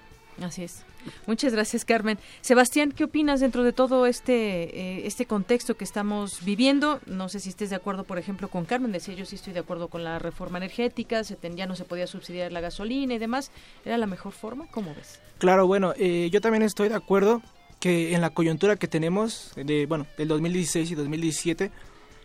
[0.43, 0.85] Así es.
[1.27, 2.19] Muchas gracias, Carmen.
[2.41, 7.01] Sebastián, ¿qué opinas dentro de todo este eh, este contexto que estamos viviendo?
[7.07, 8.93] No sé si estés de acuerdo, por ejemplo, con Carmen.
[8.93, 12.07] Decía yo sí estoy de acuerdo con la reforma energética, se ya no se podía
[12.07, 13.51] subsidiar la gasolina y demás.
[13.85, 14.67] ¿Era la mejor forma?
[14.71, 15.21] ¿Cómo ves?
[15.39, 17.43] Claro, bueno, eh, yo también estoy de acuerdo
[17.81, 21.71] que en la coyuntura que tenemos, de bueno, del 2016 y 2017,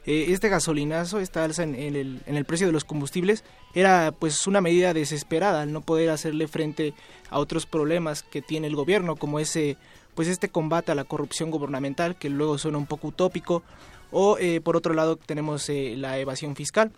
[0.06, 3.44] eh, este gasolinazo, esta alza en, el, en, el, precio de los combustibles,
[3.74, 6.94] era pues una medida desesperada al no poder hacerle frente
[7.30, 9.78] a otros problemas que tiene el gobierno, como ese
[10.16, 13.64] pues este combate a la corrupción gubernamental, que luego suena un poco utópico,
[14.12, 16.92] o eh, por otro lado tenemos eh, la evasión fiscal.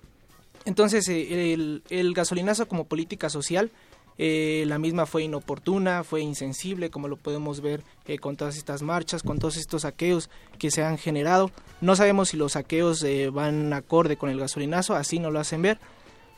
[0.65, 3.71] Entonces el, el gasolinazo como política social
[4.17, 8.81] eh, la misma fue inoportuna, fue insensible, como lo podemos ver eh, con todas estas
[8.81, 11.51] marchas, con todos estos saqueos que se han generado.
[11.81, 15.61] No sabemos si los saqueos eh, van acorde con el gasolinazo, así no lo hacen
[15.61, 15.79] ver.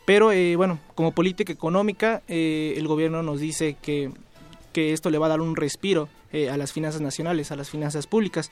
[0.07, 4.09] Pero bueno, como política económica, el gobierno nos dice que,
[4.71, 8.07] que, esto le va a dar un respiro a las finanzas nacionales, a las finanzas
[8.07, 8.49] públicas.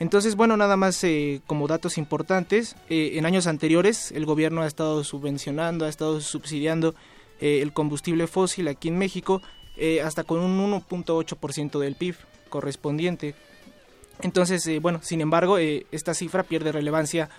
[0.00, 1.06] Entonces, bueno, nada más
[1.46, 6.96] como datos importantes, en años anteriores el gobierno ha estado subvencionando, ha estado subsidiando
[7.40, 9.42] eh, el combustible fósil aquí en México
[9.76, 12.16] eh, hasta con un 1.8% del PIB
[12.48, 13.34] correspondiente.
[14.22, 17.30] Entonces, eh, bueno, sin embargo, esta cifra pierde relevancia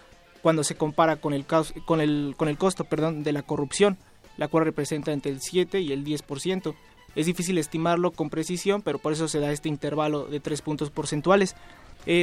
[0.42, 3.98] cuando se compara con el, con el, con el costo perdón, de la corrupción,
[4.38, 6.76] la cual representa entre el 7 y el 10%.
[7.16, 10.92] Es difícil estimarlo con precisión, pero por eso se da este intervalo de 3 puntos
[10.92, 11.56] porcentuales.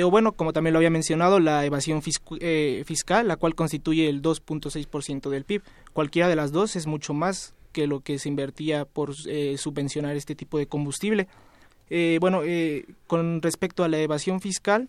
[0.03, 5.29] o bueno, como también lo había mencionado, la evasión fiscal, la cual constituye el 2.6%
[5.29, 5.63] del PIB.
[5.93, 10.17] Cualquiera de las dos es mucho más que lo que se invertía por eh, subvencionar
[10.17, 11.29] este tipo de combustible.
[11.91, 14.89] Eh, bueno, eh, con respecto a la evasión fiscal,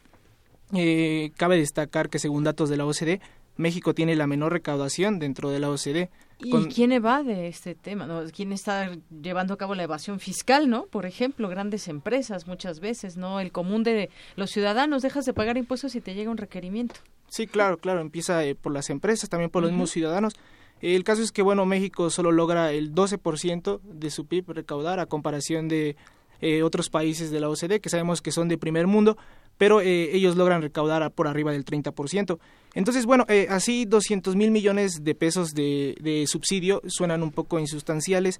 [1.37, 3.21] cabe destacar que según datos de la OCDE,
[3.57, 6.09] México tiene la menor recaudación dentro de la OCDE.
[6.39, 8.07] ¿Y quién evade este tema?
[8.31, 10.85] ¿Quién está llevando a cabo la evasión fiscal, no?
[10.85, 13.39] Por ejemplo, grandes empresas muchas veces, ¿no?
[13.39, 16.95] El común de los ciudadanos, dejas de pagar impuestos y te llega un requerimiento.
[17.29, 20.33] Sí, claro, claro, empieza por las empresas, también por los mismos ciudadanos.
[20.79, 25.07] El caso es que, bueno, México solo logra el 12% de su PIB recaudar a
[25.07, 25.95] comparación de
[26.39, 29.17] eh, otros países de la OCDE, que sabemos que son de primer mundo,
[29.57, 32.39] pero eh, ellos logran recaudar por arriba del 30%.
[32.73, 37.59] Entonces, bueno, eh, así 200 mil millones de pesos de, de, subsidio suenan un poco
[37.59, 38.39] insustanciales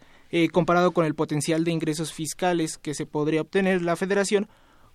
[0.52, 4.48] comparado con el potencial de ingresos fiscales que se podría obtener la federación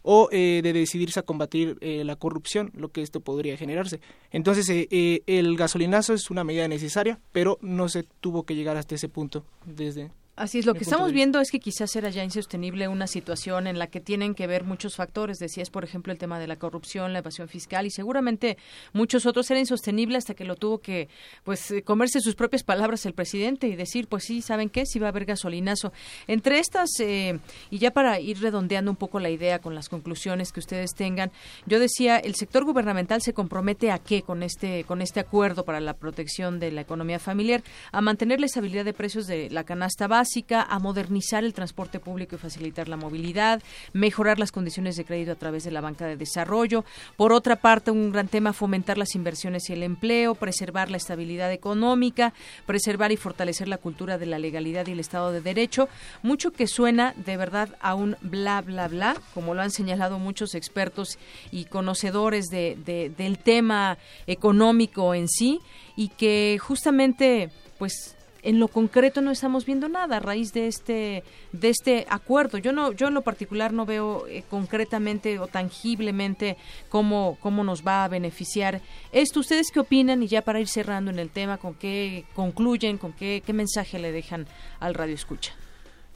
[0.03, 4.01] o de decidirse a combatir la corrupción, lo que esto podría generarse.
[4.31, 9.09] Entonces, el gasolinazo es una medida necesaria, pero no se tuvo que llegar hasta ese
[9.09, 13.07] punto desde Así es, lo que estamos viendo es que quizás era ya insostenible una
[13.07, 15.37] situación en la que tienen que ver muchos factores.
[15.37, 18.57] Decías, por ejemplo, el tema de la corrupción, la evasión fiscal y seguramente
[18.95, 19.51] muchos otros.
[19.51, 21.11] Era insostenible hasta que lo tuvo que,
[21.45, 24.87] pues, eh, comerse sus propias palabras el presidente y decir, pues sí, ¿saben qué?
[24.87, 25.93] Sí va a haber gasolinazo.
[26.27, 27.39] Entre estas, eh,
[27.69, 31.31] y ya para ir redondeando un poco la idea con las conclusiones que ustedes tengan,
[31.67, 35.81] yo decía, el sector gubernamental se compromete a qué con este, con este acuerdo para
[35.81, 40.09] la protección de la economía familiar, a mantener la estabilidad de precios de la canasta
[40.09, 40.23] básica,
[40.69, 45.37] a modernizar el transporte público y facilitar la movilidad, mejorar las condiciones de crédito a
[45.37, 46.85] través de la banca de desarrollo.
[47.17, 51.53] Por otra parte, un gran tema, fomentar las inversiones y el empleo, preservar la estabilidad
[51.53, 52.33] económica,
[52.67, 55.89] preservar y fortalecer la cultura de la legalidad y el Estado de Derecho.
[56.23, 60.55] Mucho que suena de verdad a un bla, bla, bla, como lo han señalado muchos
[60.55, 61.19] expertos
[61.51, 65.61] y conocedores de, del tema económico en sí,
[65.95, 71.23] y que justamente pues en lo concreto no estamos viendo nada a raíz de este
[71.53, 72.59] de este acuerdo.
[72.59, 76.57] Yo no yo en lo particular no veo eh, concretamente o tangiblemente
[76.89, 78.81] cómo cómo nos va a beneficiar
[79.13, 79.41] esto.
[79.41, 83.13] ¿Ustedes qué opinan y ya para ir cerrando en el tema con qué concluyen, con
[83.13, 84.47] qué qué mensaje le dejan
[84.81, 85.53] al radio escucha?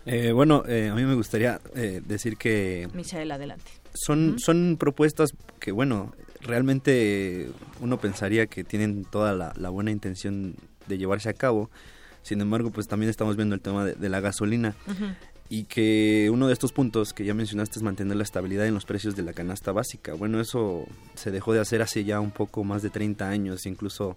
[0.05, 3.71] Eh, bueno, eh, a mí me gustaría decir que Misael adelante.
[3.95, 5.31] Son son propuestas
[5.61, 7.51] que bueno, realmente
[7.81, 10.55] uno pensaría que tienen toda la, la buena intención
[10.87, 11.71] de llevarse a cabo
[12.27, 14.75] sin embargo, pues también estamos viendo el tema de, la gasolina.
[15.49, 18.85] Y que uno de estos puntos que ya mencionaste es mantener la estabilidad en los
[18.85, 20.15] precios de la canasta básica.
[20.15, 24.17] Bueno, eso se dejó de hacer hace ya un poco más de 30 años, incluso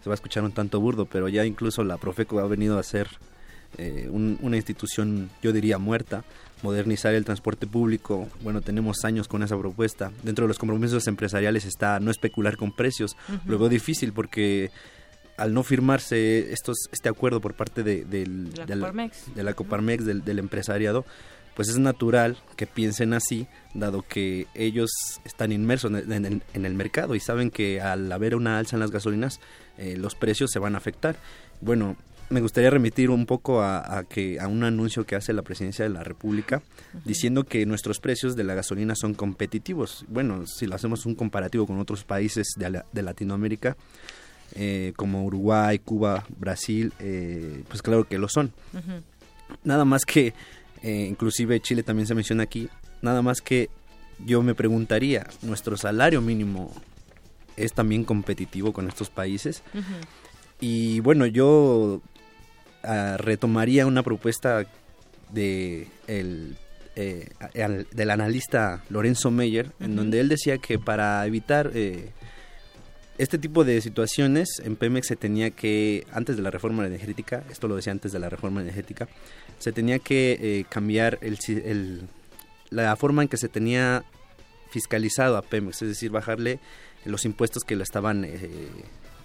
[0.00, 2.82] se va a escuchar un tanto burdo, pero ya incluso la Profeco ha venido a
[2.84, 3.08] ser
[3.76, 6.22] eh, una institución, yo diría, muerta,
[6.62, 8.28] modernizar el transporte público.
[8.42, 10.12] Bueno, tenemos años con esa propuesta.
[10.22, 13.16] Dentro de los compromisos empresariales está no especular con precios.
[13.46, 14.70] Luego difícil porque
[15.38, 18.04] al no firmarse estos, este acuerdo por parte de,
[18.66, 21.06] la Coparmex, de la Coparmex del, empresariado,
[21.54, 24.90] pues es natural que piensen así, dado que ellos
[25.24, 29.40] están inmersos en, el mercado y saben que al haber una alza en las gasolinas,
[29.78, 31.16] eh, los precios se van a afectar.
[31.60, 31.96] Bueno,
[32.30, 35.88] me gustaría remitir un poco a, que a un anuncio que hace la presidencia de
[35.88, 36.62] la República
[37.04, 40.04] diciendo que nuestros precios de la gasolina son competitivos.
[40.08, 43.76] Bueno, si lo hacemos un comparativo con otros países de, de Latinoamérica,
[44.54, 48.52] eh, como Uruguay, Cuba, Brasil, eh, pues claro que lo son.
[49.64, 50.32] Nada más que,
[50.82, 52.68] eh, inclusive Chile también se menciona aquí,
[53.02, 53.68] nada más que
[54.24, 56.72] yo me preguntaría, ¿nuestro salario mínimo
[57.56, 59.62] es también competitivo con estos países?
[60.60, 62.00] Y bueno, yo
[62.82, 64.66] ah, retomaría una propuesta
[65.30, 66.56] de el
[67.92, 71.70] del analista Lorenzo Meyer, en donde él decía que para evitar
[73.18, 77.66] este tipo de situaciones en Pemex se tenía que, antes de la reforma energética, esto
[77.66, 79.08] lo decía antes de la reforma energética,
[79.58, 82.08] se tenía que eh, cambiar el,
[82.70, 84.04] la forma en que se tenía
[84.70, 86.60] fiscalizado a Pemex, es decir, bajarle
[87.04, 88.48] los impuestos que lo estaban, eh,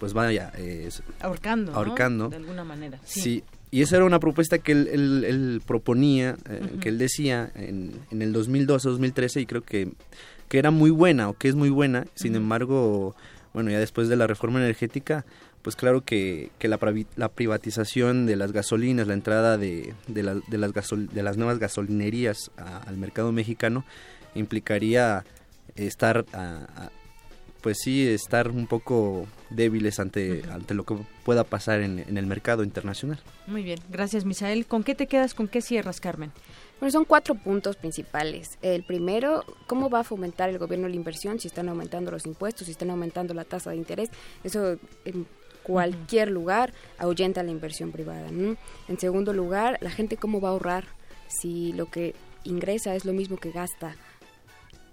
[0.00, 0.88] pues vaya, eh,
[1.20, 2.30] ahorcando, ahorcando.
[2.30, 2.98] De alguna manera.
[3.04, 3.44] Sí.
[3.70, 6.36] y esa era una propuesta que él, proponía,
[6.80, 9.92] que él decía en, en el 2012-2013 y creo que,
[10.48, 13.14] que era muy buena o que es muy buena, sin embargo
[13.54, 15.24] bueno, ya después de la reforma energética,
[15.62, 16.78] pues claro que, que la,
[17.16, 22.98] la, privatización de las gasolinas, la entrada de, de, las, de las nuevas gasolinerías al
[22.98, 23.84] mercado mexicano
[24.34, 25.24] implicaría
[25.76, 26.26] estar,
[27.62, 32.26] pues sí, estar un poco débiles ante, ante lo que pueda pasar en, en el
[32.26, 33.20] mercado internacional.
[33.46, 34.66] Muy bien, gracias Misael.
[34.66, 36.32] ¿Con qué te quedas, con qué cierras, Carmen?
[36.80, 38.58] Bueno, son cuatro puntos principales.
[38.60, 42.66] El primero, ¿cómo va a fomentar el gobierno la inversión si están aumentando los impuestos,
[42.66, 44.10] si están aumentando la tasa de interés?
[44.42, 45.26] Eso en
[45.62, 48.28] cualquier lugar ahuyenta la inversión privada.
[48.28, 50.84] En segundo lugar, la gente cómo va a ahorrar
[51.28, 52.14] si lo que
[52.44, 53.96] ingresa es lo mismo que gasta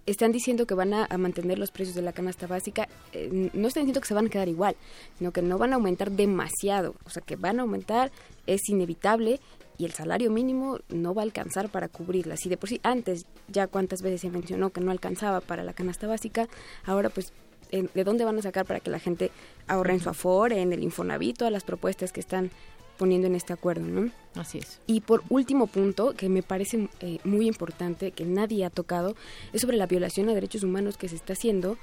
[0.06, 3.84] están diciendo que van a, mantener los precios de la canasta básica, eh, no están
[3.84, 4.76] diciendo que se van a quedar igual,
[5.18, 8.12] sino que no van a aumentar demasiado, o sea que van a aumentar,
[8.48, 9.40] es inevitable
[9.82, 12.38] y el salario mínimo no va a alcanzar para cubrirla.
[12.38, 15.74] Si de por sí antes ya cuántas veces se mencionó que no alcanzaba para la
[15.74, 16.48] canasta básica,
[16.86, 17.34] ahora pues
[17.72, 19.32] de dónde van a sacar para que la gente
[19.68, 22.52] ahorre en su Afore, en el Infonavit, todas las propuestas que están
[23.00, 24.12] poniendo en este acuerdo, ¿no?
[24.36, 24.80] Así es.
[24.86, 29.16] Y por último punto, que me parece eh, muy importante, que nadie ha tocado,
[29.52, 31.80] es sobre la violación a derechos humanos que se está haciendo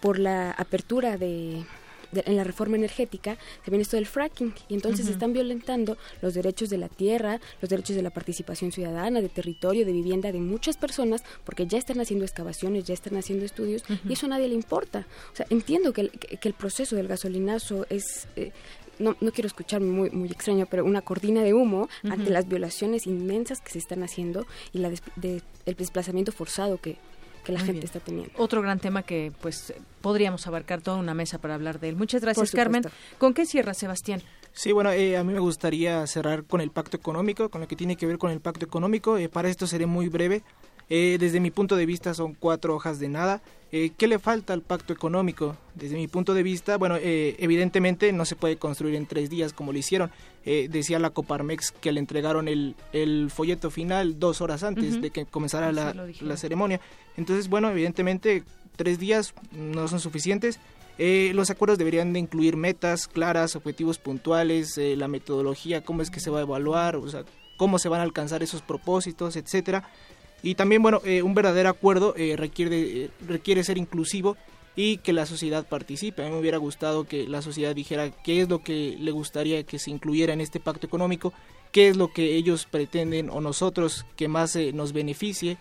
[0.00, 1.62] por la apertura de,
[2.12, 3.36] en la reforma energética
[3.66, 4.54] viene esto del fracking.
[4.68, 8.72] Y entonces se están violentando los derechos de la tierra, los derechos de la participación
[8.72, 13.16] ciudadana, de territorio, de vivienda de muchas personas porque ya están haciendo excavaciones, ya están
[13.16, 15.06] haciendo estudios y eso a nadie le importa.
[15.32, 18.28] O sea, entiendo que el, que, el proceso del gasolinazo es...
[18.36, 18.52] Eh,
[18.98, 23.06] no, no quiero escucharme muy, muy extraño, pero una cortina de humo ante las violaciones
[23.06, 26.96] inmensas que se están haciendo y la el desplazamiento forzado que,
[27.48, 28.30] que la gente está teniendo.
[28.36, 29.72] Otro gran tema que pues
[30.02, 31.96] podríamos abarcar toda una mesa para hablar de él.
[31.96, 32.82] Muchas gracias, Carmen.
[33.16, 34.22] ¿Con qué cierra, Sebastián?
[34.52, 37.74] Sí, bueno, eh, a mí me gustaría cerrar con el pacto económico, con lo que
[37.74, 39.16] tiene que ver con el pacto económico.
[39.16, 40.42] Eh, para esto seré muy breve.
[40.90, 43.42] Eh, desde mi punto de vista son cuatro hojas de nada.
[43.70, 45.54] Eh, ¿Qué le falta al pacto económico?
[45.74, 49.52] Desde mi punto de vista, bueno, eh, evidentemente no se puede construir en tres días
[49.52, 50.10] como lo hicieron.
[50.46, 55.10] Eh, decía la Coparmex que le entregaron el, el folleto final dos horas antes de
[55.10, 56.80] que comenzara la, la, ceremonia.
[57.18, 58.42] Entonces, bueno, evidentemente
[58.76, 60.58] tres días no son suficientes.
[60.98, 66.30] los acuerdos deberían de incluir metas claras, objetivos puntuales, la metodología, cómo es que se
[66.30, 67.24] va a evaluar, o sea,
[67.58, 69.90] cómo se van a alcanzar esos propósitos, etcétera.
[70.42, 74.36] Y también, bueno, eh, un verdadero acuerdo eh, requiere, eh, requiere ser inclusivo
[74.76, 76.22] y que la sociedad participe.
[76.22, 79.62] A mí me hubiera gustado que la sociedad dijera qué es lo que le gustaría
[79.64, 81.32] que se incluyera en este pacto económico,
[81.72, 85.58] qué es lo que ellos pretenden o nosotros que más nos beneficie,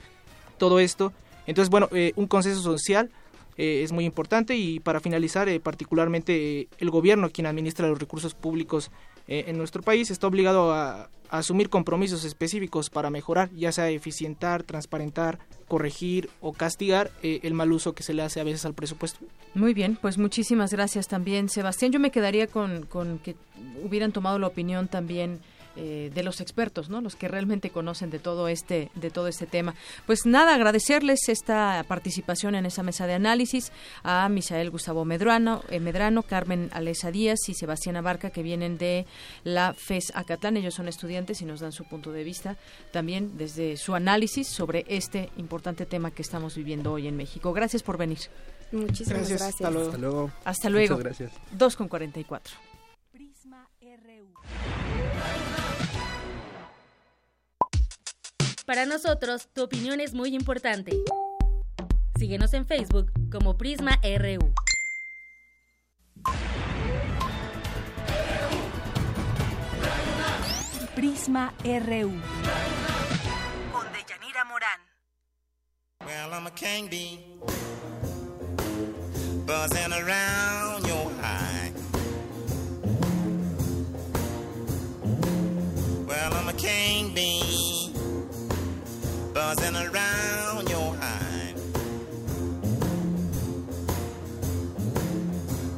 [0.59, 1.13] todo esto.
[1.47, 3.09] Entonces, bueno, un consenso social
[3.55, 8.91] es muy importante y para finalizar, particularmente el gobierno, quien administra los recursos públicos
[9.27, 15.39] en nuestro país, está obligado a, asumir compromisos específicos para mejorar, ya sea eficientar, transparentar,
[15.67, 19.19] corregir o castigar eh, el mal uso que se le hace a veces al presupuesto.
[19.53, 21.91] Muy bien, pues muchísimas gracias también, Sebastián.
[21.91, 23.35] Yo me quedaría con, con que
[23.83, 25.39] hubieran tomado la opinión también
[25.77, 27.01] eh, de los expertos, ¿no?
[27.01, 29.75] Los que realmente conocen de todo este de todo este tema.
[30.05, 33.71] Pues nada, agradecerles esta participación en esa mesa de análisis
[34.03, 39.05] a Misael Gustavo Medrano, eh, Medrano, Carmen Alesa Díaz y Sebastián Abarca que vienen de
[39.43, 40.57] la FES Acatlán.
[40.57, 42.57] Ellos son estudiantes y nos dan su punto de vista
[42.91, 47.53] también desde su análisis sobre este importante tema que estamos viviendo hoy en México.
[47.53, 48.19] Gracias por venir.
[48.71, 49.41] Muchísimas gracias.
[49.41, 49.87] Hasta luego.
[49.87, 50.31] Hasta luego.
[50.43, 50.95] Hasta luego.
[50.97, 51.31] Muchas gracias.
[51.51, 52.53] 2 con 44.
[58.67, 60.91] Para nosotros, tu opinión es muy importante.
[62.19, 64.53] Síguenos en Facebook como Prisma RU.
[70.95, 72.11] Prisma RU.
[73.71, 74.81] Con Deyanira Morán.
[76.05, 77.23] Well, I'm a king bee.
[79.45, 81.71] Buzzing around your high.
[86.05, 87.46] Well, I'm a king bee.
[89.47, 91.55] Buzzing around your hive.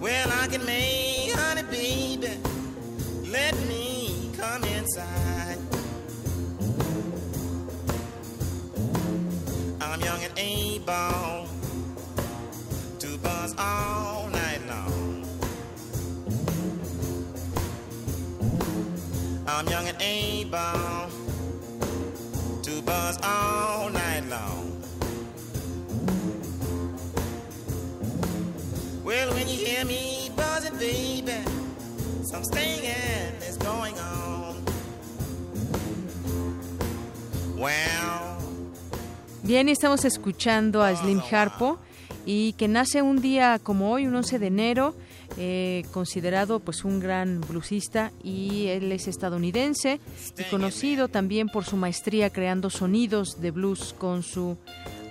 [0.01, 2.31] Well, I can make honey, baby.
[3.29, 5.59] Let me come inside.
[9.81, 11.47] I'm young and able
[12.97, 15.25] to buzz all night long.
[19.47, 21.18] I'm young and able
[23.09, 24.81] buzz all night long.
[29.03, 31.31] Well, when you hear me buzzing, baby,
[32.23, 34.63] some stinging is going on.
[37.57, 38.37] Well.
[39.43, 41.79] Bien, estamos escuchando a Slim Harpo
[42.25, 44.93] y que nace un día como hoy, un 11 de enero
[45.41, 50.01] eh, considerado pues un gran bluesista y él es estadounidense
[50.37, 54.57] y conocido también por su maestría creando sonidos de blues con su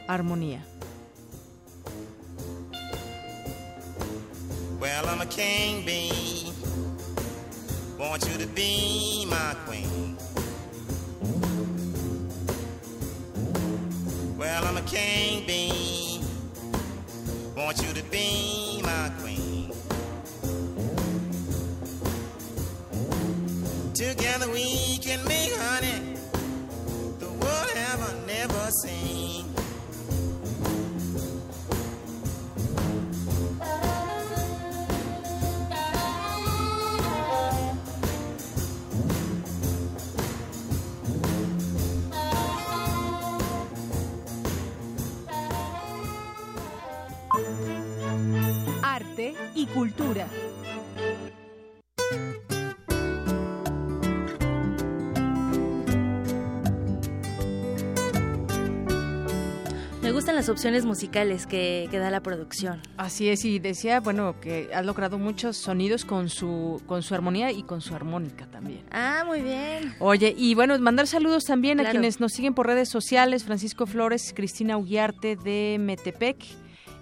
[0.06, 0.66] armonía.
[4.78, 6.52] Well, I'm a king bee.
[7.98, 10.16] Want you to be my queen.
[14.36, 16.20] Well, I'm a king bee.
[17.56, 19.47] Want you to be my queen.
[23.98, 26.14] Together we can make honey
[27.18, 29.28] the world have never seen.
[49.78, 50.26] cultura.
[60.28, 62.82] Gustan las opciones musicales que, que, da la producción.
[62.98, 67.50] Así es, y decía, bueno, que ha logrado muchos sonidos con su, con su armonía
[67.50, 68.82] y con su armónica también.
[68.90, 69.94] Ah, muy bien.
[70.00, 71.88] Oye, y bueno, mandar saludos también claro.
[71.88, 76.44] a quienes nos siguen por redes sociales, Francisco Flores, Cristina Uguiarte de Metepec,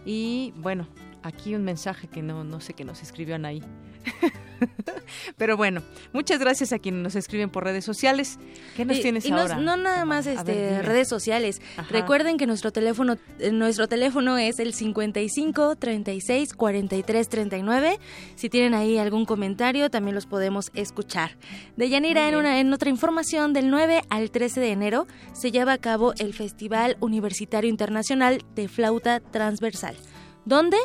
[0.04, 0.86] y bueno,
[1.24, 3.60] aquí un mensaje que no, no sé qué nos escribió ahí.
[5.36, 8.38] Pero bueno, muchas gracias a quienes nos escriben por redes sociales.
[8.76, 9.56] ¿Qué nos y, tienes y ahora?
[9.56, 11.60] No, no nada más este, ver, redes sociales.
[11.76, 11.88] Ajá.
[11.90, 17.98] Recuerden que nuestro teléfono eh, nuestro teléfono es el 55 36 43 39.
[18.34, 21.36] Si tienen ahí algún comentario, también los podemos escuchar.
[21.76, 25.72] De Yanira, en, una, en otra información, del 9 al 13 de enero se lleva
[25.72, 29.96] a cabo el Festival Universitario Internacional de Flauta Transversal.
[30.44, 30.76] ¿Dónde?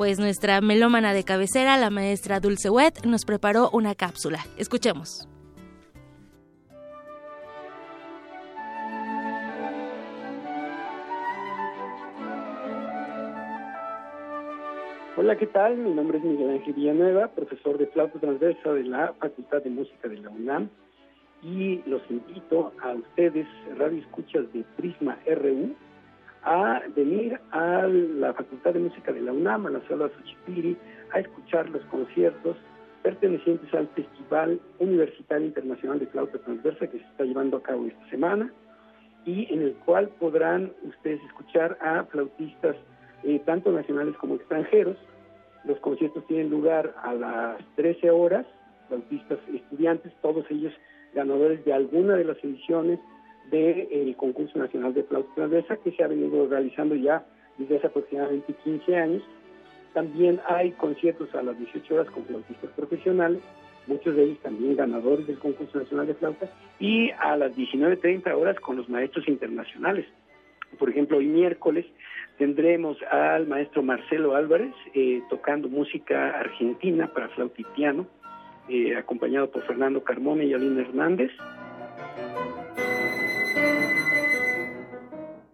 [0.00, 4.38] Pues nuestra melómana de cabecera, la maestra Dulce Wet, nos preparó una cápsula.
[4.56, 5.28] Escuchemos.
[15.18, 15.76] Hola, ¿qué tal?
[15.76, 20.08] Mi nombre es Miguel Ángel Villanueva, profesor de flauta transversa de la Facultad de Música
[20.08, 20.70] de la UNAM
[21.42, 23.46] y los invito a ustedes,
[23.76, 25.76] radio escuchas de Prisma RU,
[26.42, 30.76] a venir a la Facultad de Música de la UNAM, a la sala Xochipilli,
[31.12, 32.56] a escuchar los conciertos
[33.02, 38.10] pertenecientes al Festival Universitario Internacional de Flauta Transversa que se está llevando a cabo esta
[38.10, 38.52] semana
[39.24, 42.76] y en el cual podrán ustedes escuchar a flautistas
[43.22, 44.96] eh, tanto nacionales como extranjeros.
[45.64, 48.46] Los conciertos tienen lugar a las 13 horas,
[48.88, 50.72] flautistas estudiantes, todos ellos
[51.14, 52.98] ganadores de alguna de las ediciones
[53.50, 57.24] del de, concurso nacional de flauta transversa que se ha venido realizando ya
[57.58, 59.22] desde hace aproximadamente 15 años.
[59.92, 63.40] También hay conciertos a las 18 horas con flautistas profesionales,
[63.86, 66.48] muchos de ellos también ganadores del concurso nacional de flauta,
[66.78, 70.06] y a las 19.30 horas con los maestros internacionales.
[70.78, 71.84] Por ejemplo, hoy miércoles
[72.38, 78.06] tendremos al maestro Marcelo Álvarez eh, tocando música argentina para flauta y piano,
[78.68, 81.32] eh, acompañado por Fernando Carmona y Alina Hernández.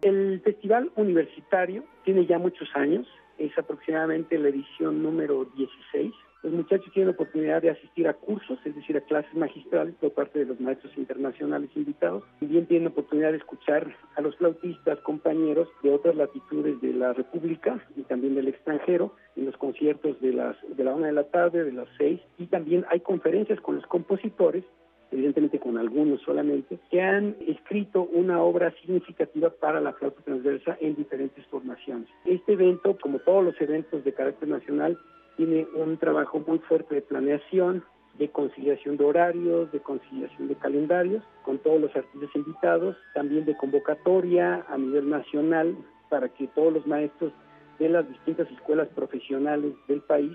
[0.06, 3.08] El festival universitario tiene ya muchos años,
[3.38, 6.12] es aproximadamente la edición número 16.
[6.44, 10.12] Los muchachos tienen la oportunidad de asistir a cursos, es decir, a clases magistrales por
[10.12, 12.22] parte de los maestros internacionales invitados.
[12.38, 17.12] También tienen la oportunidad de escuchar a los flautistas, compañeros de otras latitudes de la
[17.12, 21.24] República y también del extranjero en los conciertos de las de la una de la
[21.24, 22.20] tarde, de las seis.
[22.38, 24.62] Y también hay conferencias con los compositores
[25.10, 30.96] evidentemente con algunos solamente, que han escrito una obra significativa para la flauta transversa en
[30.96, 32.08] diferentes formaciones.
[32.24, 34.98] Este evento, como todos los eventos de carácter nacional,
[35.36, 37.84] tiene un trabajo muy fuerte de planeación,
[38.18, 43.56] de conciliación de horarios, de conciliación de calendarios, con todos los artistas invitados, también de
[43.56, 45.76] convocatoria a nivel nacional
[46.08, 47.32] para que todos los maestros
[47.78, 50.32] de las distintas escuelas profesionales del país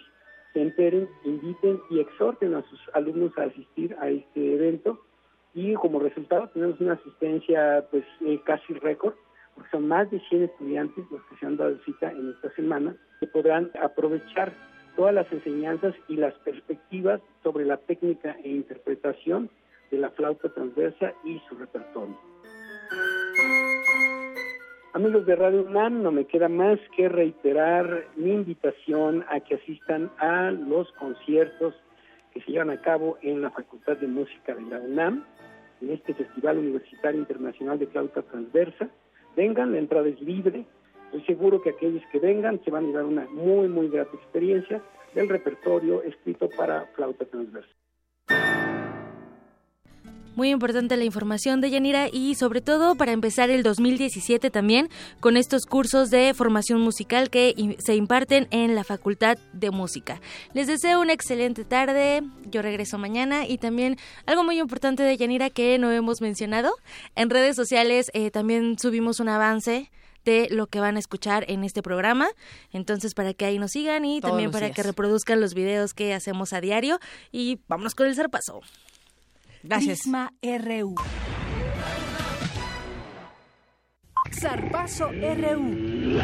[0.59, 4.99] enteren, inviten y exhorten a sus alumnos a asistir a este evento
[5.53, 9.13] y como resultado tenemos una asistencia pues eh, casi récord
[9.55, 12.95] porque son más de 100 estudiantes los que se han dado cita en esta semana
[13.19, 14.53] que podrán aprovechar
[14.95, 19.49] todas las enseñanzas y las perspectivas sobre la técnica e interpretación
[19.89, 22.17] de la flauta transversa y su repertorio.
[24.93, 30.11] Amigos de Radio UNAM, no me queda más que reiterar mi invitación a que asistan
[30.17, 31.73] a los conciertos
[32.33, 35.23] que se llevan a cabo en la Facultad de Música de la UNAM,
[35.79, 38.89] en este Festival Universitario Internacional de Flauta Transversa.
[39.37, 40.65] Vengan, la entrada es libre.
[41.05, 44.81] Estoy seguro que aquellos que vengan se van a llevar una muy, muy grata experiencia
[45.15, 47.80] del repertorio escrito para flauta transversa.
[50.35, 54.89] Muy importante la información de Yanira y sobre todo para empezar el 2017 también
[55.19, 60.21] con estos cursos de formación musical que se imparten en la Facultad de Música.
[60.53, 65.49] Les deseo una excelente tarde, yo regreso mañana y también algo muy importante de Yanira
[65.49, 66.75] que no hemos mencionado,
[67.15, 69.91] en redes sociales eh, también subimos un avance
[70.23, 72.29] de lo que van a escuchar en este programa.
[72.71, 74.75] Entonces, para que ahí nos sigan y Todos también para días.
[74.75, 76.99] que reproduzcan los videos que hacemos a diario.
[77.31, 78.61] Y vámonos con el zarpazo.
[79.63, 79.99] Gracias.
[79.99, 80.95] Prisma RU.
[84.33, 86.19] Zarpazo RU.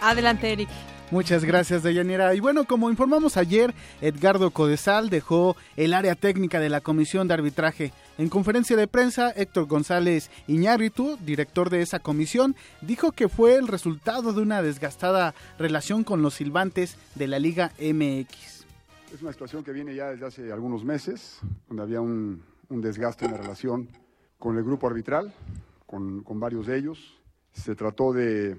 [0.00, 0.68] Adelante, Eric.
[1.10, 2.34] Muchas gracias, Deyanira.
[2.34, 7.34] Y bueno, como informamos ayer, Edgardo Codesal dejó el área técnica de la Comisión de
[7.34, 7.92] Arbitraje.
[8.18, 13.68] En conferencia de prensa, Héctor González Iñárritu, director de esa comisión, dijo que fue el
[13.68, 18.64] resultado de una desgastada relación con los silbantes de la Liga MX.
[19.12, 23.32] Es una situación que viene ya desde hace algunos meses, donde había un, desgaste en
[23.32, 23.90] la relación
[24.38, 25.34] con el grupo arbitral,
[25.84, 27.18] con, varios de ellos.
[27.52, 28.56] Se trató de,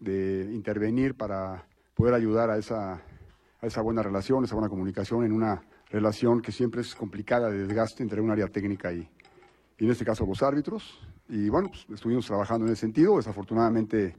[0.00, 5.62] intervenir para poder ayudar a esa buena relación, esa buena comunicación en una
[5.94, 9.08] relación que siempre es complicada de desgaste entre un área técnica y,
[9.78, 10.98] y en este caso los árbitros.
[11.28, 13.16] Y bueno, pues, estuvimos trabajando en ese sentido.
[13.16, 14.16] Desafortunadamente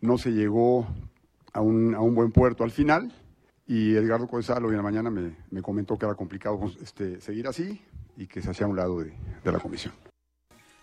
[0.00, 0.86] no se llegó
[1.52, 3.12] a un, a un buen puerto al final.
[3.66, 7.46] Y Edgardo Codesal hoy en la mañana me, me comentó que era complicado este, seguir
[7.48, 7.80] así
[8.16, 9.12] y que se hacía a un lado de,
[9.44, 9.92] de la comisión.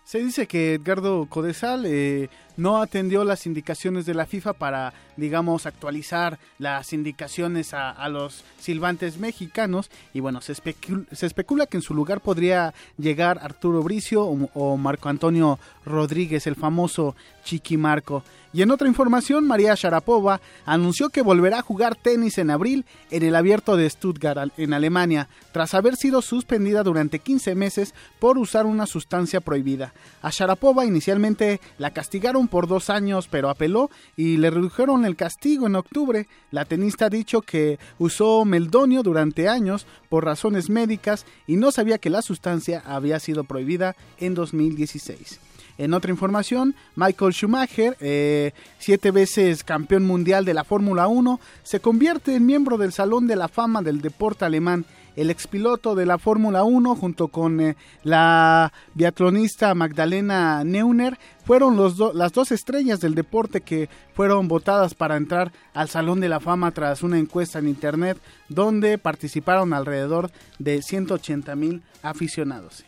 [0.04, 5.64] Se dice que Edgardo Codesal eh, no atendió las indicaciones de la FIFA para, digamos,
[5.64, 9.90] actualizar las indicaciones a, los silbantes mexicanos.
[10.12, 14.50] Y bueno, se, especul se, especula que en su lugar podría llegar Arturo Bricio o,
[14.54, 17.14] o Marco Antonio Rodríguez, el famoso
[17.44, 18.24] Chiqui Marco.
[18.54, 23.22] Y en otra información, María Sharapova anunció que volverá a jugar tenis en abril en
[23.22, 28.66] el abierto de Stuttgart, en Alemania, tras haber sido suspendida durante 15 meses por usar
[28.66, 29.94] una sustancia prohibida.
[30.20, 35.66] A Sharapova inicialmente la castigaron por dos años, pero apeló y le redujeron el castigo
[35.66, 36.28] en octubre.
[36.50, 41.98] La tenista ha dicho que usó meldonio durante años por razones médicas y no sabía
[41.98, 45.51] que la sustancia había sido prohibida en 2016.
[45.82, 51.80] En otra información, Michael Schumacher, eh, siete veces campeón mundial de la Fórmula 1, se
[51.80, 54.84] convierte en miembro del Salón de la Fama del Deporte Alemán.
[55.16, 61.76] El expiloto de la Fórmula 1 junto con eh, la biatlonista Magdalena Neuner fueron
[62.14, 66.70] las dos estrellas del deporte que fueron votadas para entrar al Salón de la Fama
[66.70, 68.18] tras una encuesta en Internet
[68.48, 70.30] donde participaron alrededor
[70.60, 72.84] de 180 mil aficionados.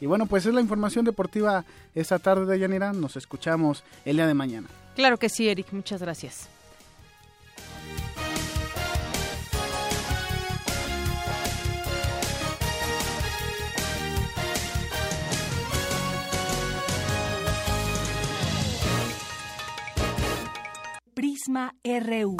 [0.00, 1.64] Y bueno, pues es la información deportiva
[1.94, 2.92] esta tarde de Yanira.
[2.92, 4.68] Nos escuchamos el día de mañana.
[4.94, 5.72] Claro que sí, Eric.
[5.72, 6.48] Muchas gracias.
[21.14, 22.36] Prisma RU.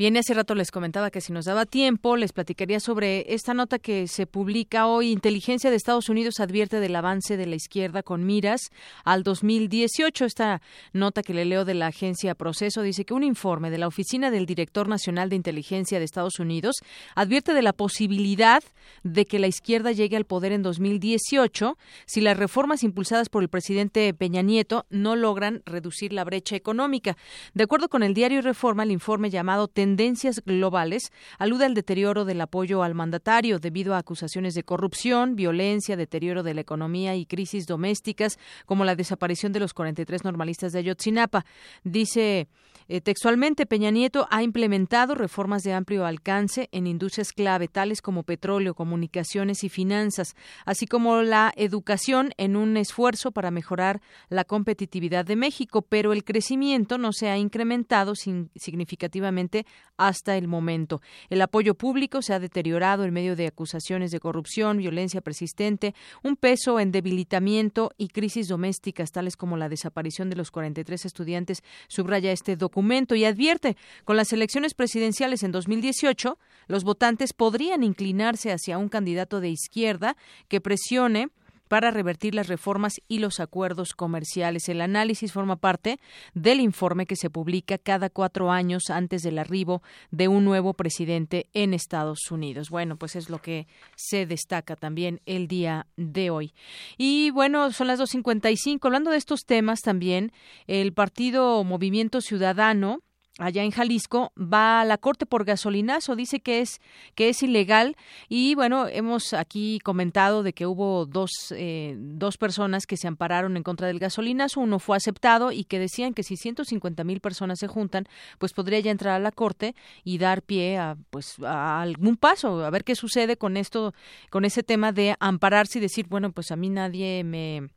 [0.00, 3.78] Bien, hace rato les comentaba que si nos daba tiempo, les platicaría sobre esta nota
[3.78, 5.10] que se publica hoy.
[5.10, 8.70] Inteligencia de Estados Unidos advierte del avance de la izquierda con miras
[9.04, 10.24] al 2018.
[10.24, 10.62] Esta
[10.94, 14.30] nota que le leo de la agencia Proceso dice que un informe de la Oficina
[14.30, 16.76] del Director Nacional de Inteligencia de Estados Unidos
[17.14, 18.62] advierte de la posibilidad
[19.02, 23.50] de que la izquierda llegue al poder en 2018 si las reformas impulsadas por el
[23.50, 27.18] presidente Peña Nieto no logran reducir la brecha económica.
[27.52, 32.40] De acuerdo con el diario Reforma, el informe llamado tendencias globales alude al deterioro del
[32.40, 37.66] apoyo al mandatario debido a acusaciones de corrupción, violencia, deterioro de la economía y crisis
[37.66, 41.44] domésticas como la desaparición de los 43 normalistas de Ayotzinapa.
[41.82, 42.46] Dice
[42.92, 48.24] eh, textualmente, Peña Nieto ha implementado reformas de amplio alcance en industrias clave tales como
[48.24, 50.34] petróleo, comunicaciones y finanzas,
[50.64, 56.24] así como la educación en un esfuerzo para mejorar la competitividad de México, pero el
[56.24, 61.02] crecimiento no se ha incrementado sin, significativamente hasta el momento.
[61.28, 66.36] El apoyo público se ha deteriorado en medio de acusaciones de corrupción, violencia persistente, un
[66.36, 72.32] peso en debilitamiento y crisis domésticas tales como la desaparición de los 43 estudiantes, subraya
[72.32, 78.78] este documento y advierte, con las elecciones presidenciales en 2018, los votantes podrían inclinarse hacia
[78.78, 80.16] un candidato de izquierda
[80.48, 81.28] que presione
[81.70, 84.68] para revertir las reformas y los acuerdos comerciales.
[84.68, 86.00] El análisis forma parte
[86.34, 89.80] del informe que se publica cada cuatro años antes del arribo
[90.10, 92.70] de un nuevo presidente en Estados Unidos.
[92.70, 96.54] Bueno, pues es lo que se destaca también el día de hoy.
[96.98, 98.80] Y bueno, son las 2.55.
[98.82, 100.32] Hablando de estos temas también,
[100.66, 102.98] el partido Movimiento Ciudadano
[103.38, 106.80] allá en Jalisco va a la corte por gasolinazo dice que es
[107.14, 107.96] que es ilegal.
[108.28, 113.56] Y bueno hemos aquí comentado de que hubo dos eh, dos personas que se ampararon
[113.56, 114.60] en contra del gasolinazo.
[114.60, 118.06] Uno fue aceptado y que decían que si 150 mil personas se juntan
[118.38, 119.74] pues podría ya entrar a la corte
[120.04, 123.94] y dar pie a pues a algún paso a ver qué sucede con esto
[124.30, 127.70] con ese tema de ampararse y decir bueno pues a mí nadie me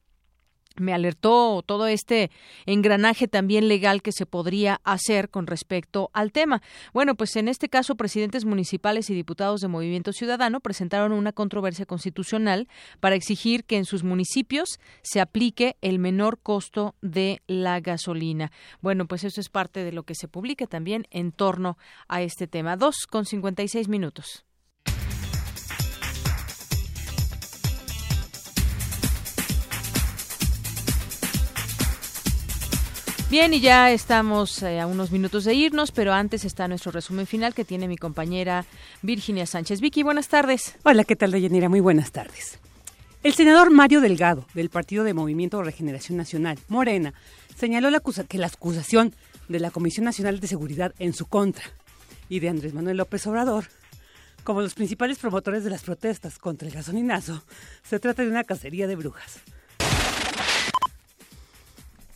[0.75, 2.31] me alertó todo este
[2.65, 6.61] engranaje también legal que se podría hacer con respecto al tema.
[6.93, 11.85] Bueno, pues en este caso, presidentes municipales y diputados de Movimiento Ciudadano presentaron una controversia
[11.85, 12.67] constitucional
[12.99, 18.51] para exigir que en sus municipios se aplique el menor costo de la gasolina.
[18.81, 21.77] Bueno, pues eso es parte de lo que se publica también en torno
[22.07, 22.77] a este tema.
[22.77, 24.45] Dos con cincuenta y seis minutos.
[33.33, 37.25] Bien, y ya estamos eh, a unos minutos de irnos, pero antes está nuestro resumen
[37.25, 38.63] final que tiene mi compañera
[39.01, 39.81] Virginia Sánchez.
[39.81, 40.75] Vicky, buenas tardes.
[40.83, 41.67] Hola, ¿qué tal, Deyanira?
[41.67, 42.59] Muy buenas tardes.
[43.23, 47.15] El senador Mario Delgado, del Partido de Movimiento de Regeneración Nacional, Morena,
[47.57, 49.15] señaló la que la acusación
[49.49, 51.63] de la Comisión Nacional de Seguridad en su contra
[52.29, 53.65] y de Andrés Manuel López Obrador
[54.43, 57.43] como los principales promotores de las protestas contra el gasolinazo,
[57.81, 59.39] se trata de una cacería de brujas.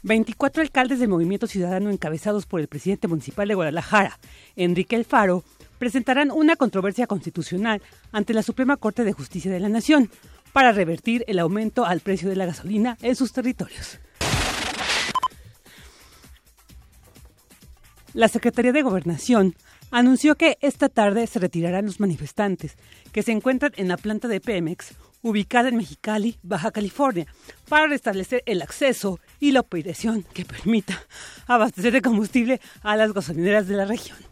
[0.04, 4.20] 24 alcaldes del Movimiento Ciudadano encabezados por el presidente municipal de Guadalajara,
[4.56, 5.44] Enrique Alfaro,
[5.80, 10.10] presentarán una controversia constitucional ante la Suprema Corte de Justicia de la Nación
[10.54, 14.00] para revertir el aumento al precio de la gasolina en sus territorios.
[18.14, 19.56] La Secretaría de Gobernación
[19.92, 22.76] anunció que esta tarde se retirarán los manifestantes
[23.12, 24.96] que se encuentran en la planta de Pemex
[25.28, 27.28] ubicada en Mexicali, Baja California,
[27.70, 31.02] para restablecer el acceso y la operación que permita
[31.48, 34.27] abastecer de combustible a las gasolineras de la región.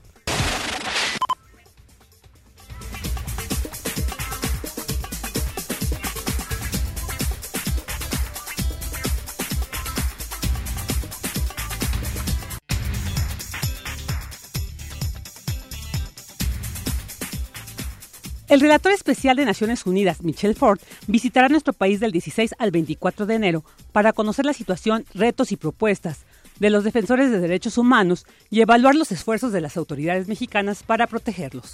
[18.48, 23.26] El relator especial de Naciones Unidas, Michelle Ford, visitará nuestro país del 16 al 24
[23.26, 26.26] de enero para conocer la situación, retos y propuestas
[26.60, 31.08] de los defensores de derechos humanos y evaluar los esfuerzos de las autoridades mexicanas para
[31.08, 31.74] protegerlos.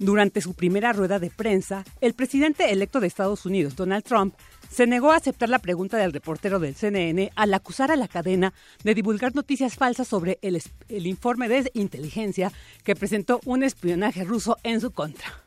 [0.00, 4.34] Durante su primera rueda de prensa, el presidente electo de Estados Unidos, Donald Trump,
[4.70, 8.52] se negó a aceptar la pregunta del reportero del CNN al acusar a la cadena
[8.84, 12.52] de divulgar noticias falsas sobre el, el, informe de inteligencia
[12.84, 15.42] que presentó un espionaje ruso en su contra.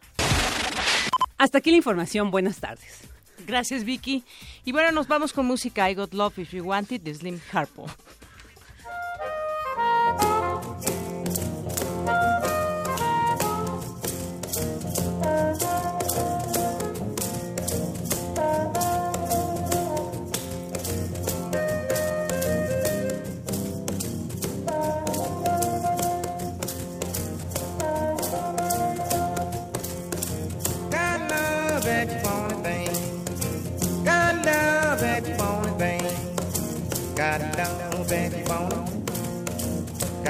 [1.38, 2.32] Hasta aquí la información.
[2.32, 3.02] Buenas tardes.
[3.48, 4.24] Gracias, Vicky.
[4.66, 7.40] Y bueno, nos vamos con música I Got Love If You Want It de Slim
[7.52, 7.88] Harpo.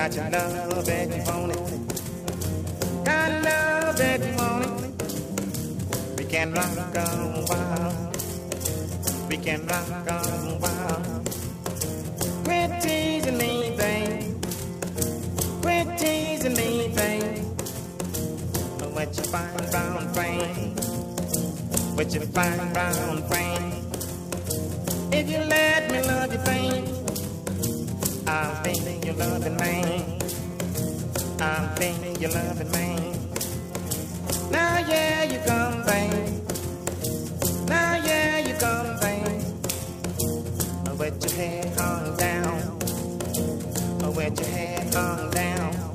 [0.01, 3.05] Got your love and you want it.
[3.05, 6.17] Got love and you want it.
[6.17, 7.05] We can rock a
[7.45, 8.11] while.
[9.29, 10.17] We can rock a
[10.57, 11.23] while.
[12.43, 14.43] Quit teasing me, babe.
[15.61, 17.45] Quit teasing me, babe.
[18.95, 20.75] What you find round frame?
[21.95, 23.71] What you find round frame?
[25.13, 26.90] If you let me love you, babe,
[28.27, 28.73] I'll be
[29.05, 30.19] your loving man.
[31.39, 33.13] I'll be your loving man.
[34.51, 36.29] Now, yeah, you come, babe.
[37.67, 39.43] Now, yeah, you come, babe.
[40.99, 42.79] With your head hung down.
[44.15, 45.91] With your head hung down.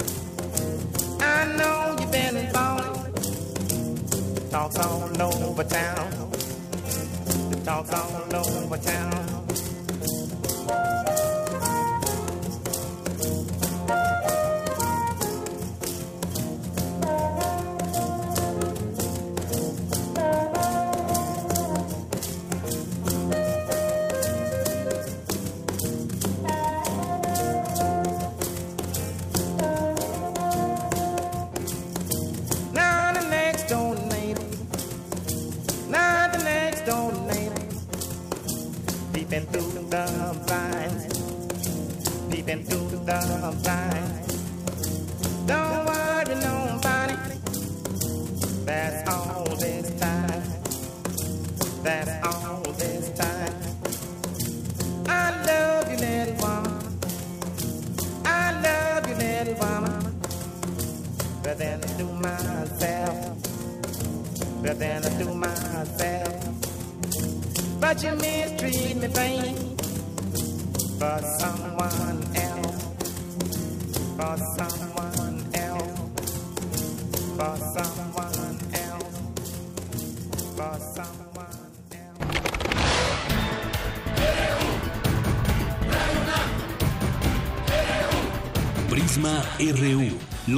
[1.20, 3.12] I know you've been falling.
[4.50, 6.26] Talks all over town
[7.66, 9.35] talk all over town.